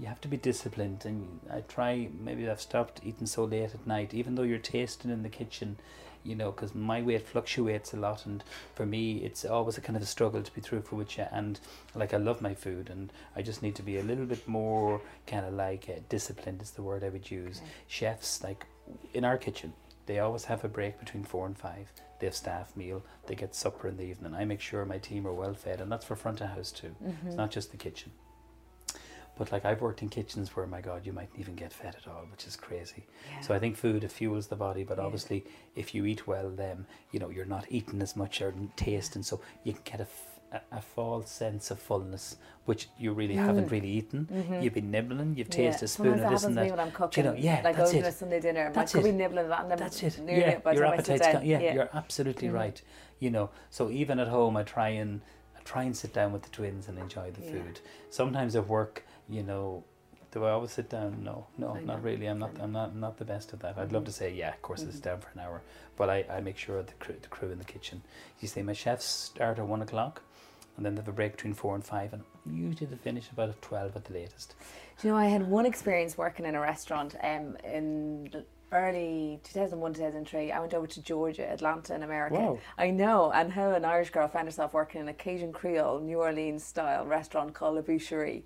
You 0.00 0.06
have 0.06 0.20
to 0.22 0.28
be 0.28 0.36
disciplined, 0.36 1.04
and 1.04 1.40
I 1.52 1.60
try. 1.60 2.08
Maybe 2.18 2.48
I've 2.48 2.60
stopped 2.60 3.00
eating 3.04 3.26
so 3.26 3.44
late 3.44 3.74
at 3.74 3.86
night, 3.86 4.14
even 4.14 4.34
though 4.34 4.42
you're 4.42 4.58
tasting 4.58 5.10
in 5.10 5.22
the 5.22 5.28
kitchen. 5.28 5.76
You 6.24 6.34
know, 6.34 6.52
because 6.52 6.74
my 6.74 7.02
weight 7.02 7.28
fluctuates 7.28 7.92
a 7.92 7.98
lot, 7.98 8.24
and 8.24 8.42
for 8.74 8.86
me, 8.86 9.18
it's 9.18 9.44
always 9.44 9.76
a 9.76 9.82
kind 9.82 9.94
of 9.94 10.02
a 10.02 10.06
struggle 10.06 10.42
to 10.42 10.54
be 10.54 10.62
truthful 10.62 10.96
with 10.96 11.18
you. 11.18 11.26
And 11.30 11.60
like, 11.94 12.14
I 12.14 12.16
love 12.16 12.40
my 12.40 12.54
food, 12.54 12.88
and 12.88 13.12
I 13.36 13.42
just 13.42 13.62
need 13.62 13.74
to 13.74 13.82
be 13.82 13.98
a 13.98 14.02
little 14.02 14.24
bit 14.24 14.48
more 14.48 15.02
kind 15.26 15.44
of 15.44 15.52
like 15.52 15.84
uh, 15.90 16.00
disciplined. 16.08 16.62
Is 16.62 16.70
the 16.70 16.82
word 16.82 17.04
I 17.04 17.10
would 17.10 17.30
use. 17.30 17.58
Okay. 17.58 17.70
Chefs, 17.88 18.42
like 18.42 18.64
in 19.12 19.22
our 19.22 19.36
kitchen, 19.36 19.74
they 20.06 20.18
always 20.18 20.44
have 20.44 20.64
a 20.64 20.68
break 20.68 20.98
between 20.98 21.24
four 21.24 21.44
and 21.46 21.58
five. 21.58 21.92
They 22.20 22.26
have 22.26 22.34
staff 22.34 22.74
meal. 22.74 23.04
They 23.26 23.34
get 23.34 23.54
supper 23.54 23.88
in 23.88 23.98
the 23.98 24.04
evening. 24.04 24.34
I 24.34 24.46
make 24.46 24.62
sure 24.62 24.86
my 24.86 24.98
team 24.98 25.26
are 25.26 25.34
well 25.34 25.52
fed, 25.52 25.82
and 25.82 25.92
that's 25.92 26.06
for 26.06 26.16
front 26.16 26.40
of 26.40 26.48
house 26.48 26.72
too. 26.72 26.94
Mm-hmm. 27.04 27.26
It's 27.28 27.36
not 27.36 27.50
just 27.50 27.70
the 27.70 27.76
kitchen. 27.76 28.12
But 29.36 29.50
like 29.50 29.64
I've 29.64 29.80
worked 29.80 30.02
in 30.02 30.08
kitchens 30.08 30.54
where, 30.54 30.66
my 30.66 30.80
God, 30.80 31.04
you 31.04 31.12
mightn't 31.12 31.38
even 31.40 31.54
get 31.56 31.72
fed 31.72 31.96
at 32.00 32.06
all, 32.06 32.24
which 32.30 32.46
is 32.46 32.54
crazy. 32.56 33.04
So 33.42 33.52
I 33.54 33.58
think 33.58 33.76
food 33.76 34.04
it 34.04 34.12
fuels 34.12 34.46
the 34.46 34.56
body, 34.56 34.84
but 34.84 34.98
Yeah. 34.98 35.04
obviously 35.04 35.44
if 35.74 35.94
you 35.94 36.04
eat 36.06 36.26
well, 36.26 36.50
then 36.50 36.86
you 37.10 37.18
know 37.18 37.30
you're 37.30 37.44
not 37.44 37.66
eating 37.68 38.00
as 38.00 38.14
much 38.14 38.40
or 38.40 38.54
tasting, 38.76 39.22
so 39.24 39.40
you 39.64 39.72
can 39.72 39.82
get 39.84 40.00
a, 40.00 40.04
f- 40.04 40.62
a, 40.70 40.80
false 40.80 41.32
sense 41.32 41.72
of 41.72 41.80
fullness, 41.80 42.36
which 42.64 42.88
you 42.96 43.12
really 43.12 43.34
haven't 43.34 43.72
really 43.72 43.88
eaten. 43.90 44.28
You've 44.62 44.74
been 44.74 44.92
nibbling, 44.92 45.34
you've 45.36 45.50
tasted 45.50 45.86
a 45.86 45.88
spoon 45.88 46.06
Mm. 46.06 46.18
Mm-hmm. 46.20 46.22
Sometimes 46.22 46.22
of 46.22 46.22
that 46.22 46.30
this 46.30 46.42
happens 46.42 46.44
and 46.44 46.54
to 46.56 46.60
that. 46.62 46.70
when 46.70 46.80
I'm 46.80 46.90
Do 46.90 46.96
cooking. 46.96 47.24
you 47.24 47.30
know, 47.30 47.36
yeah, 47.36 47.60
like 47.64 47.76
that's 47.76 47.90
over 47.90 47.98
it. 47.98 48.06
a 48.06 48.12
Sunday 48.12 48.40
dinner. 48.40 48.70
That's 48.72 48.94
I 48.94 48.98
could 48.98 49.06
it. 49.08 49.10
be 49.10 49.16
nibbling 49.18 49.44
at 49.46 49.48
that, 49.48 49.60
and 49.68 49.80
That's 49.80 50.00
it. 50.02 50.18
Yeah, 50.24 50.32
it 50.34 50.62
your 50.64 50.84
time 50.84 50.92
I 50.92 51.02
sit 51.02 51.10
appetite's 51.10 51.32
gone. 51.38 51.44
Yeah, 51.44 51.58
yeah. 51.58 51.74
you're 51.74 51.90
absolutely 51.92 52.48
Mhm. 52.48 52.52
right. 52.54 52.80
You 53.18 53.30
know, 53.30 53.50
so 53.70 53.90
even 53.90 54.20
at 54.20 54.28
home, 54.28 54.56
I 54.56 54.62
try 54.62 54.90
and 54.90 55.22
I 55.56 55.60
try 55.64 55.82
and 55.84 55.96
sit 55.96 56.12
down 56.12 56.32
with 56.32 56.42
the 56.42 56.50
twins 56.50 56.88
and 56.88 56.98
enjoy 56.98 57.30
the 57.32 57.40
Yeah. 57.42 57.50
food. 57.52 57.80
Sometimes 58.10 58.54
at 58.54 58.68
work, 58.68 59.04
you 59.28 59.42
know, 59.42 59.84
do 60.32 60.44
I 60.44 60.50
always 60.50 60.72
sit 60.72 60.90
down? 60.90 61.22
No, 61.22 61.46
no, 61.58 61.70
I 61.70 61.80
not 61.80 61.86
know. 61.86 61.96
really. 61.98 62.26
I'm 62.26 62.38
not. 62.38 62.50
I'm 62.60 62.72
not. 62.72 62.90
I'm 62.90 63.00
not 63.00 63.18
the 63.18 63.24
best 63.24 63.52
at 63.52 63.60
that. 63.60 63.78
I'd 63.78 63.92
love 63.92 64.04
to 64.04 64.12
say, 64.12 64.32
yeah, 64.32 64.50
of 64.50 64.62
course, 64.62 64.82
I 64.82 64.90
sit 64.90 65.02
down 65.02 65.20
for 65.20 65.28
an 65.34 65.40
hour, 65.40 65.62
but 65.96 66.10
I, 66.10 66.24
I 66.30 66.40
make 66.40 66.58
sure 66.58 66.82
the 66.82 66.92
crew, 66.94 67.14
the 67.20 67.28
crew 67.28 67.50
in 67.50 67.58
the 67.58 67.64
kitchen. 67.64 68.02
You 68.40 68.48
see, 68.48 68.62
my 68.62 68.72
chefs 68.72 69.04
start 69.04 69.58
at 69.58 69.66
one 69.66 69.80
o'clock, 69.80 70.22
and 70.76 70.84
then 70.84 70.96
they 70.96 71.00
have 71.00 71.08
a 71.08 71.12
break 71.12 71.32
between 71.32 71.54
four 71.54 71.74
and 71.74 71.84
five, 71.84 72.12
and 72.12 72.24
usually 72.50 72.86
they 72.86 72.96
finish 72.96 73.30
about 73.30 73.50
at 73.50 73.62
twelve 73.62 73.94
at 73.94 74.06
the 74.06 74.12
latest. 74.12 74.54
Do 75.00 75.08
you 75.08 75.14
know, 75.14 75.18
I 75.18 75.26
had 75.26 75.48
one 75.48 75.66
experience 75.66 76.18
working 76.18 76.46
in 76.46 76.54
a 76.54 76.60
restaurant 76.60 77.14
um, 77.22 77.56
in 77.64 78.28
the 78.32 78.44
early 78.74 79.40
2001, 79.44 79.94
2003, 79.94 80.52
I 80.52 80.58
went 80.58 80.74
over 80.74 80.86
to 80.86 81.00
Georgia, 81.00 81.48
Atlanta 81.48 81.94
in 81.94 82.02
America. 82.02 82.34
Wow. 82.34 82.58
I 82.76 82.90
know, 82.90 83.30
and 83.32 83.52
how 83.52 83.70
an 83.70 83.84
Irish 83.84 84.10
girl 84.10 84.28
found 84.28 84.48
herself 84.48 84.74
working 84.74 85.00
in 85.00 85.08
a 85.08 85.14
Cajun 85.14 85.52
Creole, 85.52 86.00
New 86.00 86.18
Orleans 86.18 86.64
style 86.64 87.06
restaurant 87.06 87.54
called 87.54 87.76
La 87.76 87.82
Boucherie. 87.82 88.42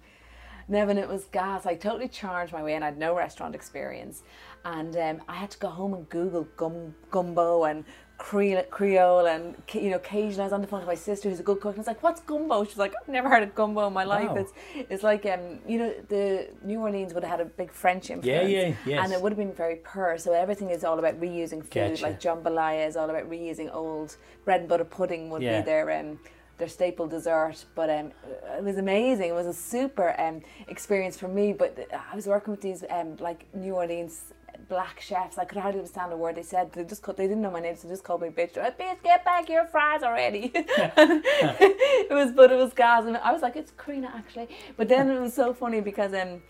Neven, 0.70 0.96
it 0.98 1.08
was 1.08 1.24
gas. 1.26 1.64
I 1.66 1.74
totally 1.74 2.08
charged 2.08 2.52
my 2.52 2.62
way 2.62 2.74
and 2.74 2.84
I 2.84 2.88
had 2.88 2.98
no 2.98 3.14
restaurant 3.16 3.54
experience. 3.54 4.22
And 4.64 4.96
um, 4.96 5.22
I 5.28 5.34
had 5.36 5.50
to 5.52 5.58
go 5.58 5.68
home 5.68 5.94
and 5.94 6.08
Google 6.10 6.46
gum, 6.56 6.94
gumbo 7.10 7.64
and 7.64 7.84
Creole, 8.18 8.64
Creole 8.64 9.26
and 9.28 9.54
you 9.72 9.90
know 9.90 10.00
Cajun. 10.00 10.40
I 10.40 10.44
was 10.44 10.52
on 10.52 10.60
the 10.60 10.66
phone 10.66 10.80
to 10.80 10.86
my 10.86 10.96
sister 10.96 11.30
who's 11.30 11.38
a 11.38 11.44
good 11.44 11.60
cook. 11.60 11.76
And 11.76 11.78
I 11.78 11.82
was 11.82 11.86
like, 11.86 12.02
"What's 12.02 12.20
gumbo?" 12.20 12.64
She's 12.64 12.76
like, 12.76 12.92
"I've 13.00 13.08
never 13.08 13.28
heard 13.28 13.44
of 13.44 13.54
gumbo 13.54 13.86
in 13.86 13.92
my 13.92 14.02
life." 14.02 14.30
Wow. 14.30 14.36
It's 14.38 14.52
it's 14.90 15.02
like 15.04 15.24
um 15.24 15.60
you 15.68 15.78
know 15.78 15.94
the 16.08 16.48
New 16.64 16.80
Orleans 16.80 17.14
would 17.14 17.22
have 17.22 17.38
had 17.38 17.40
a 17.46 17.48
big 17.48 17.70
French 17.70 18.10
influence. 18.10 18.50
yeah, 18.50 18.60
yeah, 18.66 18.74
yes. 18.84 19.04
And 19.04 19.12
it 19.12 19.22
would 19.22 19.30
have 19.30 19.38
been 19.38 19.52
very 19.54 19.76
pur. 19.76 20.18
So 20.18 20.32
everything 20.32 20.70
is 20.70 20.82
all 20.82 20.98
about 20.98 21.20
reusing 21.20 21.62
food. 21.62 21.70
Getcha. 21.70 22.02
Like 22.02 22.20
jambalaya 22.20 22.88
is 22.88 22.96
all 22.96 23.08
about 23.08 23.30
reusing 23.30 23.72
old 23.72 24.16
bread 24.44 24.60
and 24.62 24.68
butter 24.68 24.84
pudding 24.84 25.30
would 25.30 25.40
Yeah. 25.40 25.60
be 25.60 25.66
their 25.66 25.88
um 26.00 26.18
their 26.58 26.68
staple 26.68 27.06
dessert. 27.06 27.64
But 27.74 27.90
um 27.90 28.12
it 28.56 28.62
was 28.62 28.76
amazing. 28.76 29.30
It 29.30 29.34
was 29.34 29.46
a 29.46 29.54
super 29.54 30.14
um 30.20 30.42
experience 30.68 31.16
for 31.18 31.28
me. 31.28 31.52
But 31.52 31.88
I 32.12 32.14
was 32.14 32.26
working 32.26 32.50
with 32.50 32.60
these 32.60 32.84
um 32.90 33.16
like 33.18 33.46
New 33.54 33.74
Orleans 33.74 34.32
black 34.68 35.00
chefs. 35.00 35.38
I 35.38 35.44
could 35.44 35.58
hardly 35.58 35.80
understand 35.80 36.12
a 36.12 36.16
word 36.16 36.36
they 36.36 36.42
said. 36.42 36.72
They 36.72 36.84
just 36.84 37.02
called, 37.02 37.16
they 37.16 37.26
didn't 37.26 37.42
know 37.42 37.50
my 37.50 37.60
name, 37.60 37.76
so 37.76 37.88
they 37.88 37.92
just 37.92 38.04
called 38.04 38.22
me 38.22 38.28
bitch. 38.28 38.56
Like, 38.56 38.78
bitch, 38.78 39.02
get 39.02 39.24
back 39.24 39.48
your 39.48 39.66
fries 39.66 40.02
already. 40.02 40.50
it 40.54 42.12
was, 42.12 42.32
but 42.32 42.50
it 42.52 42.56
was 42.56 42.72
gas, 42.72 43.04
and 43.04 43.16
I 43.16 43.32
was 43.32 43.42
like, 43.42 43.56
it's 43.56 43.72
Karina 43.72 44.12
actually. 44.14 44.48
But 44.76 44.88
then 44.88 45.10
it 45.10 45.20
was 45.20 45.34
so 45.34 45.54
funny 45.54 45.80
because 45.80 46.12
um, 46.12 46.42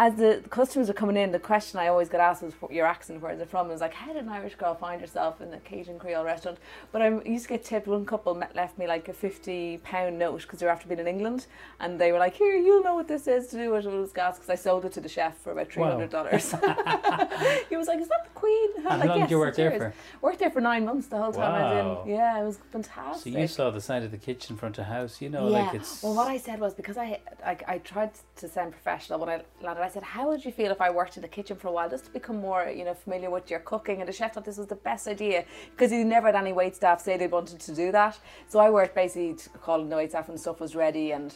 as 0.00 0.14
the 0.14 0.44
customers 0.48 0.86
were 0.86 0.94
coming 0.94 1.16
in, 1.16 1.32
the 1.32 1.40
question 1.40 1.80
I 1.80 1.88
always 1.88 2.08
got 2.08 2.20
asked 2.20 2.42
was 2.44 2.54
your 2.70 2.86
accent, 2.86 3.20
where's 3.20 3.40
it 3.40 3.50
from? 3.50 3.62
And 3.62 3.70
it 3.70 3.74
was 3.74 3.80
like, 3.80 3.94
how 3.94 4.12
did 4.12 4.22
an 4.22 4.28
Irish 4.28 4.54
girl 4.54 4.74
find 4.76 5.00
herself 5.00 5.40
in 5.40 5.52
a 5.52 5.58
Cajun 5.58 5.98
Creole 5.98 6.24
restaurant? 6.24 6.58
But 6.92 7.02
I 7.02 7.20
used 7.22 7.44
to 7.46 7.48
get 7.48 7.64
tipped. 7.64 7.88
One 7.88 8.06
couple 8.06 8.32
met, 8.36 8.54
left 8.54 8.78
me 8.78 8.86
like 8.86 9.08
a 9.08 9.12
fifty 9.12 9.78
pound 9.78 10.16
note 10.16 10.42
because 10.42 10.60
they 10.60 10.66
were 10.66 10.72
after 10.72 10.86
being 10.86 11.00
in 11.00 11.08
England, 11.08 11.46
and 11.80 12.00
they 12.00 12.12
were 12.12 12.18
like, 12.20 12.34
here, 12.34 12.54
you'll 12.54 12.84
know 12.84 12.94
what 12.94 13.08
this 13.08 13.26
is 13.26 13.48
to 13.48 13.56
do 13.56 13.74
it. 13.74 13.84
It 13.86 13.90
was 13.90 14.12
gas 14.12 14.36
because 14.36 14.50
I 14.50 14.54
sold 14.54 14.84
it 14.84 14.92
to 14.92 15.00
the 15.00 15.08
chef 15.08 15.36
for 15.38 15.50
about 15.50 15.72
three 15.72 15.82
Wow. 15.82 16.06
dollars. 16.06 16.52
he 17.68 17.76
was 17.76 17.88
like, 17.88 17.98
is 17.98 18.06
that 18.08 18.22
the 18.24 18.30
Queen? 18.34 18.68
I 18.76 18.80
was 18.80 18.84
How 18.84 18.98
like, 18.98 19.08
long 19.08 19.20
did 19.20 19.30
you 19.32 19.38
work 19.40 19.56
there 19.56 19.72
for? 19.72 19.94
Worked 20.22 20.38
there 20.38 20.50
for 20.50 20.60
nine 20.60 20.84
months 20.84 21.08
the 21.08 21.16
whole 21.16 21.32
time 21.32 21.52
I 21.54 21.60
Wow. 21.60 21.94
was 21.98 22.06
in. 22.06 22.14
Yeah, 22.14 22.40
it 22.40 22.44
was 22.44 22.58
fantastic. 22.70 23.32
So 23.32 23.38
you 23.40 23.48
saw 23.48 23.70
the 23.70 23.80
side 23.80 24.04
of 24.04 24.12
the 24.12 24.16
kitchen 24.18 24.56
front 24.56 24.78
of 24.78 24.84
house, 24.86 25.20
you 25.20 25.28
know, 25.28 25.48
yeah. 25.48 25.64
like 25.64 25.74
it's. 25.74 26.04
Well, 26.04 26.14
what 26.14 26.28
I 26.28 26.38
said 26.38 26.60
was 26.60 26.72
because 26.74 26.96
I, 26.96 27.18
I 27.44 27.56
I 27.66 27.78
tried 27.78 28.12
to 28.36 28.48
sound 28.48 28.70
professional 28.70 29.18
when 29.18 29.28
I 29.28 29.42
landed. 29.60 29.87
I 29.88 29.90
said, 29.90 30.02
"How 30.02 30.28
would 30.28 30.44
you 30.44 30.52
feel 30.52 30.70
if 30.70 30.80
I 30.80 30.90
worked 30.90 31.16
in 31.16 31.22
the 31.22 31.34
kitchen 31.36 31.56
for 31.56 31.68
a 31.68 31.72
while, 31.72 31.88
just 31.88 32.04
to 32.06 32.10
become 32.18 32.38
more, 32.48 32.62
you 32.78 32.84
know, 32.84 32.94
familiar 32.94 33.30
with 33.30 33.50
your 33.52 33.60
cooking?" 33.60 34.00
And 34.00 34.08
the 34.08 34.12
chef 34.12 34.30
thought 34.34 34.44
this 34.44 34.58
was 34.58 34.66
the 34.66 34.82
best 34.90 35.08
idea 35.08 35.44
because 35.70 35.90
he 35.90 36.04
never 36.04 36.26
had 36.26 36.36
any 36.36 36.52
wait 36.52 36.74
staff 36.76 37.00
say 37.00 37.16
they 37.16 37.26
wanted 37.38 37.60
to 37.68 37.74
do 37.74 37.90
that. 37.92 38.14
So 38.50 38.56
I 38.66 38.68
worked 38.78 38.94
basically 38.94 39.36
calling 39.66 39.88
the 39.88 39.96
wait 39.96 40.10
staff 40.10 40.28
when 40.28 40.38
stuff 40.38 40.60
was 40.60 40.74
ready 40.84 41.12
and. 41.12 41.30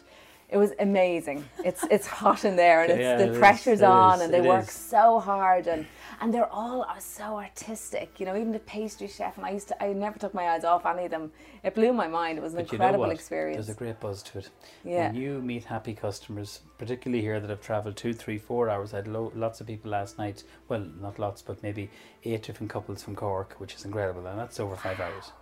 It 0.53 0.59
was 0.59 0.73
amazing. 0.79 1.45
It's 1.65 1.83
it's 1.91 2.07
hot 2.07 2.45
in 2.45 2.55
there 2.57 2.83
and 2.83 2.93
it's, 2.93 3.01
Yeah, 3.01 3.17
the 3.17 3.25
it 3.25 3.31
is, 3.31 3.39
pressure's 3.39 3.81
it 3.81 3.87
on 3.87 4.17
is, 4.17 4.21
and 4.23 4.35
they 4.35 4.43
work 4.43 4.65
is. 4.65 4.71
so 4.95 5.19
hard 5.19 5.67
and 5.67 5.87
and 6.21 6.33
they're 6.33 6.53
all 6.61 6.83
are 6.83 7.01
so 7.01 7.37
artistic. 7.47 8.21
You 8.21 8.27
know, 8.27 8.37
even 8.37 8.53
the 8.53 8.59
pastry 8.61 9.09
chef 9.09 9.37
and 9.39 9.47
I 9.47 9.51
used 9.51 9.69
to 9.69 9.83
I 9.83 9.93
never 9.95 10.19
took 10.19 10.35
my 10.35 10.47
eyes 10.51 10.65
off 10.65 10.85
any 10.85 11.05
of 11.07 11.11
them. 11.11 11.33
It 11.65 11.75
blew 11.75 11.93
my 11.95 12.07
mind. 12.07 12.37
It 12.39 12.43
was 12.43 12.53
an 12.53 12.59
But 12.61 12.71
you 12.73 12.79
know 12.79 12.85
incredible 12.85 13.11
experience. 13.11 13.57
There's 13.67 13.77
a 13.77 13.79
great 13.79 13.99
buzz 13.99 14.23
to 14.25 14.39
it. 14.41 14.51
yeah. 14.85 15.07
When 15.07 15.17
you 15.23 15.41
meet 15.41 15.65
happy 15.65 15.95
customers, 15.95 16.61
particularly 16.77 17.23
here 17.23 17.41
that 17.41 17.49
have 17.51 17.63
travelled 17.63 17.97
two, 17.97 18.13
three, 18.13 18.37
four 18.39 18.69
hours, 18.69 18.93
I 18.93 18.97
had 18.97 19.09
lo- 19.09 19.33
lots 19.35 19.61
of 19.63 19.67
people 19.67 19.91
last 19.91 20.19
night. 20.19 20.45
Well, 20.69 20.85
not 21.01 21.19
lots, 21.19 21.41
but 21.41 21.63
maybe 21.63 21.89
eight 22.25 22.43
different 22.43 22.71
couples 22.71 23.03
from 23.03 23.17
Cork, 23.17 23.55
which 23.59 23.75
is 23.75 23.85
incredible, 23.87 24.27
and 24.27 24.39
that's 24.39 24.61
over 24.61 24.77
five 24.77 25.01
hours. 25.01 25.33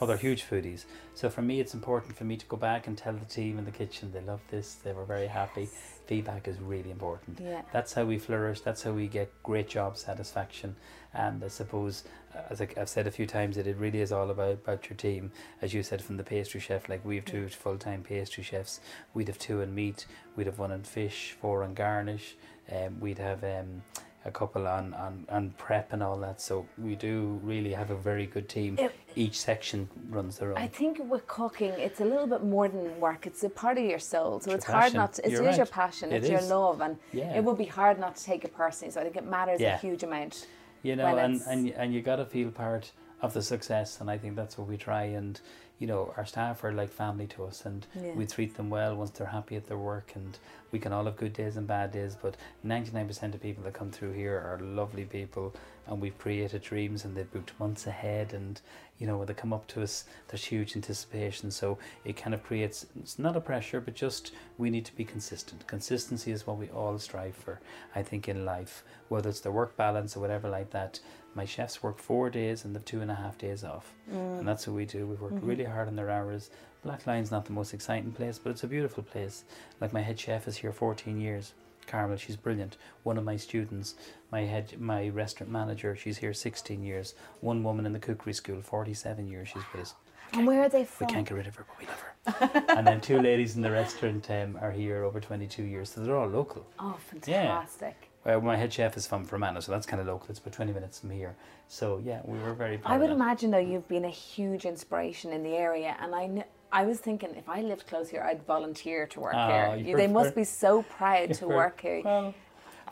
Oh, 0.00 0.06
they're 0.06 0.16
huge 0.16 0.44
foodies. 0.44 0.84
So 1.14 1.30
for 1.30 1.42
me, 1.42 1.60
it's 1.60 1.72
important 1.74 2.16
for 2.16 2.24
me 2.24 2.36
to 2.36 2.46
go 2.46 2.56
back 2.56 2.86
and 2.86 2.98
tell 2.98 3.12
the 3.12 3.24
team 3.24 3.58
in 3.58 3.64
the 3.64 3.70
kitchen 3.70 4.10
they 4.12 4.20
love 4.20 4.40
this. 4.50 4.74
They 4.74 4.92
were 4.92 5.04
very 5.04 5.28
happy. 5.28 5.68
Feedback 6.06 6.48
is 6.48 6.58
really 6.60 6.90
important. 6.90 7.38
Yeah. 7.40 7.62
That's 7.72 7.92
how 7.94 8.04
we 8.04 8.18
flourish. 8.18 8.60
That's 8.60 8.82
how 8.82 8.90
we 8.92 9.06
get 9.06 9.30
great 9.42 9.68
job 9.68 9.96
satisfaction. 9.96 10.76
And 11.14 11.42
I 11.44 11.48
suppose, 11.48 12.02
uh, 12.34 12.40
as 12.50 12.60
I- 12.60 12.68
I've 12.76 12.88
said 12.88 13.06
a 13.06 13.10
few 13.12 13.26
times, 13.26 13.54
that 13.56 13.66
it 13.68 13.76
really 13.76 14.00
is 14.00 14.10
all 14.10 14.30
about, 14.30 14.50
about 14.54 14.90
your 14.90 14.96
team. 14.96 15.30
As 15.62 15.72
you 15.72 15.82
said, 15.84 16.02
from 16.02 16.16
the 16.16 16.24
pastry 16.24 16.60
chef, 16.60 16.88
like 16.88 17.04
we 17.04 17.14
have 17.16 17.24
two 17.24 17.48
full 17.48 17.78
time 17.78 18.02
pastry 18.02 18.42
chefs. 18.42 18.80
We'd 19.14 19.28
have 19.28 19.38
two 19.38 19.60
in 19.60 19.74
meat. 19.74 20.06
We'd 20.34 20.46
have 20.46 20.58
one 20.58 20.72
in 20.72 20.82
fish, 20.82 21.36
four 21.40 21.62
on 21.62 21.74
garnish. 21.74 22.36
Um, 22.70 22.98
we'd 22.98 23.18
have 23.18 23.44
um, 23.44 23.82
a 24.26 24.30
couple 24.30 24.66
on, 24.66 24.94
on, 24.94 25.26
on 25.28 25.50
prep 25.58 25.92
and 25.92 26.02
all 26.02 26.16
that. 26.18 26.40
So 26.40 26.66
we 26.78 26.94
do 26.94 27.38
really 27.42 27.72
have 27.72 27.90
a 27.90 27.96
very 27.96 28.26
good 28.26 28.48
team. 28.48 28.76
It- 28.78 28.94
Each 29.16 29.38
section 29.38 29.88
runs 30.10 30.38
their 30.38 30.50
own. 30.50 30.58
I 30.58 30.66
think 30.66 30.98
with 31.12 31.24
cooking, 31.28 31.72
it's 31.86 32.00
a 32.00 32.04
little 32.04 32.26
bit 32.26 32.42
more 32.42 32.68
than 32.68 32.98
work. 32.98 33.26
It's 33.28 33.44
a 33.44 33.48
part 33.48 33.78
of 33.78 33.84
your 33.84 34.00
soul. 34.00 34.40
So 34.40 34.50
It's 34.50 34.64
it's 34.64 34.64
hard 34.64 34.92
not 34.94 35.12
to, 35.14 35.26
it's 35.26 35.38
is 35.38 35.56
your 35.56 35.66
passion, 35.66 36.10
It 36.10 36.16
it's 36.24 36.28
your 36.28 36.42
love, 36.42 36.80
and 36.80 36.96
Yeah. 37.12 37.36
it 37.36 37.44
would 37.44 37.58
be 37.58 37.66
hard 37.80 37.96
not 38.00 38.16
to 38.16 38.24
take 38.24 38.44
it 38.44 38.52
personally. 38.62 38.90
So 38.92 39.00
I 39.00 39.04
think 39.04 39.16
it 39.16 39.26
matters 39.26 39.60
Yeah. 39.60 39.74
a 39.76 39.78
huge 39.78 40.02
amount. 40.02 40.34
you 40.82 40.96
know 40.96 41.16
and 41.24 41.40
and, 41.52 41.60
and 41.80 41.94
you 41.94 42.00
got 42.10 42.16
to 42.16 42.26
feel 42.26 42.50
part 42.50 42.84
of 43.24 43.32
the 43.32 43.42
success 43.42 44.00
and 44.00 44.10
i 44.10 44.18
think 44.18 44.36
that's 44.36 44.58
what 44.58 44.68
we 44.68 44.76
try 44.76 45.04
and 45.04 45.40
you 45.78 45.86
know 45.86 46.12
our 46.16 46.24
staff 46.26 46.62
are 46.62 46.72
like 46.72 46.90
family 46.90 47.26
to 47.26 47.44
us 47.44 47.64
and 47.66 47.86
Yeah. 47.94 48.12
we 48.14 48.26
treat 48.26 48.54
them 48.56 48.68
well 48.70 48.94
once 48.96 49.10
they're 49.10 49.26
happy 49.38 49.56
at 49.56 49.66
their 49.66 49.78
work 49.78 50.12
and 50.14 50.38
we 50.72 50.78
can 50.78 50.92
all 50.92 51.04
have 51.06 51.16
good 51.16 51.32
days 51.32 51.56
and 51.56 51.66
bad 51.66 51.90
days 51.92 52.16
but 52.20 52.36
99% 52.64 53.34
of 53.34 53.40
people 53.42 53.64
that 53.64 53.72
come 53.74 53.90
through 53.90 54.12
here 54.12 54.36
are 54.38 54.58
lovely 54.62 55.04
people 55.04 55.54
and 55.86 56.00
we've 56.00 56.18
created 56.18 56.62
dreams 56.62 57.04
and 57.04 57.16
they've 57.16 57.32
booked 57.32 57.52
months 57.58 57.86
ahead 57.86 58.32
and 58.34 58.60
you 58.98 59.06
know 59.06 59.16
when 59.18 59.26
they 59.26 59.34
come 59.34 59.52
up 59.52 59.66
to 59.68 59.82
us 59.82 60.04
there's 60.28 60.44
huge 60.44 60.76
anticipation 60.76 61.50
so 61.50 61.78
it 62.04 62.16
kind 62.16 62.34
of 62.34 62.42
creates 62.44 62.86
it's 63.00 63.18
not 63.18 63.36
a 63.36 63.40
pressure 63.40 63.80
but 63.80 63.94
just 63.94 64.32
we 64.58 64.70
need 64.70 64.84
to 64.84 64.94
be 64.96 65.04
consistent 65.04 65.66
consistency 65.66 66.30
is 66.30 66.46
what 66.46 66.56
we 66.58 66.68
all 66.68 66.98
strive 66.98 67.34
for 67.34 67.58
i 67.96 68.02
think 68.02 68.28
in 68.28 68.44
life 68.44 68.84
whether 69.08 69.28
it's 69.28 69.40
the 69.40 69.50
work 69.50 69.76
balance 69.76 70.16
or 70.16 70.20
whatever 70.20 70.48
like 70.48 70.70
that 70.70 71.00
my 71.36 71.44
chefs 71.44 71.82
work 71.82 71.98
four 71.98 72.30
days 72.30 72.64
and 72.64 72.74
they've 72.74 72.84
two 72.84 73.00
and 73.00 73.10
a 73.10 73.14
half 73.14 73.36
days 73.38 73.64
off 73.64 73.92
and 74.10 74.46
that's 74.46 74.66
what 74.66 74.76
we 74.76 74.84
do 74.84 75.06
we 75.06 75.16
work 75.16 75.32
really 75.42 75.64
hard 75.64 75.88
on 75.88 75.96
their 75.96 76.10
hours 76.10 76.50
Blacklion's 76.84 77.30
not 77.30 77.46
the 77.46 77.52
most 77.52 77.72
exciting 77.74 78.12
place 78.12 78.38
but 78.38 78.50
it's 78.50 78.64
a 78.64 78.66
beautiful 78.68 79.02
place 79.02 79.44
like 79.80 79.92
my 79.92 80.00
head 80.02 80.18
chef 80.18 80.46
is 80.46 80.56
here 80.56 80.72
14 80.72 81.20
years 81.20 81.54
Carmel, 81.86 82.16
she's 82.16 82.36
brilliant. 82.36 82.76
One 83.02 83.18
of 83.18 83.24
my 83.24 83.36
students, 83.36 83.94
my 84.30 84.42
head, 84.42 84.80
my 84.80 85.08
restaurant 85.08 85.52
manager, 85.52 85.96
she's 85.96 86.18
here 86.18 86.32
16 86.32 86.82
years. 86.82 87.14
One 87.40 87.62
woman 87.62 87.86
in 87.86 87.92
the 87.92 87.98
cookery 87.98 88.32
school, 88.32 88.60
47 88.62 89.28
years 89.28 89.48
she's 89.48 89.62
with 89.72 89.82
us. 89.82 89.94
And 90.32 90.46
where 90.46 90.62
are 90.62 90.68
they 90.68 90.84
from? 90.84 91.06
We 91.06 91.12
can't 91.12 91.28
get 91.28 91.36
rid 91.36 91.46
of 91.46 91.54
her, 91.56 91.66
but 91.68 91.78
we 91.78 91.86
love 91.86 92.00
her. 92.00 92.74
and 92.76 92.86
then 92.86 93.00
two 93.00 93.20
ladies 93.20 93.56
in 93.56 93.62
the 93.62 93.70
restaurant 93.70 94.30
um, 94.30 94.58
are 94.60 94.72
here 94.72 95.04
over 95.04 95.20
22 95.20 95.62
years, 95.62 95.90
so 95.90 96.00
they're 96.00 96.16
all 96.16 96.26
local. 96.26 96.66
Oh, 96.78 96.96
fantastic. 96.98 98.10
Uh, 98.26 98.40
my 98.40 98.56
head 98.56 98.72
chef 98.72 98.96
is 98.96 99.06
from 99.06 99.24
Fermanagh, 99.24 99.60
so 99.60 99.72
that's 99.72 99.86
kind 99.86 100.00
of 100.00 100.06
local. 100.06 100.28
It's 100.30 100.38
about 100.38 100.54
20 100.54 100.72
minutes 100.72 100.98
from 101.00 101.10
here. 101.10 101.36
So 101.68 102.00
yeah, 102.02 102.20
we 102.24 102.38
were 102.38 102.54
very 102.54 102.78
proud 102.78 102.94
I 102.94 102.98
would 102.98 103.10
imagine 103.10 103.50
though 103.50 103.58
you've 103.58 103.88
been 103.88 104.04
a 104.06 104.10
huge 104.10 104.64
inspiration 104.64 105.32
in 105.32 105.42
the 105.42 105.54
area, 105.54 105.94
and 106.00 106.14
I 106.14 106.26
kn- 106.28 106.44
I 106.72 106.84
was 106.86 106.98
thinking 106.98 107.34
if 107.36 107.48
I 107.48 107.60
lived 107.60 107.86
close 107.86 108.08
here, 108.08 108.22
I'd 108.22 108.44
volunteer 108.46 109.06
to 109.08 109.20
work 109.20 109.34
Oh, 109.36 109.76
here. 109.76 109.96
They 109.96 110.06
must 110.08 110.34
be 110.34 110.44
so 110.44 110.82
proud 110.82 111.34
to 111.40 111.46
work 111.46 111.80
here. 111.82 112.00
Well, 112.04 112.34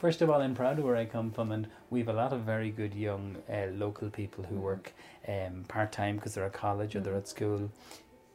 first 0.00 0.20
of 0.22 0.30
all, 0.30 0.40
I'm 0.40 0.54
proud 0.54 0.78
of 0.78 0.84
where 0.84 0.96
I 0.96 1.04
come 1.06 1.30
from, 1.32 1.50
and 1.50 1.66
we've 1.90 2.08
a 2.08 2.12
lot 2.12 2.32
of 2.32 2.42
very 2.42 2.70
good 2.70 2.94
young 2.94 3.36
uh, 3.50 3.68
local 3.72 4.10
people 4.10 4.44
Mm-hmm. 4.44 4.54
who 4.54 4.60
work 4.60 4.92
um, 5.26 5.64
part 5.66 5.92
time 5.92 6.16
because 6.16 6.34
they're 6.34 6.44
at 6.44 6.52
college 6.52 6.94
or 6.94 7.00
they're 7.00 7.16
at 7.16 7.26
school. 7.28 7.70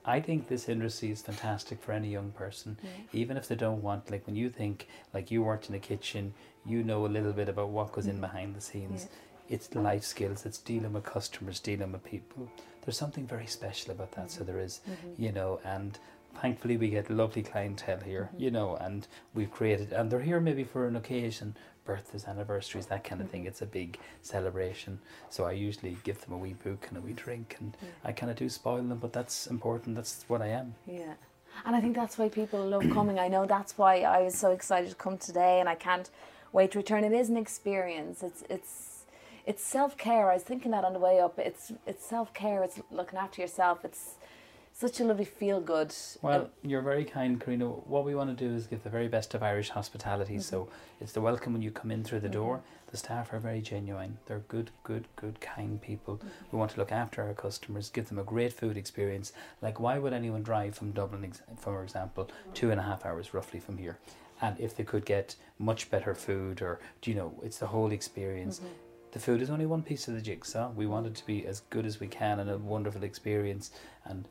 I 0.07 0.21
think 0.21 0.47
this 0.47 0.69
industry 0.69 1.11
is 1.11 1.21
fantastic 1.21 1.81
for 1.83 1.91
any 1.91 2.09
young 2.09 2.31
person, 2.31 2.77
even 3.11 3.35
if 3.35 3.47
they 3.49 3.55
don't 3.55 3.83
want. 3.83 4.09
Like 4.09 4.25
when 4.25 4.37
you 4.37 4.49
think, 4.49 4.87
like 5.13 5.29
you 5.29 5.43
worked 5.43 5.67
in 5.67 5.75
a 5.75 5.79
kitchen, 5.79 6.33
you 6.65 6.81
know 6.81 7.05
a 7.05 7.07
little 7.07 7.33
bit 7.33 7.49
about 7.49 7.69
what 7.69 7.91
goes 7.91 8.07
in 8.07 8.17
mm. 8.17 8.21
behind 8.21 8.55
the 8.55 8.61
scenes. 8.61 9.07
It's 9.49 9.75
life 9.75 10.03
skills. 10.03 10.45
It's 10.45 10.59
dealing 10.59 10.93
with 10.93 11.03
customers, 11.03 11.59
dealing 11.59 11.91
with 11.91 12.03
people. 12.03 12.49
There's 12.83 12.97
something 12.97 13.27
very 13.27 13.47
special 13.47 13.91
about 13.91 14.13
that. 14.13 14.31
So 14.31 14.41
mm-hmm. 14.41 14.51
there 14.51 14.61
is, 14.61 14.79
mm-hmm. 14.89 15.21
you 15.21 15.31
know, 15.33 15.59
and 15.65 15.99
thankfully 16.41 16.77
we 16.77 16.89
get 16.89 17.09
lovely 17.09 17.43
clientele 17.43 17.99
here, 17.99 18.29
mm-hmm. 18.31 18.43
you 18.43 18.51
know, 18.51 18.77
and 18.77 19.07
we've 19.33 19.51
created, 19.51 19.91
and 19.91 20.09
they're 20.09 20.21
here 20.21 20.39
maybe 20.39 20.63
for 20.63 20.87
an 20.87 20.95
occasion, 20.95 21.55
birthdays, 21.87 22.25
anniversaries, 22.25 22.85
that 22.87 23.03
kind 23.03 23.21
of 23.21 23.27
mm. 23.27 23.31
thing. 23.31 23.45
It's 23.45 23.63
a 23.63 23.65
big 23.65 23.97
celebration. 24.21 24.99
So 25.29 25.45
I 25.45 25.53
usually 25.53 25.97
give 26.03 26.19
them 26.23 26.33
a 26.33 26.37
wee 26.37 26.53
book 26.53 26.85
and 26.89 26.97
a 26.97 27.01
wee 27.01 27.13
drink, 27.13 27.55
and 27.59 27.71
mm. 27.73 27.87
I 28.03 28.11
kind 28.11 28.29
of 28.29 28.37
do 28.37 28.49
spoil 28.49 28.83
them, 28.83 28.99
but 28.99 29.13
that's 29.13 29.47
important. 29.47 29.95
That's 29.95 30.25
what 30.27 30.41
I 30.41 30.49
am. 30.49 30.75
Yeah. 30.85 31.13
And 31.65 31.75
I 31.75 31.81
think 31.81 31.95
that's 31.95 32.17
why 32.17 32.29
people 32.29 32.63
love 32.63 32.83
coming. 32.93 33.17
I 33.17 33.27
know 33.27 33.45
that's 33.45 33.77
why 33.77 34.01
I 34.01 34.21
was 34.21 34.35
so 34.35 34.51
excited 34.51 34.89
to 34.89 34.95
come 34.95 35.17
today 35.17 35.59
and 35.59 35.67
I 35.67 35.75
can't 35.75 36.09
wait 36.51 36.71
to 36.71 36.77
return. 36.77 37.03
It 37.03 37.13
is 37.13 37.29
an 37.29 37.37
experience. 37.37 38.21
It's 38.21 38.43
it's 38.49 39.05
it's 39.45 39.63
self 39.63 39.97
care. 39.97 40.29
I 40.29 40.35
was 40.35 40.43
thinking 40.43 40.71
that 40.71 40.83
on 40.83 40.93
the 40.93 40.99
way 40.99 41.19
up. 41.19 41.39
It's 41.39 41.71
it's 41.85 42.05
self 42.05 42.33
care, 42.33 42.63
it's 42.63 42.79
looking 42.91 43.17
after 43.17 43.41
yourself, 43.41 43.85
it's 43.85 44.15
such 44.79 44.99
a 44.99 45.03
lovely 45.03 45.25
feel 45.25 45.59
good. 45.59 45.91
Well, 46.21 46.51
you're 46.61 46.83
very 46.83 47.03
kind, 47.03 47.41
Karina. 47.41 47.65
What 47.65 48.05
we 48.05 48.13
want 48.13 48.37
to 48.37 48.47
do 48.47 48.53
is 48.53 48.67
give 48.67 48.83
the 48.83 48.91
very 48.91 49.07
best 49.07 49.33
of 49.33 49.41
Irish 49.41 49.69
hospitality. 49.71 50.33
Mm-hmm. 50.33 50.41
So 50.41 50.69
it's 51.01 51.13
the 51.13 51.21
welcome 51.21 51.53
when 51.53 51.63
you 51.63 51.71
come 51.71 51.89
in 51.89 52.03
through 52.03 52.19
the 52.19 52.29
door. 52.29 52.61
The 52.91 52.97
staff 52.97 53.33
are 53.33 53.39
very 53.39 53.59
genuine. 53.59 54.19
They're 54.27 54.43
good, 54.47 54.69
good, 54.83 55.07
good, 55.15 55.41
kind 55.41 55.81
people. 55.81 56.17
Mm-hmm. 56.17 56.27
We 56.51 56.59
want 56.59 56.71
to 56.71 56.79
look 56.79 56.91
after 56.91 57.23
our 57.23 57.33
customers, 57.33 57.89
give 57.89 58.07
them 58.07 58.19
a 58.19 58.23
great 58.23 58.53
food 58.53 58.77
experience. 58.77 59.33
Like, 59.63 59.79
why 59.79 59.97
would 59.97 60.13
anyone 60.13 60.43
drive 60.43 60.75
from 60.75 60.91
Dublin, 60.91 61.33
for 61.57 61.81
example, 61.81 62.29
two 62.53 62.69
and 62.69 62.79
a 62.79 62.83
half 62.83 63.03
hours 63.03 63.33
roughly 63.33 63.59
from 63.59 63.79
here? 63.79 63.97
And 64.41 64.59
if 64.59 64.77
they 64.77 64.83
could 64.83 65.05
get 65.05 65.35
much 65.57 65.89
better 65.89 66.13
food, 66.13 66.61
or 66.61 66.79
do 67.01 67.09
you 67.09 67.17
know, 67.17 67.33
it's 67.41 67.57
the 67.57 67.65
whole 67.65 67.91
experience. 67.91 68.59
Mm-hmm. 68.59 68.67
The 69.13 69.19
food 69.19 69.41
is 69.41 69.49
only 69.49 69.65
one 69.65 69.81
piece 69.81 70.07
of 70.07 70.13
the 70.13 70.21
jigsaw. 70.21 70.69
We 70.69 70.85
want 70.85 71.07
it 71.07 71.15
to 71.15 71.25
be 71.25 71.47
as 71.47 71.61
good 71.71 71.87
as 71.87 71.99
we 71.99 72.07
can 72.07 72.39
and 72.39 72.51
a 72.51 72.59
wonderful 72.59 73.01
experience. 73.03 73.71
And 74.05 74.27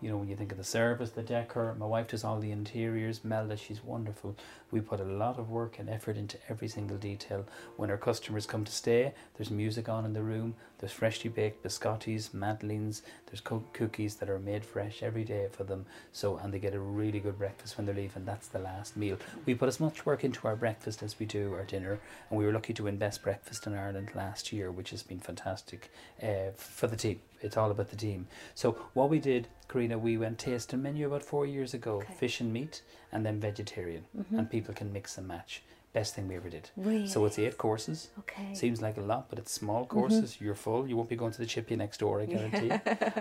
you 0.00 0.10
know, 0.10 0.18
when 0.18 0.28
you 0.28 0.36
think 0.36 0.52
of 0.52 0.58
the 0.58 0.64
service, 0.64 1.10
the 1.10 1.22
decor, 1.22 1.74
my 1.78 1.86
wife 1.86 2.08
does 2.08 2.24
all 2.24 2.38
the 2.38 2.50
interiors. 2.50 3.24
Melda, 3.24 3.56
she's 3.56 3.82
wonderful. 3.82 4.36
We 4.70 4.80
put 4.80 5.00
a 5.00 5.04
lot 5.04 5.38
of 5.38 5.50
work 5.50 5.78
and 5.78 5.88
effort 5.88 6.16
into 6.16 6.38
every 6.48 6.68
single 6.68 6.98
detail. 6.98 7.46
When 7.76 7.90
our 7.90 7.96
customers 7.96 8.46
come 8.46 8.64
to 8.64 8.72
stay, 8.72 9.14
there's 9.36 9.50
music 9.50 9.88
on 9.88 10.04
in 10.04 10.12
the 10.12 10.22
room. 10.22 10.54
There's 10.78 10.92
freshly 10.92 11.30
baked 11.30 11.62
biscottis, 11.64 12.34
madeleines. 12.34 13.02
There's 13.26 13.40
co- 13.40 13.64
cookies 13.72 14.16
that 14.16 14.28
are 14.28 14.38
made 14.38 14.64
fresh 14.64 15.02
every 15.02 15.24
day 15.24 15.48
for 15.50 15.64
them. 15.64 15.86
So, 16.12 16.36
and 16.36 16.52
they 16.52 16.58
get 16.58 16.74
a 16.74 16.78
really 16.80 17.18
good 17.18 17.38
breakfast 17.38 17.76
when 17.76 17.86
they're 17.86 17.94
leaving. 17.94 18.24
That's 18.26 18.48
the 18.48 18.58
last 18.58 18.96
meal. 18.96 19.16
We 19.46 19.54
put 19.54 19.68
as 19.68 19.80
much 19.80 20.04
work 20.04 20.22
into 20.22 20.46
our 20.46 20.56
breakfast 20.56 21.02
as 21.02 21.18
we 21.18 21.24
do 21.26 21.54
our 21.54 21.64
dinner, 21.64 21.98
and 22.28 22.38
we 22.38 22.44
were 22.44 22.52
lucky 22.52 22.74
to 22.74 22.84
win 22.84 22.98
best 22.98 23.22
breakfast 23.22 23.66
in 23.66 23.74
Ireland 23.74 24.10
last 24.14 24.52
year, 24.52 24.70
which 24.70 24.90
has 24.90 25.02
been 25.02 25.18
fantastic 25.20 25.90
uh, 26.22 26.50
for 26.56 26.86
the 26.86 26.96
team. 26.96 27.20
It's 27.40 27.56
all 27.56 27.70
about 27.70 27.88
the 27.90 27.96
team. 27.96 28.26
So 28.54 28.72
what 28.94 29.08
we 29.10 29.18
did, 29.18 29.48
Karina, 29.68 29.98
we 29.98 30.18
went 30.18 30.38
tasting 30.38 30.82
menu 30.82 31.06
about 31.06 31.22
four 31.22 31.46
years 31.46 31.74
ago, 31.74 31.96
Okay. 31.96 32.14
fish 32.14 32.40
and 32.40 32.52
meat, 32.52 32.82
and 33.12 33.24
then 33.24 33.40
vegetarian, 33.40 34.04
and 34.32 34.50
people 34.50 34.74
can 34.74 34.92
mix 34.92 35.16
and 35.18 35.26
match. 35.28 35.62
Best 35.96 36.14
thing 36.14 36.28
we 36.28 36.36
ever 36.36 36.50
did. 36.50 36.68
Really? 36.76 37.06
So 37.06 37.24
it's 37.24 37.38
eight 37.38 37.56
courses. 37.56 38.10
Okay. 38.18 38.52
Seems 38.52 38.82
like 38.82 38.98
a 38.98 39.00
lot, 39.00 39.30
but 39.30 39.38
it's 39.38 39.50
small 39.50 39.86
courses. 39.86 40.36
You're 40.42 40.54
full. 40.54 40.86
You 40.86 40.94
won't 40.94 41.08
be 41.08 41.16
going 41.16 41.32
to 41.32 41.38
the 41.38 41.46
chippy 41.46 41.74
next 41.74 42.00
door, 42.00 42.20
I 42.20 42.26
guarantee. 42.26 42.68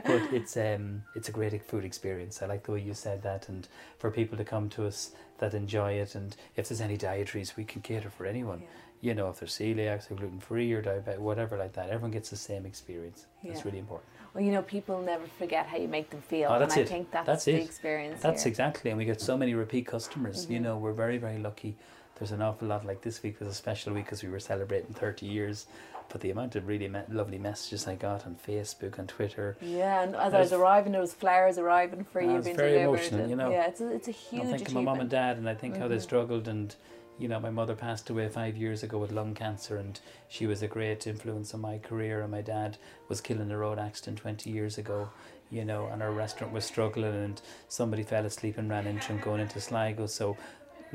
but 0.04 0.22
it's 0.34 0.58
um 0.58 1.04
it's 1.14 1.30
a 1.30 1.32
great 1.32 1.64
food 1.64 1.86
experience. 1.86 2.42
I 2.42 2.48
like 2.48 2.64
the 2.66 2.74
way 2.74 2.82
you 2.82 2.94
said 2.94 3.24
that, 3.24 3.48
and 3.48 3.66
for 3.98 4.12
people 4.12 4.38
to 4.38 4.44
come 4.44 4.68
to 4.72 4.86
us 4.86 5.12
that 5.38 5.54
enjoy 5.54 5.94
it, 5.94 6.16
and 6.16 6.36
if 6.58 6.68
there's 6.68 6.82
any 6.82 6.98
dietaries, 6.98 7.56
we 7.56 7.64
can 7.64 7.82
cater 7.82 8.10
for 8.10 8.26
anyone. 8.26 8.62
You 9.00 9.14
know, 9.14 9.30
if 9.30 9.40
they're 9.40 9.48
celiacs 9.48 10.12
or 10.12 10.16
gluten 10.16 10.42
free 10.42 10.74
or 10.74 10.82
diabetic, 10.84 11.20
whatever 11.20 11.58
like 11.58 11.72
that, 11.74 11.88
everyone 11.90 12.12
gets 12.12 12.30
the 12.30 12.36
same 12.36 12.66
experience. 12.66 13.26
That's 13.42 13.60
Yeah. 13.60 13.68
really 13.68 13.80
important. 13.80 14.10
Well, 14.34 14.44
you 14.44 14.52
know, 14.52 14.64
people 14.64 15.02
never 15.02 15.28
forget 15.40 15.66
how 15.68 15.78
you 15.78 15.88
make 15.88 16.10
them 16.10 16.22
feel, 16.22 16.50
Oh, 16.52 16.60
that's 16.60 16.74
and 16.76 16.82
I 16.82 16.84
it. 16.84 16.90
think 16.90 17.12
that's, 17.12 17.26
That's 17.28 17.46
the 17.46 17.54
it. 17.56 17.64
experience. 17.64 18.22
That's 18.22 18.44
here. 18.44 18.50
exactly, 18.52 18.92
and 18.92 18.98
we 18.98 19.06
get 19.06 19.22
so 19.22 19.38
many 19.38 19.54
repeat 19.54 19.86
customers. 19.88 20.50
You 20.50 20.60
Mhm. 20.60 20.64
know, 20.64 20.78
we're 20.78 20.92
very, 21.06 21.18
very 21.18 21.38
lucky. 21.38 21.78
There's 22.18 22.32
an 22.32 22.42
awful 22.42 22.68
lot. 22.68 22.86
Like 22.86 23.02
this 23.02 23.22
week 23.24 23.40
was 23.40 23.50
a 23.50 23.54
special 23.54 23.94
week 23.94 24.06
because 24.06 24.24
we 24.24 24.30
were 24.30 24.40
celebrating 24.40 24.94
30 24.94 25.26
years. 25.26 25.68
But 26.08 26.22
the 26.22 26.30
amount 26.30 26.56
of 26.56 26.68
really 26.68 26.88
me- 26.88 27.00
lovely 27.10 27.40
messages 27.40 27.88
I 27.88 27.96
got 27.96 28.26
on 28.28 28.36
Facebook 28.48 29.00
and 29.00 29.10
Twitter. 29.10 29.58
Yeah, 29.60 30.04
and 30.04 30.16
as 30.16 30.22
I 30.22 30.30
There's- 30.30 30.52
was 30.52 30.54
arriving, 30.54 30.92
there 30.92 31.02
was 31.02 31.14
flowers 31.16 31.58
arriving 31.58 32.04
for 32.06 32.22
you 32.22 32.36
it's 32.38 32.46
being 32.46 32.56
very 32.56 32.74
delivered. 32.74 32.90
emotional, 33.00 33.22
and- 33.22 33.30
you 33.32 33.36
know. 33.36 33.50
Yeah, 33.50 33.66
it's 33.68 33.82
a, 33.82 33.90
it's 33.90 34.08
a 34.08 34.12
huge 34.12 34.44
I 34.44 34.46
think 34.58 34.68
of 34.68 34.74
my 34.76 34.82
mum 34.82 35.00
and 35.00 35.10
dad, 35.10 35.38
and 35.38 35.50
I 35.50 35.56
think 35.56 35.78
how 35.78 35.88
they 35.88 35.98
Mhm. 35.98 36.02
struggled. 36.02 36.48
And 36.48 36.76
you 37.18 37.28
know, 37.30 37.40
my 37.40 37.50
mother 37.50 37.76
passed 37.76 38.10
away 38.10 38.28
five 38.28 38.56
years 38.58 38.84
ago 38.84 38.98
with 39.00 39.12
lung 39.12 39.34
cancer, 39.34 39.78
and 39.78 40.00
she 40.28 40.46
was 40.46 40.62
a 40.62 40.68
great 40.68 41.08
influence 41.08 41.54
on 41.56 41.62
my 41.62 41.78
career. 41.80 42.22
And 42.22 42.30
my 42.30 42.42
dad 42.42 42.78
was 43.08 43.20
killed 43.22 43.40
in 43.40 43.50
a 43.52 43.58
road 43.58 43.80
accident 43.80 44.20
20 44.20 44.50
years 44.52 44.78
ago. 44.78 45.10
You 45.50 45.64
know, 45.64 45.88
and 45.88 46.04
our 46.04 46.12
restaurant 46.12 46.52
was 46.54 46.66
struggling, 46.66 47.14
and 47.16 47.42
somebody 47.68 48.04
fell 48.04 48.26
asleep 48.26 48.58
and 48.58 48.70
ran 48.70 48.86
into 48.86 49.08
him 49.14 49.20
going 49.22 49.40
into 49.42 49.60
Sligo. 49.62 50.06
So, 50.08 50.36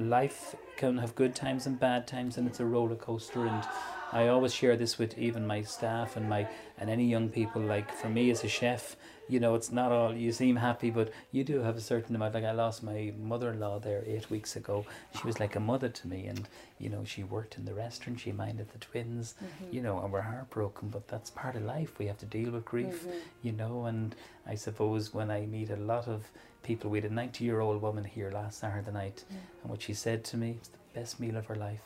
life 0.00 0.54
can 0.76 0.98
have 0.98 1.14
good 1.14 1.34
times 1.34 1.66
and 1.66 1.78
bad 1.78 2.06
times, 2.06 2.38
and 2.38 2.46
it's 2.46 2.60
a 2.60 2.64
roller 2.64 2.96
coaster. 2.96 3.46
And 3.46 3.64
I 4.12 4.28
always 4.28 4.52
share 4.52 4.76
this 4.76 4.98
with 4.98 5.18
even 5.18 5.46
my 5.46 5.62
staff 5.62 6.16
and 6.16 6.28
my 6.28 6.48
and 6.78 6.90
any 6.90 7.06
young 7.06 7.28
people. 7.28 7.62
Like 7.62 7.92
for 7.92 8.08
me 8.08 8.30
as 8.30 8.42
a 8.42 8.48
chef, 8.48 8.96
you 9.30 9.40
know, 9.40 9.54
it's 9.54 9.70
not 9.70 9.92
all 9.92 10.14
you 10.14 10.32
seem 10.32 10.56
happy, 10.56 10.90
but 10.90 11.12
you 11.32 11.44
do 11.44 11.60
have 11.60 11.76
a 11.76 11.80
certain 11.80 12.14
amount. 12.16 12.34
Like 12.34 12.44
I 12.44 12.52
lost 12.52 12.82
my 12.82 13.12
mother-in-law 13.22 13.78
there 13.80 14.02
eight 14.06 14.28
weeks 14.30 14.56
ago. 14.56 14.84
She 15.18 15.26
was 15.26 15.38
like 15.40 15.54
a 15.56 15.60
mother 15.60 15.88
to 15.88 16.08
me, 16.08 16.26
and 16.26 16.48
you 16.78 16.88
know, 16.88 17.04
she 17.04 17.22
worked 17.22 17.56
in 17.56 17.64
the 17.64 17.74
restaurant. 17.74 18.20
She 18.20 18.32
minded 18.32 18.68
the 18.72 18.78
twins, 18.78 19.34
Mm-hmm. 19.42 19.74
you 19.74 19.82
know, 19.82 20.00
and 20.02 20.12
we're 20.12 20.20
heartbroken. 20.22 20.88
But 20.88 21.08
that's 21.08 21.30
part 21.30 21.54
of 21.56 21.62
life. 21.62 21.98
We 21.98 22.06
have 22.06 22.18
to 22.18 22.26
deal 22.26 22.50
with 22.50 22.64
grief, 22.64 23.04
Mhm. 23.04 23.12
you 23.42 23.52
know. 23.52 23.84
And 23.86 24.14
I 24.46 24.54
suppose 24.56 25.14
when 25.14 25.30
I 25.30 25.46
meet 25.46 25.70
a 25.70 25.76
lot 25.76 26.08
of 26.08 26.30
people, 26.62 26.90
we 26.90 27.00
had 27.00 27.10
a 27.10 27.14
ninety-year-old 27.14 27.80
woman 27.80 28.04
here 28.04 28.30
last 28.30 28.58
Saturday 28.58 28.90
night, 28.92 29.24
and 29.30 29.70
what 29.70 29.82
she 29.82 29.94
said 29.94 30.24
to 30.24 30.36
me 30.36 30.56
was 30.58 30.68
the 30.68 30.78
best 31.00 31.20
meal 31.20 31.36
of 31.36 31.46
her 31.46 31.56
life. 31.56 31.84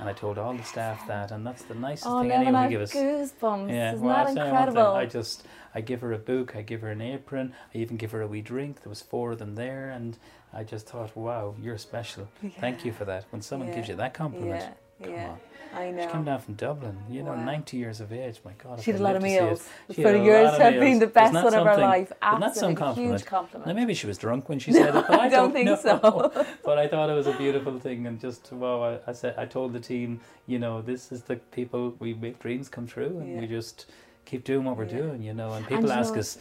And 0.00 0.08
I 0.08 0.12
told 0.12 0.38
all 0.38 0.54
the 0.54 0.62
staff 0.62 1.06
that, 1.08 1.32
and 1.32 1.44
that's 1.44 1.62
the 1.64 1.74
nicest 1.74 2.06
Oh, 2.08 2.20
thing 2.20 2.30
anyone 2.30 2.54
can 2.54 2.70
give 2.70 2.80
us. 2.82 2.92
goosebumps. 2.92 3.68
Yeah, 3.70 3.94
Isn't 3.94 4.06
well, 4.06 4.16
that 4.16 4.26
I'll 4.28 4.34
tell 4.34 4.46
you 4.46 4.52
one 4.52 4.62
thing, 4.62 4.68
incredible? 4.68 4.96
I 4.96 5.06
just 5.06 5.46
I 5.74 5.80
give 5.80 6.00
her 6.02 6.12
a 6.12 6.18
book, 6.18 6.54
I 6.54 6.62
give 6.62 6.82
her 6.82 6.90
an 6.90 7.00
apron, 7.00 7.52
I 7.74 7.78
even 7.78 7.96
give 7.96 8.12
her 8.12 8.22
a 8.22 8.26
wee 8.28 8.40
drink. 8.40 8.82
There 8.82 8.90
was 8.90 9.02
four 9.02 9.32
of 9.32 9.38
them 9.38 9.56
there, 9.56 9.90
and 9.90 10.16
I 10.52 10.62
just 10.62 10.86
thought, 10.86 11.16
wow, 11.16 11.54
you're 11.60 11.78
special. 11.78 12.28
Thank 12.60 12.84
you 12.84 12.92
for 12.92 13.04
that. 13.06 13.24
When 13.30 13.42
someone 13.42 13.72
gives 13.72 13.88
you 13.88 13.96
that 13.96 14.14
compliment, 14.14 14.60
yeah, 14.60 14.70
come 15.02 15.12
yeah. 15.12 15.28
on. 15.30 15.38
I 15.74 15.90
know. 15.90 16.06
She 16.06 16.12
came 16.12 16.24
down 16.24 16.40
from 16.40 16.54
Dublin, 16.54 16.96
you 17.10 17.22
know, 17.22 17.32
Wow. 17.32 17.44
90 17.44 17.76
years 17.76 18.00
of 18.00 18.10
age. 18.10 18.40
My 18.42 18.52
God, 18.52 18.80
She 18.82 18.90
had 18.90 19.00
a 19.00 19.02
lot 19.02 19.16
of 19.16 19.22
lived 19.22 19.34
to 19.34 19.38
see 19.38 19.44
it. 19.44 19.44
meals. 19.44 19.68
For 19.94 20.02
had 20.02 20.14
a 20.14 20.24
yours 20.24 20.44
lot 20.46 20.54
of 20.54 20.60
have 20.62 20.80
been 20.80 20.98
the 20.98 21.06
best 21.06 21.34
one 21.34 21.54
of 21.54 21.66
her 21.66 21.76
life. 21.76 22.10
Isn't 22.10 22.14
some 22.22 22.42
Absolutely 22.42 22.74
compliment? 22.76 23.12
huge 23.20 23.24
compliment. 23.26 23.66
Now 23.66 23.72
maybe 23.74 23.92
she 23.92 24.06
was 24.06 24.16
drunk 24.16 24.48
when 24.48 24.58
she 24.58 24.72
said 24.72 24.88
it, 24.88 24.94
but 24.94 25.10
I, 25.20 25.26
I 25.26 25.28
don't 25.28 25.52
think 25.52 25.66
know. 25.66 25.76
so. 25.76 26.46
but 26.64 26.78
I 26.78 26.88
thought 26.88 27.10
it 27.10 27.14
was 27.14 27.26
a 27.26 27.34
beautiful 27.36 27.78
thing, 27.78 28.06
and 28.06 28.18
just 28.18 28.50
wow! 28.50 28.82
I, 29.06 29.10
I 29.10 29.12
said 29.12 29.34
I 29.36 29.44
told 29.44 29.74
the 29.74 29.80
team, 29.80 30.20
you 30.46 30.58
know, 30.58 30.80
this 30.80 31.12
is 31.12 31.22
the 31.22 31.36
people 31.36 31.94
we 31.98 32.14
make 32.14 32.38
dreams 32.38 32.70
come 32.70 32.86
true, 32.86 33.18
and 33.20 33.34
Yeah. 33.34 33.40
we 33.40 33.46
just 33.46 33.86
keep 34.24 34.44
doing 34.44 34.64
what 34.64 34.78
we're 34.78 34.84
Yeah. 34.84 34.96
doing, 35.02 35.22
you 35.22 35.34
know. 35.34 35.48
And 35.48 35.56
And 35.58 35.66
people 35.68 35.84
you 35.90 35.90
ask 36.00 36.14
know- 36.14 36.20
us, 36.20 36.36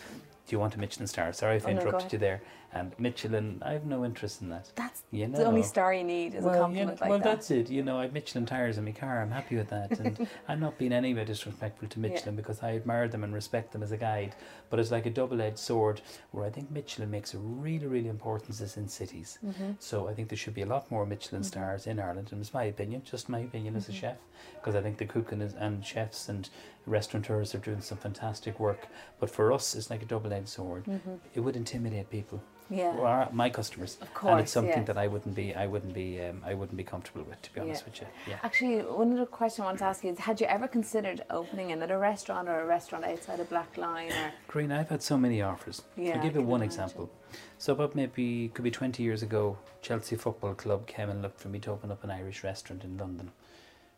"Do 0.48 0.56
you 0.56 0.60
want 0.60 0.74
a 0.76 0.80
Michelin 0.80 1.08
star?" 1.08 1.34
Sorry 1.34 1.58
if 1.58 1.68
I 1.68 1.72
Oh, 1.72 1.74
no, 1.74 1.80
interrupted 1.82 2.02
ahead. 2.02 2.14
you 2.14 2.20
there. 2.20 2.42
And 2.74 2.92
Michelin, 3.00 3.62
I 3.66 3.72
have 3.74 3.86
no 3.86 4.04
interest 4.06 4.42
in 4.42 4.50
that. 4.50 4.70
That's 4.76 5.04
You 5.12 5.28
know, 5.28 5.38
the 5.38 5.46
only 5.46 5.64
star 5.64 5.94
you 5.94 6.04
need 6.04 6.36
is 6.36 6.44
a 6.44 6.48
well, 6.50 6.62
compliment 6.62 6.98
yeah, 6.98 7.02
like 7.02 7.10
well, 7.10 7.20
that. 7.20 7.24
that's 7.24 7.50
it. 7.50 7.70
You 7.70 7.82
know, 7.82 7.98
I 7.98 8.04
have 8.04 8.14
Michelin 8.14 8.46
tires 8.46 8.78
in 8.78 8.84
my 8.86 8.92
car. 8.92 9.22
I'm 9.22 9.32
happy 9.32 9.56
with 9.56 9.70
that, 9.70 9.98
and 10.00 10.28
I'm 10.50 10.60
not 10.60 10.78
being 10.78 10.92
any 10.92 11.14
way 11.14 11.24
disrespectful 11.24 11.88
to 11.88 12.00
Yeah. 12.00 12.10
Michelin 12.10 12.36
because 12.36 12.62
I 12.62 12.76
admire 12.76 13.08
them 13.08 13.24
and 13.24 13.34
respect 13.34 13.72
them 13.72 13.84
as 13.84 13.92
a 13.94 13.98
guide. 13.98 14.36
But 14.70 14.80
it's 14.80 14.92
like 14.92 15.06
a 15.06 15.10
double-edged 15.10 15.58
sword, 15.58 16.02
where 16.32 16.46
I 16.46 16.50
think 16.50 16.70
Michelin 16.70 17.10
makes 17.10 17.34
a 17.34 17.38
really, 17.38 17.88
really 17.88 18.10
importance 18.10 18.60
is 18.60 18.76
in 18.78 18.88
cities. 18.90 19.40
Mm-hmm. 19.46 19.72
So 19.80 20.08
I 20.10 20.14
think 20.14 20.28
there 20.28 20.38
should 20.38 20.54
be 20.54 20.62
a 20.64 20.66
lot 20.68 20.92
more 20.92 21.06
Michelin 21.06 21.44
stars 21.44 21.88
in 21.88 22.00
Ireland, 22.00 22.30
and 22.32 22.42
it's 22.42 22.54
my 22.54 22.66
opinion, 22.66 23.02
just 23.06 23.30
my 23.30 23.40
opinion 23.40 23.76
as 23.78 23.88
a 23.88 23.92
Mm-hmm. 23.92 24.02
chef, 24.02 24.18
because 24.56 24.76
I 24.76 24.82
think 24.82 24.98
the 24.98 25.06
cooking 25.06 25.42
is, 25.42 25.54
and 25.56 25.84
chefs 25.86 26.28
and 26.30 26.50
restaurateurs 26.86 27.56
are 27.56 27.60
doing 27.60 27.82
some 27.82 27.98
fantastic 27.98 28.60
work. 28.60 28.88
But 29.20 29.30
for 29.30 29.52
us, 29.54 29.74
it's 29.76 29.90
like 29.90 30.02
a 30.02 30.06
double-edged 30.06 30.50
sword. 30.50 30.86
It 31.34 31.40
would 31.40 31.56
intimidate 31.56 32.10
people, 32.10 32.38
Mm-hmm. 32.38 32.67
Yeah. 32.70 32.96
or 32.98 33.08
our- 33.08 33.30
my 33.32 33.50
customers, 33.50 33.98
Of 34.02 34.14
course, 34.14 34.32
and 34.32 34.40
it's 34.42 34.52
something 34.52 34.80
yeah. 34.80 34.84
that 34.84 34.98
I 34.98 35.08
wouldn't 35.08 35.36
be, 35.36 35.56
I 35.56 35.68
wouldn't 35.68 35.94
be, 35.94 36.22
um, 36.22 36.42
I 36.46 36.54
wouldn't 36.54 36.78
be 36.78 36.84
comfortable 36.84 37.24
with, 37.24 37.42
to 37.44 37.54
be 37.54 37.62
honest 37.62 37.84
Yeah. 37.84 37.90
with 37.90 38.02
you. 38.02 38.08
Yeah. 38.32 38.40
Actually, 38.44 38.78
one 38.82 39.14
other 39.14 39.26
question 39.26 39.64
I 39.64 39.68
want 39.68 39.80
to 39.80 39.86
ask 39.86 40.04
you 40.04 40.12
is: 40.12 40.20
Had 40.20 40.42
you 40.42 40.48
ever 40.48 40.68
considered 40.68 41.24
opening 41.30 41.72
another 41.72 41.98
restaurant 41.98 42.50
or 42.50 42.60
a 42.60 42.66
restaurant 42.66 43.06
outside 43.06 43.40
of 43.40 43.50
Blacklion? 43.50 44.12
Or 44.12 44.32
Green, 44.48 44.72
I've 44.72 44.90
had 44.90 45.02
so 45.02 45.18
many 45.18 45.42
offers. 45.42 45.84
Yeah, 45.96 46.16
I'll 46.18 46.22
give 46.24 46.36
you 46.36 46.42
one 46.42 46.62
imagine. 46.62 46.84
example. 46.84 47.10
So 47.58 47.74
about 47.74 47.96
maybe 47.96 48.50
could 48.54 48.64
be 48.64 48.72
twenty 48.72 49.04
years 49.04 49.22
ago, 49.24 49.58
Chelsea 49.82 50.16
Football 50.16 50.56
Club 50.56 50.88
came 50.88 51.10
and 51.10 51.22
looked 51.22 51.40
for 51.40 51.50
me 51.50 51.60
to 51.60 51.72
open 51.72 51.92
up 51.92 52.04
an 52.04 52.12
Irish 52.12 52.44
restaurant 52.44 52.84
in 52.84 52.98
London. 52.98 53.32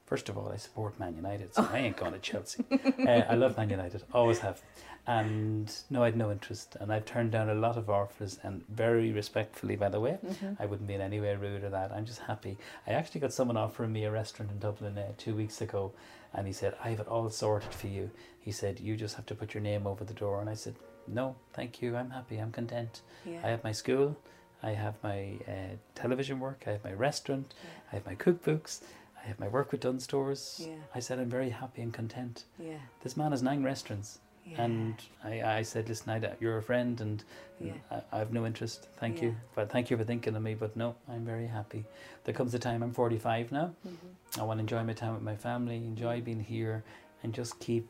First 0.10 0.28
of 0.30 0.38
all, 0.38 0.52
I 0.52 0.58
support 0.58 1.00
Man 1.00 1.15
United, 1.15 1.54
so 1.54 1.67
I 1.72 1.78
ain't 1.80 1.95
going 1.98 2.13
to 2.13 2.19
Chelsea. 2.19 2.65
Uh, 2.72 3.10
I 3.30 3.36
love 3.36 3.56
Man 3.58 3.69
United, 3.69 4.04
always 4.13 4.39
have. 4.39 4.62
And 5.06 5.72
no, 5.89 6.02
I 6.04 6.08
had 6.08 6.17
no 6.17 6.32
interest, 6.32 6.76
and 6.80 6.91
I've 6.91 7.06
turned 7.06 7.32
down 7.32 7.50
a 7.50 7.56
lot 7.56 7.78
of 7.78 7.89
offers, 7.89 8.39
and 8.43 8.63
very 8.69 9.12
respectfully, 9.12 9.76
by 9.76 9.89
the 9.89 10.00
way, 10.00 10.17
Mm-hmm. 10.26 10.62
I 10.62 10.65
wouldn't 10.65 10.88
be 10.88 10.93
in 10.95 11.02
any 11.02 11.19
way 11.19 11.36
rude 11.36 11.63
or 11.63 11.69
that. 11.69 11.91
I'm 11.91 12.06
just 12.06 12.19
happy. 12.22 12.58
I 12.88 12.91
actually 12.91 13.22
got 13.22 13.34
someone 13.34 13.58
offering 13.58 13.91
me 13.93 14.04
a 14.06 14.12
restaurant 14.12 14.52
in 14.52 14.60
Dublin 14.60 14.98
uh, 14.98 15.12
two 15.17 15.36
weeks 15.36 15.62
ago, 15.62 15.91
and 16.34 16.45
he 16.48 16.54
said, 16.54 16.76
"I 16.84 16.89
have 16.89 17.00
it 17.00 17.08
all 17.08 17.30
sorted 17.30 17.74
for 17.74 17.88
you." 17.88 18.10
He 18.39 18.52
said, 18.52 18.80
"You 18.80 18.95
just 18.95 19.15
have 19.15 19.26
to 19.28 19.36
put 19.36 19.54
your 19.54 19.62
name 19.63 19.88
over 19.88 20.04
the 20.04 20.13
door," 20.13 20.41
and 20.41 20.50
I 20.50 20.56
said, 20.56 20.76
"No, 21.08 21.36
thank 21.54 21.82
you. 21.82 21.95
I'm 21.95 22.10
happy. 22.12 22.38
I'm 22.38 22.52
content. 22.52 23.02
yeah. 23.26 23.39
I 23.43 23.50
have 23.50 23.63
my 23.63 23.72
school, 23.72 24.15
I 24.62 24.72
have 24.72 24.95
my 25.04 25.38
uh, 25.48 25.76
television 25.95 26.39
work, 26.39 26.63
I 26.67 26.72
have 26.72 26.84
my 26.84 26.93
restaurant, 26.93 27.54
I 27.91 27.95
have 27.95 28.06
my 28.06 28.15
cookbooks, 28.15 28.82
I 29.23 29.27
have 29.27 29.39
my 29.39 29.47
work 29.47 29.71
with 29.71 29.82
Dunnes 29.82 30.03
Stores." 30.03 30.62
Yeah. 30.65 30.75
I 30.95 30.99
said, 30.99 31.19
"I'm 31.19 31.29
very 31.29 31.49
happy 31.49 31.82
and 31.82 31.93
content." 31.93 32.45
yeah. 32.58 32.77
This 33.03 33.15
man 33.17 33.32
has 33.32 33.41
nine 33.43 33.63
restaurants. 33.63 34.19
Yeah. 34.45 34.63
And 34.63 34.95
I, 35.23 35.43
I 35.60 35.62
said, 35.62 35.88
listen, 35.89 36.10
I, 36.10 36.36
you're 36.39 36.58
a 36.58 36.63
friend 36.63 36.99
and 37.01 37.23
Yeah. 37.60 37.73
I, 37.91 38.01
I 38.13 38.17
have 38.17 38.34
no 38.34 38.47
interest. 38.47 38.88
Thank 38.97 39.17
Yeah. 39.17 39.25
you. 39.25 39.36
But 39.53 39.71
thank 39.71 39.91
you 39.91 39.97
for 39.97 40.03
thinking 40.03 40.36
of 40.36 40.41
me. 40.41 40.55
But 40.55 40.75
no, 40.75 40.95
I'm 41.08 41.23
very 41.23 41.45
happy. 41.45 41.86
There 42.23 42.34
comes 42.34 42.53
a 42.55 42.60
time, 42.60 42.82
I'm 42.82 42.91
45 42.93 43.51
now. 43.51 43.75
Mm-hmm. 43.88 44.41
I 44.41 44.43
want 44.43 44.58
to 44.58 44.62
enjoy 44.62 44.84
my 44.84 44.93
time 44.93 45.13
with 45.13 45.21
my 45.21 45.36
family, 45.36 45.75
enjoy 45.75 46.21
being 46.21 46.39
here, 46.39 46.83
and 47.21 47.31
just 47.31 47.60
keep 47.60 47.87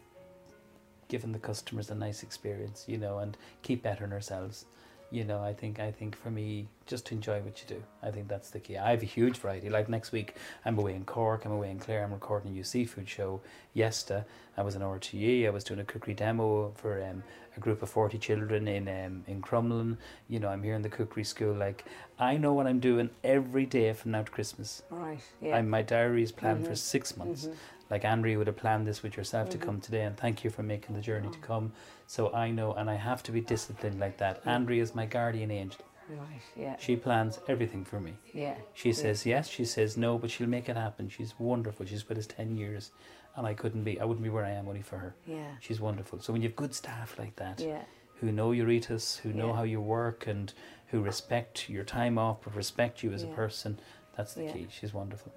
giving 1.07 1.31
the 1.31 1.39
customers 1.39 1.89
a 1.91 1.95
nice 1.95 2.23
experience, 2.23 2.83
you 2.87 2.97
know, 2.97 3.19
and 3.19 3.37
keep 3.61 3.81
bettering 3.83 4.11
ourselves. 4.11 4.65
You 5.11 5.23
know, 5.23 5.41
I 5.43 5.53
think 5.53 5.79
I 5.79 5.91
think 5.91 6.15
for 6.15 6.29
me, 6.29 6.67
just 6.85 7.05
to 7.07 7.15
enjoy 7.15 7.39
what 7.41 7.61
you 7.61 7.75
do. 7.75 7.83
I 8.03 8.11
think 8.11 8.27
that's 8.27 8.49
the 8.49 8.59
key. 8.59 8.77
I 8.77 8.91
have 8.91 9.01
a 9.01 9.05
huge 9.05 9.37
variety. 9.37 9.69
Like 9.69 9.89
next 9.89 10.11
week, 10.11 10.35
I'm 10.65 10.77
away 10.77 10.93
in 10.93 11.05
Cork. 11.05 11.45
I'm 11.45 11.51
away 11.51 11.71
in 11.71 11.79
Clare. 11.79 12.03
I'm 12.03 12.13
recording 12.13 12.51
a 12.51 12.53
new 12.53 12.63
seafood 12.63 13.09
show. 13.09 13.41
Yesta. 13.75 14.25
I 14.57 14.61
was 14.61 14.75
in 14.75 14.81
RTE. 14.81 15.47
I 15.47 15.49
was 15.49 15.63
doing 15.63 15.79
a 15.79 15.83
cookery 15.83 16.13
demo 16.13 16.71
for 16.75 17.01
um, 17.03 17.23
a 17.55 17.59
group 17.59 17.81
of 17.81 17.89
forty 17.89 18.17
children 18.17 18.67
in 18.67 18.87
um, 18.87 19.23
in 19.27 19.41
Crumlin. 19.41 19.97
You 20.27 20.39
know, 20.39 20.49
I'm 20.49 20.63
here 20.63 20.75
in 20.75 20.81
the 20.81 20.89
cookery 20.89 21.23
school. 21.23 21.53
Like 21.53 21.85
I 22.19 22.37
know 22.37 22.53
what 22.53 22.67
I'm 22.67 22.79
doing 22.79 23.09
every 23.23 23.65
day 23.65 23.93
from 23.93 24.11
now 24.11 24.23
to 24.23 24.31
Christmas. 24.31 24.83
Right. 24.89 25.19
Yeah. 25.41 25.57
I'm, 25.57 25.69
my 25.69 25.81
diary 25.81 26.23
is 26.23 26.31
planned 26.31 26.67
for 26.67 26.75
six 26.75 27.17
months. 27.17 27.47
Like 27.89 28.05
Andrea 28.05 28.37
would 28.37 28.47
have 28.47 28.57
planned 28.57 28.85
this 28.85 29.01
with 29.01 29.17
yourself 29.17 29.49
to 29.49 29.57
mm-hmm. 29.57 29.65
come 29.65 29.81
today, 29.81 30.03
and 30.03 30.15
thank 30.15 30.43
you 30.43 30.49
for 30.49 30.63
making 30.63 30.95
the 30.95 31.01
journey 31.01 31.29
to 31.29 31.37
oh. 31.43 31.47
come. 31.47 31.71
So 32.07 32.31
I 32.33 32.51
know, 32.51 32.73
and 32.73 32.89
I 32.89 32.95
have 32.95 33.23
to 33.23 33.31
be 33.31 33.41
disciplined 33.41 33.99
like 33.99 34.17
that. 34.17 34.41
Andrea 34.45 34.81
is 34.83 34.93
my 34.93 35.05
guardian 35.05 35.51
angel. 35.51 35.85
right. 36.09 36.41
Yeah. 36.55 36.75
She 36.77 36.95
plans 36.95 37.39
everything 37.47 37.83
for 37.83 37.99
me. 37.99 38.13
Yeah. 38.33 38.55
She 38.73 38.93
says 38.93 39.25
yes, 39.25 39.47
she 39.47 39.65
says 39.65 39.97
no, 39.97 40.17
but 40.17 40.29
she'll 40.29 40.47
make 40.47 40.69
it 40.69 40.75
happen. 40.75 41.09
She's 41.09 41.33
wonderful. 41.39 41.85
She's 41.85 42.07
with 42.07 42.17
us 42.17 42.27
ten 42.27 42.55
years, 42.55 42.91
and 43.35 43.47
I 43.47 43.53
couldn't 43.53 43.83
be. 43.83 43.99
I 43.99 44.05
wouldn't 44.05 44.23
be 44.23 44.29
where 44.29 44.45
I 44.45 44.51
am 44.51 44.67
only 44.67 44.81
for 44.83 44.97
her. 44.97 45.15
Yeah. 45.25 45.51
She's 45.59 45.79
wonderful. 45.79 46.19
So 46.21 46.31
when 46.33 46.41
you 46.41 46.49
have 46.49 46.55
good 46.55 46.75
staff 46.75 47.17
like 47.17 47.35
that, 47.37 47.59
Yeah. 47.59 47.81
who 48.15 48.31
know 48.31 48.51
your 48.51 48.69
ethos, 48.69 49.17
who 49.17 49.33
know 49.33 49.47
Yeah. 49.47 49.55
how 49.55 49.63
you 49.63 49.81
work, 49.81 50.27
and 50.27 50.53
who 50.87 51.01
respect 51.01 51.69
your 51.69 51.83
time 51.83 52.17
off, 52.17 52.41
but 52.43 52.55
respect 52.55 53.03
you 53.03 53.13
as 53.13 53.23
a 53.23 53.27
person, 53.27 53.79
that's 54.15 54.33
the 54.33 54.45
Yeah. 54.45 54.51
key. 54.51 54.67
She's 54.69 54.93
wonderful. 54.93 55.31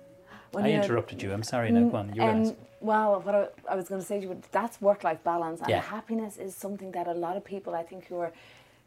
When 0.52 0.64
I 0.64 0.72
interrupted 0.72 1.22
you. 1.22 1.32
I'm 1.32 1.42
sorry. 1.42 1.70
Now, 1.70 1.88
go 1.88 1.96
on. 1.96 2.14
You're 2.14 2.28
Um, 2.28 2.56
well, 2.80 3.20
what 3.20 3.34
I, 3.34 3.46
I 3.70 3.74
was 3.74 3.88
going 3.88 4.00
to 4.00 4.06
say 4.06 4.20
to 4.20 4.26
you, 4.26 4.42
that's 4.50 4.80
work-life 4.80 5.22
balance, 5.24 5.60
and 5.60 5.70
Yeah. 5.70 5.80
happiness 5.80 6.36
is 6.36 6.54
something 6.54 6.90
that 6.92 7.06
a 7.06 7.12
lot 7.14 7.36
of 7.36 7.44
people, 7.44 7.74
I 7.74 7.82
think, 7.82 8.06
who 8.06 8.18
are 8.18 8.32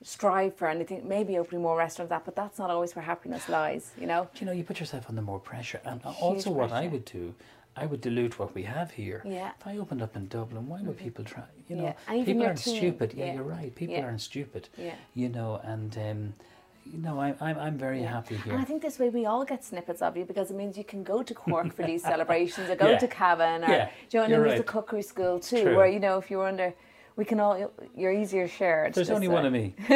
strive 0.03 0.53
for, 0.55 0.67
and 0.67 0.79
they 0.79 0.83
think 0.85 1.03
maybe 1.05 1.37
opening 1.37 1.61
more 1.61 1.77
restaurants, 1.77 2.09
that, 2.09 2.23
but 2.25 2.35
that's 2.35 2.59
not 2.59 2.69
always 2.69 2.95
where 2.95 3.03
happiness 3.05 3.49
lies. 3.49 3.91
You 3.99 4.07
know. 4.07 4.27
you 4.39 4.45
know, 4.45 4.51
you 4.51 4.63
put 4.63 4.79
yourself 4.79 5.05
under 5.09 5.21
more 5.21 5.39
pressure. 5.39 5.81
And 5.85 6.01
also, 6.05 6.51
what 6.51 6.71
I 6.71 6.87
would 6.87 7.05
do, 7.05 7.33
I 7.75 7.85
would 7.87 8.01
dilute 8.01 8.37
what 8.37 8.53
we 8.53 8.63
have 8.63 8.91
here. 8.91 9.21
Yeah. 9.25 9.51
If 9.59 9.65
I 9.65 9.77
opened 9.77 10.01
up 10.01 10.15
in 10.15 10.27
Dublin, 10.27 10.67
why 10.67 10.81
would 10.81 10.97
people 10.97 11.23
try? 11.25 11.43
You 11.69 11.77
know, 11.77 11.83
Yeah. 12.09 12.23
People 12.25 12.43
aren't 12.43 12.59
stupid. 12.59 13.13
Yeah, 13.13 13.25
Yeah. 13.25 13.33
you're 13.35 13.43
right. 13.43 13.73
People 13.73 13.95
Yeah. 13.95 14.05
aren't 14.05 14.21
stupid. 14.21 14.69
Yeah. 14.77 14.93
You 15.15 15.29
know, 15.29 15.59
and 15.63 15.97
um, 15.97 16.33
you 16.85 16.99
know, 16.99 17.19
I, 17.19 17.33
I'm 17.41 17.57
I'm 17.57 17.77
very 17.77 18.01
happy 18.01 18.35
here. 18.37 18.53
And 18.53 18.61
I 18.61 18.65
think 18.65 18.81
this 18.81 18.99
way 18.99 19.09
we 19.09 19.25
all 19.25 19.43
get 19.45 19.63
snippets 19.63 20.01
of 20.01 20.15
you 20.17 20.25
because 20.25 20.51
it 20.51 20.55
means 20.57 20.77
you 20.77 20.83
can 20.83 21.03
go 21.03 21.23
to 21.23 21.33
Cork 21.43 21.73
for 21.73 21.83
these 21.83 22.03
celebrations 22.03 22.69
or 22.69 22.75
go 22.75 22.89
Yeah. 22.91 22.97
to 22.99 23.07
Cavan 23.07 23.63
or 23.63 23.69
Yeah, 23.71 23.85
do 24.09 24.17
you 24.17 24.19
know, 24.19 24.23
and 24.23 24.31
you're 24.31 24.39
there's 24.41 24.51
right. 24.51 24.57
the 24.65 24.71
cookery 24.71 25.01
school 25.01 25.39
too, 25.39 25.63
True. 25.63 25.75
where 25.75 25.87
you 25.87 25.99
know 25.99 26.17
if 26.17 26.29
you're 26.31 26.47
under, 26.47 26.73
we 27.15 27.25
can 27.25 27.39
all 27.39 27.71
you're 27.95 28.11
easier 28.13 28.47
shared. 28.47 28.93
There's 28.93 29.09
only 29.09 29.27
way. 29.27 29.33
one 29.33 29.45
of 29.45 29.53
me, 29.53 29.73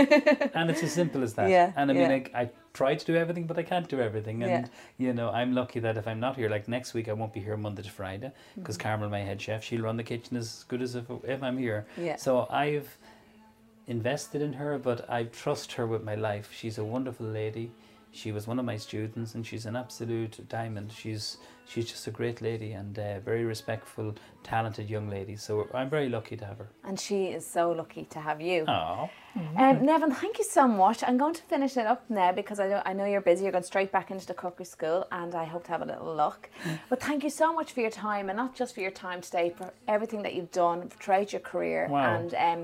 and 0.53 0.69
it's 0.71 0.83
as 0.83 0.93
simple 0.93 1.21
as 1.23 1.33
that. 1.35 1.49
Yeah, 1.49 1.71
and 1.75 1.91
I 1.91 1.93
mean. 1.93 2.11
I, 2.11 2.41
I 2.41 2.49
try 2.71 2.93
to 2.95 3.05
do 3.05 3.15
everything, 3.15 3.45
but 3.47 3.57
I 3.57 3.63
can't 3.63 3.89
do 3.89 3.99
everything. 3.99 4.43
And 4.43 4.51
Yeah. 4.51 4.67
you 4.97 5.11
know, 5.13 5.29
I'm 5.31 5.53
lucky 5.53 5.79
that 5.81 5.97
if 5.97 6.07
I'm 6.07 6.19
not 6.19 6.35
here, 6.37 6.49
like 6.49 6.67
next 6.67 6.93
week, 6.93 7.09
I 7.09 7.13
won't 7.13 7.33
be 7.33 7.39
here 7.41 7.57
Monday 7.57 7.81
to 7.81 7.89
Friday 7.91 8.31
because 8.55 8.77
Mm-hmm. 8.77 8.87
Carmel, 8.87 9.09
my 9.09 9.19
head 9.21 9.41
chef, 9.41 9.63
she'll 9.63 9.81
run 9.81 9.97
the 9.97 10.03
kitchen 10.03 10.37
as 10.37 10.63
good 10.69 10.81
as 10.81 10.95
if 10.95 11.05
if 11.23 11.41
I'm 11.43 11.57
here. 11.57 11.87
Yeah. 11.97 12.15
So 12.15 12.47
I've 12.49 12.89
invested 13.89 14.41
in 14.41 14.53
her, 14.53 14.77
but 14.77 15.09
I 15.09 15.23
trust 15.23 15.73
her 15.73 15.85
with 15.87 16.03
my 16.03 16.15
life. 16.15 16.49
She's 16.53 16.77
a 16.77 16.83
wonderful 16.83 17.25
lady. 17.25 17.71
She 18.11 18.31
was 18.31 18.47
one 18.47 18.57
of 18.57 18.65
my 18.65 18.77
students, 18.77 19.35
and 19.35 19.45
she's 19.45 19.65
an 19.67 19.75
absolute 19.75 20.47
diamond. 20.49 20.91
She's 20.91 21.37
she's 21.67 21.85
just 21.85 22.07
a 22.07 22.11
great 22.11 22.41
lady 22.41 22.71
and 22.71 22.97
a 22.97 23.19
very 23.23 23.43
respectful, 23.45 24.15
talented 24.43 24.89
young 24.89 25.07
lady. 25.09 25.35
So 25.35 25.67
I'm 25.75 25.91
very 25.91 26.09
lucky 26.09 26.35
to 26.37 26.45
have 26.45 26.57
her. 26.57 26.69
And 26.83 26.99
she 26.99 27.25
is 27.25 27.45
so 27.45 27.71
lucky 27.71 28.05
to 28.05 28.19
have 28.19 28.41
you. 28.41 28.65
Oh, 28.67 29.09
Um, 29.35 29.81
Neven, 29.85 30.11
thank 30.15 30.39
you 30.39 30.43
so 30.43 30.67
much. 30.67 31.03
I'm 31.07 31.19
going 31.19 31.35
to 31.35 31.43
finish 31.43 31.77
it 31.77 31.85
up 31.85 32.01
now 32.09 32.31
because 32.31 32.59
I 32.59 32.67
know, 32.67 32.81
I 32.83 32.93
know 32.93 33.05
you're 33.05 33.21
busy. 33.21 33.43
You're 33.43 33.51
going 33.51 33.63
straight 33.63 33.91
back 33.91 34.09
into 34.09 34.25
the 34.25 34.33
cookery 34.33 34.65
school, 34.65 35.05
and 35.11 35.35
I 35.35 35.45
hope 35.45 35.65
to 35.65 35.71
have 35.71 35.83
a 35.83 35.85
little 35.93 36.13
luck. 36.15 36.49
But 36.89 36.99
thank 37.01 37.23
you 37.23 37.29
so 37.29 37.53
much 37.53 37.73
for 37.73 37.81
your 37.81 37.91
time, 37.91 38.29
and 38.29 38.37
not 38.37 38.55
just 38.55 38.73
for 38.73 38.81
your 38.81 38.95
time 39.07 39.21
today, 39.21 39.53
for 39.55 39.71
everything 39.87 40.23
that 40.23 40.33
you've 40.33 40.51
done 40.51 40.89
throughout 40.89 41.31
your 41.31 41.41
career, 41.51 41.87
Wow. 41.91 42.15
and 42.15 42.33
um, 42.33 42.61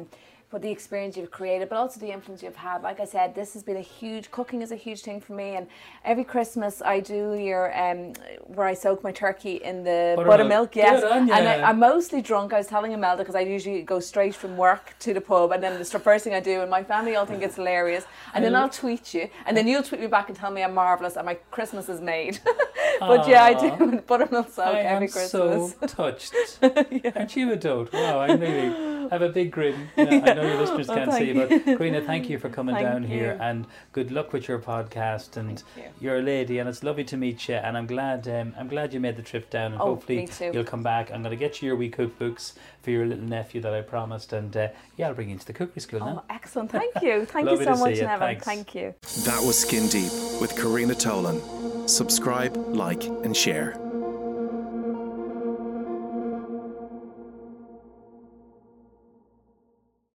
for 0.55 0.59
the 0.59 0.71
experience 0.71 1.17
you've 1.17 1.31
created, 1.31 1.67
but 1.67 1.75
also 1.75 1.99
the 1.99 2.09
influence 2.09 2.41
you've 2.41 2.55
had. 2.55 2.81
Like 2.81 3.01
I 3.01 3.03
said, 3.03 3.35
this 3.35 3.53
has 3.55 3.61
been 3.61 3.75
a 3.75 3.87
huge 3.99 4.31
cooking 4.31 4.61
is 4.61 4.71
a 4.71 4.77
huge 4.77 5.01
thing 5.01 5.19
for 5.19 5.33
me, 5.33 5.57
and 5.57 5.67
every 6.05 6.23
Christmas 6.23 6.81
I 6.81 7.01
do 7.01 7.33
your 7.33 7.77
um, 7.77 8.13
where 8.55 8.65
I 8.65 8.73
soak 8.73 9.03
my 9.03 9.11
turkey 9.11 9.55
in 9.55 9.83
the 9.83 10.13
Buttermilk. 10.15 10.37
buttermilk. 10.37 10.75
Yes, 10.77 11.03
and 11.03 11.29
I, 11.29 11.61
I'm 11.69 11.79
mostly 11.79 12.21
drunk. 12.21 12.53
I 12.53 12.59
was 12.59 12.67
telling 12.67 12.93
Imelda 12.93 13.23
because 13.23 13.35
I 13.35 13.41
usually 13.41 13.81
go 13.81 13.99
straight 13.99 14.33
from 14.33 14.55
work 14.55 14.95
to 14.99 15.13
the 15.13 15.19
pub, 15.19 15.51
and 15.51 15.61
then 15.61 15.77
the 15.77 15.99
first 15.99 16.23
thing 16.23 16.33
I 16.33 16.39
do, 16.39 16.61
and 16.61 16.69
my 16.71 16.85
family 16.85 17.17
all 17.17 17.25
think 17.25 17.43
it's 17.43 17.57
hilarious. 17.57 18.05
And 18.33 18.41
then 18.45 18.55
I'll 18.55 18.69
tweet 18.69 19.13
you, 19.13 19.27
and 19.45 19.57
then 19.57 19.67
you'll 19.67 19.83
tweet 19.83 19.99
me 19.99 20.07
back 20.07 20.29
and 20.29 20.37
tell 20.37 20.51
me 20.51 20.63
I'm 20.63 20.73
marvelous, 20.73 21.17
and 21.17 21.25
my 21.25 21.33
Christmas 21.51 21.89
is 21.89 21.99
made. 21.99 22.39
but 23.01 23.27
yeah, 23.27 23.43
I 23.43 23.53
do 23.53 24.01
buttermilk 24.07 24.49
soak 24.49 24.67
I 24.67 24.79
every 24.79 25.07
am 25.07 25.11
Christmas. 25.11 25.75
so 25.81 25.87
touched. 25.99 26.33
Aren't 26.61 27.35
you 27.35 27.51
a 27.51 27.57
dote? 27.57 27.91
Wow, 27.91 28.19
I 28.19 28.31
really 28.33 28.95
have 29.09 29.21
a 29.21 29.29
big 29.29 29.51
grin. 29.51 29.89
Yeah, 29.97 30.03
I 30.25 30.33
know 30.33 30.44
your 30.47 30.57
listeners 30.61 30.89
Oh, 30.89 30.95
can't 30.95 31.13
see, 31.13 31.33
thank 31.33 31.65
but 31.65 31.77
Karina, 31.77 32.01
thank 32.01 32.29
you 32.29 32.37
for 32.39 32.49
coming 32.49 32.75
Thank 32.75 32.87
down 32.87 33.03
here, 33.03 33.37
and 33.41 33.65
good 33.91 34.11
luck 34.11 34.33
with 34.33 34.47
your 34.47 34.59
podcast. 34.59 35.37
And 35.37 35.59
Thank 35.75 35.87
you're 36.01 36.17
a 36.17 36.21
lady, 36.21 36.59
and 36.59 36.67
it's 36.69 36.83
lovely 36.83 37.03
to 37.05 37.17
meet 37.17 37.47
you. 37.49 37.55
And 37.55 37.77
I'm 37.77 37.87
glad, 37.87 38.27
um, 38.27 38.53
I'm 38.57 38.67
glad 38.67 38.93
you 38.93 38.99
made 38.99 39.15
the 39.17 39.21
trip 39.21 39.49
down, 39.49 39.73
and 39.73 39.81
Oh, 39.81 39.85
hopefully 39.95 40.29
you'll 40.53 40.63
come 40.63 40.83
back. 40.83 41.11
I'm 41.11 41.21
going 41.23 41.31
to 41.31 41.35
get 41.37 41.61
you 41.61 41.67
your 41.67 41.75
wee 41.75 41.89
cookbooks 41.89 42.53
for 42.81 42.91
your 42.91 43.05
little 43.05 43.23
nephew 43.25 43.61
that 43.61 43.73
I 43.73 43.81
promised, 43.81 44.33
and 44.33 44.55
uh, 44.55 44.67
yeah, 44.97 45.07
I'll 45.07 45.13
bring 45.13 45.29
you 45.29 45.33
into 45.33 45.45
the 45.45 45.53
cookery 45.53 45.81
school 45.81 46.01
Oh, 46.03 46.05
now. 46.05 46.23
excellent. 46.29 46.71
Thank 46.71 47.01
you. 47.01 47.25
Thank 47.35 47.49
you 47.49 47.57
so 47.57 47.73
to 47.73 47.77
much, 47.77 47.97
you. 47.97 48.03
Neven. 48.03 48.19
Thanks. 48.19 48.45
Thank 48.45 48.75
you. 48.75 48.93
That 49.25 49.43
was 49.43 49.57
Skin 49.57 49.87
Deep 49.87 50.11
with 50.41 50.55
Karina 50.55 50.93
Tolan. 50.93 51.89
Subscribe, 51.89 52.55
like, 52.57 53.03
and 53.05 53.35
share. 53.35 53.77